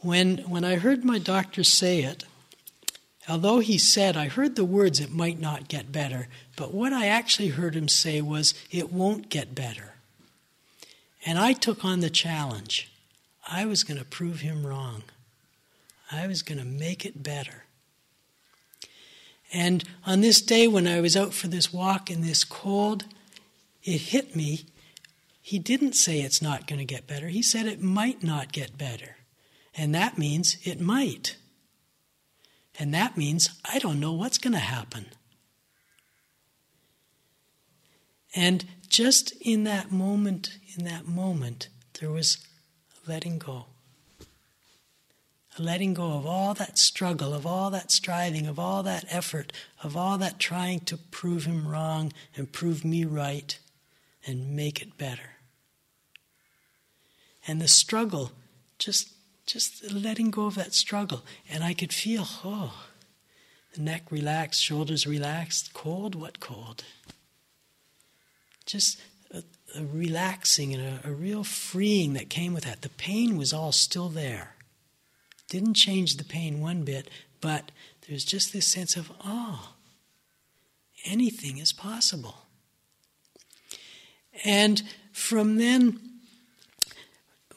When 0.00 0.38
when 0.38 0.64
I 0.64 0.76
heard 0.76 1.04
my 1.04 1.18
doctor 1.18 1.64
say 1.64 2.02
it, 2.02 2.24
although 3.28 3.60
he 3.60 3.78
said 3.78 4.16
I 4.16 4.28
heard 4.28 4.56
the 4.56 4.64
words 4.64 5.00
it 5.00 5.12
might 5.12 5.40
not 5.40 5.68
get 5.68 5.92
better, 5.92 6.28
but 6.56 6.74
what 6.74 6.92
I 6.92 7.06
actually 7.06 7.48
heard 7.48 7.74
him 7.74 7.88
say 7.88 8.20
was 8.20 8.54
it 8.70 8.92
won't 8.92 9.28
get 9.28 9.54
better. 9.54 9.94
And 11.24 11.38
I 11.38 11.52
took 11.52 11.84
on 11.84 12.00
the 12.00 12.10
challenge. 12.10 12.90
I 13.48 13.64
was 13.64 13.84
going 13.84 13.98
to 13.98 14.04
prove 14.04 14.40
him 14.40 14.66
wrong. 14.66 15.02
I 16.10 16.26
was 16.26 16.42
going 16.42 16.58
to 16.58 16.64
make 16.64 17.06
it 17.06 17.22
better. 17.22 17.64
And 19.52 19.84
on 20.06 20.20
this 20.20 20.40
day 20.40 20.66
when 20.66 20.86
I 20.86 21.00
was 21.00 21.16
out 21.16 21.34
for 21.34 21.48
this 21.48 21.72
walk 21.72 22.10
in 22.10 22.22
this 22.22 22.44
cold, 22.44 23.04
it 23.84 23.98
hit 23.98 24.34
me. 24.34 24.66
He 25.40 25.58
didn't 25.58 25.94
say 25.94 26.20
it's 26.20 26.42
not 26.42 26.66
going 26.66 26.78
to 26.78 26.84
get 26.84 27.06
better. 27.06 27.28
He 27.28 27.42
said 27.42 27.66
it 27.66 27.82
might 27.82 28.22
not 28.22 28.52
get 28.52 28.78
better. 28.78 29.16
And 29.76 29.94
that 29.94 30.18
means 30.18 30.56
it 30.64 30.80
might. 30.80 31.36
And 32.78 32.92
that 32.94 33.16
means 33.16 33.48
I 33.64 33.78
don't 33.78 34.00
know 34.00 34.12
what's 34.12 34.38
going 34.38 34.54
to 34.54 34.58
happen. 34.58 35.06
And 38.34 38.64
just 38.88 39.32
in 39.40 39.64
that 39.64 39.92
moment, 39.92 40.58
in 40.76 40.84
that 40.84 41.06
moment, 41.06 41.68
there 42.00 42.10
was 42.10 42.38
letting 43.06 43.38
go. 43.38 43.66
A 45.58 45.62
letting 45.62 45.92
go 45.92 46.12
of 46.12 46.24
all 46.24 46.54
that 46.54 46.78
struggle, 46.78 47.34
of 47.34 47.46
all 47.46 47.70
that 47.70 47.90
striving, 47.90 48.46
of 48.46 48.58
all 48.58 48.82
that 48.84 49.04
effort, 49.10 49.52
of 49.82 49.96
all 49.96 50.16
that 50.16 50.38
trying 50.38 50.80
to 50.80 50.96
prove 50.96 51.44
him 51.44 51.68
wrong 51.68 52.10
and 52.34 52.50
prove 52.50 52.86
me 52.86 53.04
right 53.04 53.58
and 54.26 54.56
make 54.56 54.80
it 54.80 54.96
better. 54.96 55.32
And 57.46 57.60
the 57.60 57.68
struggle, 57.68 58.32
just 58.78 59.11
just 59.46 59.90
letting 59.92 60.30
go 60.30 60.46
of 60.46 60.54
that 60.54 60.74
struggle. 60.74 61.22
And 61.50 61.64
I 61.64 61.74
could 61.74 61.92
feel, 61.92 62.26
oh, 62.44 62.86
the 63.74 63.80
neck 63.80 64.10
relaxed, 64.10 64.62
shoulders 64.62 65.06
relaxed, 65.06 65.72
cold, 65.72 66.14
what 66.14 66.40
cold? 66.40 66.84
Just 68.66 69.00
a, 69.32 69.42
a 69.76 69.84
relaxing 69.84 70.74
and 70.74 71.00
a, 71.04 71.08
a 71.08 71.12
real 71.12 71.44
freeing 71.44 72.12
that 72.12 72.28
came 72.28 72.54
with 72.54 72.64
that. 72.64 72.82
The 72.82 72.88
pain 72.90 73.36
was 73.36 73.52
all 73.52 73.72
still 73.72 74.08
there. 74.08 74.54
Didn't 75.48 75.74
change 75.74 76.16
the 76.16 76.24
pain 76.24 76.60
one 76.60 76.82
bit, 76.84 77.08
but 77.40 77.70
there's 78.08 78.24
just 78.24 78.52
this 78.52 78.66
sense 78.66 78.96
of, 78.96 79.10
oh, 79.24 79.74
anything 81.04 81.58
is 81.58 81.72
possible. 81.72 82.36
And 84.44 84.82
from 85.12 85.56
then, 85.56 86.11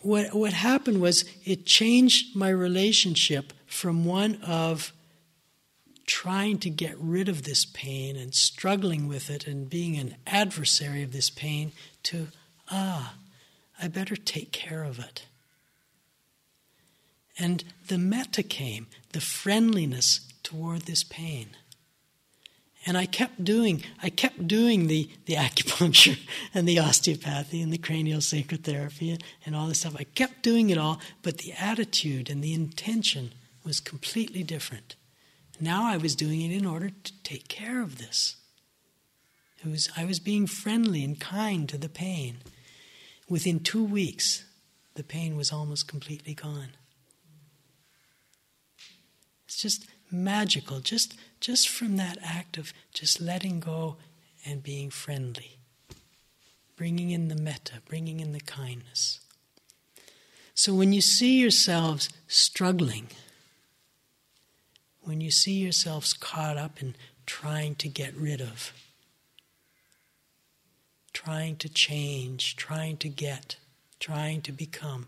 what, 0.05 0.35
what 0.35 0.53
happened 0.53 1.01
was 1.01 1.25
it 1.43 1.65
changed 1.65 2.35
my 2.35 2.49
relationship 2.49 3.51
from 3.65 4.05
one 4.05 4.35
of 4.43 4.93
trying 6.05 6.59
to 6.59 6.69
get 6.69 6.95
rid 6.99 7.27
of 7.27 7.43
this 7.43 7.65
pain 7.65 8.15
and 8.15 8.35
struggling 8.35 9.07
with 9.07 9.31
it 9.31 9.47
and 9.47 9.67
being 9.67 9.97
an 9.97 10.15
adversary 10.27 11.01
of 11.01 11.11
this 11.11 11.31
pain 11.31 11.71
to, 12.03 12.27
ah, 12.69 13.15
I 13.81 13.87
better 13.87 14.15
take 14.15 14.51
care 14.51 14.83
of 14.83 14.99
it. 14.99 15.25
And 17.39 17.63
the 17.87 17.97
metta 17.97 18.43
came, 18.43 18.85
the 19.11 19.21
friendliness 19.21 20.21
toward 20.43 20.83
this 20.83 21.03
pain. 21.03 21.49
And 22.85 22.97
I 22.97 23.07
kept 23.07 23.43
doing, 23.43 23.83
I 24.03 24.09
kept 24.09 24.47
doing 24.47 24.87
the, 24.87 25.09
the 25.25 25.33
acupuncture 25.33 26.19
and 26.53 26.67
the 26.67 26.79
osteopathy 26.79 27.61
and 27.61 27.73
the 27.73 27.79
craniosacral 27.79 28.63
therapy 28.63 29.11
and, 29.11 29.23
and 29.45 29.55
all 29.55 29.67
this 29.67 29.79
stuff. 29.79 29.95
I 29.97 30.03
kept 30.03 30.43
doing 30.43 30.69
it 30.69 30.77
all, 30.77 30.99
but 31.23 31.39
the 31.39 31.53
attitude 31.53 32.29
and 32.29 32.43
the 32.43 32.53
intention 32.53 33.33
was 33.63 33.79
completely 33.79 34.43
different. 34.43 34.95
Now 35.59 35.85
I 35.85 35.97
was 35.97 36.15
doing 36.15 36.41
it 36.41 36.51
in 36.51 36.65
order 36.65 36.89
to 36.89 37.23
take 37.23 37.47
care 37.47 37.81
of 37.81 37.97
this. 37.97 38.35
It 39.63 39.69
was, 39.69 39.89
I 39.97 40.05
was 40.05 40.19
being 40.19 40.45
friendly 40.45 41.03
and 41.03 41.19
kind 41.19 41.67
to 41.69 41.77
the 41.77 41.89
pain. 41.89 42.37
Within 43.27 43.61
two 43.61 43.83
weeks, 43.83 44.45
the 44.93 45.03
pain 45.03 45.35
was 45.35 45.51
almost 45.51 45.87
completely 45.87 46.35
gone. 46.35 46.69
It's 49.45 49.59
just 49.59 49.87
magical, 50.11 50.79
just, 50.81 51.15
just 51.45 51.69
from 51.69 51.95
that 51.95 52.17
act 52.23 52.57
of 52.57 52.73
just 52.91 53.21
letting 53.21 53.59
go 53.59 53.97
and 54.47 54.63
being 54.63 54.89
friendly, 54.89 55.59
bringing 56.75 57.11
in 57.11 57.27
the 57.27 57.35
metta, 57.35 57.75
bringing 57.87 58.19
in 58.19 58.31
the 58.31 58.39
kindness. 58.39 59.19
So 60.55 60.73
when 60.73 60.91
you 60.91 61.01
see 61.01 61.39
yourselves 61.39 62.09
struggling, 62.27 63.09
when 65.01 65.21
you 65.21 65.29
see 65.29 65.53
yourselves 65.53 66.13
caught 66.13 66.57
up 66.57 66.81
in 66.81 66.95
trying 67.27 67.75
to 67.75 67.87
get 67.87 68.15
rid 68.15 68.41
of, 68.41 68.73
trying 71.13 71.57
to 71.57 71.69
change, 71.69 72.55
trying 72.55 72.97
to 72.97 73.07
get, 73.07 73.57
trying 73.99 74.41
to 74.41 74.51
become, 74.51 75.05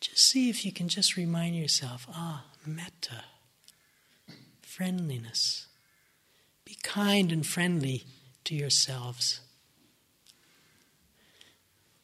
just 0.00 0.18
see 0.18 0.50
if 0.50 0.66
you 0.66 0.72
can 0.72 0.88
just 0.88 1.16
remind 1.16 1.54
yourself 1.54 2.08
ah, 2.12 2.42
metta 2.66 3.22
friendliness. 4.74 5.66
Be 6.64 6.76
kind 6.82 7.30
and 7.30 7.46
friendly 7.46 8.04
to 8.42 8.54
yourselves. 8.56 9.40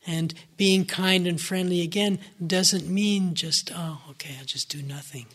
And 0.07 0.33
being 0.57 0.85
kind 0.85 1.27
and 1.27 1.41
friendly 1.41 1.83
again 1.83 2.21
doesn't 2.45 2.89
mean 2.89 3.35
just, 3.35 3.73
oh, 3.75 4.03
okay, 4.11 4.37
I'll 4.39 4.45
just 4.45 4.69
do 4.69 4.83
nothing. 4.83 5.27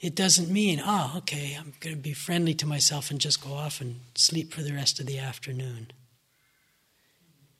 it 0.00 0.14
doesn't 0.14 0.50
mean, 0.50 0.80
oh, 0.84 1.14
okay, 1.18 1.56
I'm 1.58 1.72
going 1.80 1.96
to 1.96 2.02
be 2.02 2.12
friendly 2.12 2.54
to 2.54 2.66
myself 2.66 3.10
and 3.10 3.20
just 3.20 3.42
go 3.42 3.54
off 3.54 3.80
and 3.80 4.00
sleep 4.14 4.52
for 4.52 4.62
the 4.62 4.74
rest 4.74 5.00
of 5.00 5.06
the 5.06 5.18
afternoon. 5.18 5.92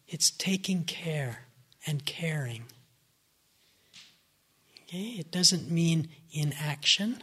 It's 0.09 0.31
taking 0.31 0.85
care 0.85 1.45
and 1.87 2.05
caring. 2.05 2.65
Okay? 4.83 5.15
It 5.19 5.31
doesn't 5.31 5.71
mean 5.71 6.09
inaction, 6.33 7.23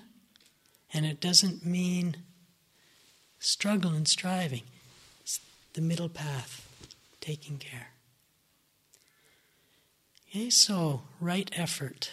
and 0.94 1.06
it 1.06 1.20
doesn't 1.20 1.66
mean 1.66 2.18
struggle 3.40 3.92
and 3.92 4.08
striving. 4.08 4.64
It's 5.22 5.40
the 5.74 5.82
middle 5.82 6.10
path, 6.10 6.68
taking 7.20 7.58
care. 7.58 7.90
Okay, 10.30 10.50
so 10.50 11.02
right 11.20 11.50
effort, 11.56 12.12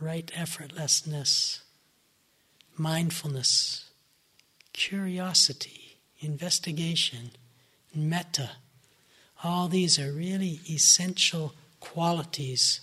right 0.00 0.26
effortlessness, 0.34 1.60
mindfulness, 2.76 3.90
curiosity, 4.72 5.96
investigation, 6.20 7.30
metta. 7.94 8.50
All 9.42 9.68
these 9.68 9.98
are 9.98 10.12
really 10.12 10.60
essential 10.68 11.54
qualities 11.80 12.80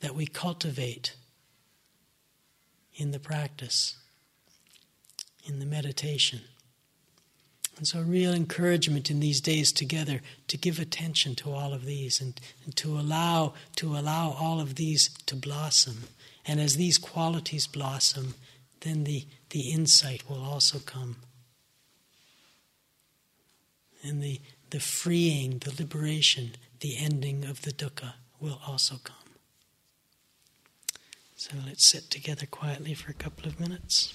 that 0.00 0.14
we 0.14 0.26
cultivate 0.26 1.14
in 2.98 3.12
the 3.12 3.18
practice, 3.18 3.96
in 5.46 5.60
the 5.60 5.66
meditation. 5.66 6.40
And 7.78 7.86
so, 7.86 8.02
real 8.02 8.34
encouragement 8.34 9.08
in 9.08 9.20
these 9.20 9.40
days 9.40 9.70
together 9.70 10.20
to 10.48 10.56
give 10.56 10.80
attention 10.80 11.36
to 11.36 11.52
all 11.52 11.72
of 11.72 11.84
these 11.84 12.20
and, 12.20 12.38
and 12.64 12.74
to 12.76 12.98
allow 12.98 13.54
to 13.76 13.96
allow 13.96 14.36
all 14.38 14.60
of 14.60 14.74
these 14.74 15.10
to 15.26 15.36
blossom. 15.36 16.08
And 16.44 16.60
as 16.60 16.76
these 16.76 16.98
qualities 16.98 17.68
blossom, 17.68 18.34
then 18.80 19.04
the, 19.04 19.26
the 19.50 19.70
insight 19.70 20.28
will 20.28 20.42
also 20.42 20.80
come. 20.80 21.16
And 24.02 24.22
the, 24.22 24.40
the 24.70 24.80
freeing, 24.80 25.58
the 25.58 25.74
liberation, 25.78 26.52
the 26.80 26.96
ending 26.96 27.44
of 27.44 27.62
the 27.62 27.72
dukkha 27.72 28.14
will 28.40 28.60
also 28.66 28.96
come. 29.04 29.16
So 31.38 31.56
let's 31.64 31.84
sit 31.84 32.10
together 32.10 32.46
quietly 32.46 32.94
for 32.94 33.12
a 33.12 33.14
couple 33.14 33.46
of 33.46 33.60
minutes. 33.60 34.12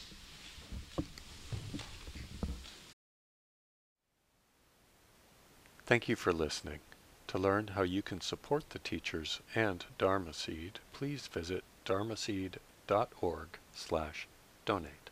Thank 5.85 6.09
you 6.09 6.17
for 6.17 6.33
listening. 6.33 6.79
To 7.27 7.37
learn 7.37 7.67
how 7.75 7.83
you 7.83 8.01
can 8.01 8.19
support 8.19 8.71
the 8.71 8.79
teachers 8.79 9.39
and 9.55 9.85
Dharma 9.97 10.33
Seed, 10.33 10.79
please 10.91 11.27
visit 11.27 11.63
dharmaseed.org 11.85 13.47
slash 13.73 14.27
donate. 14.65 15.02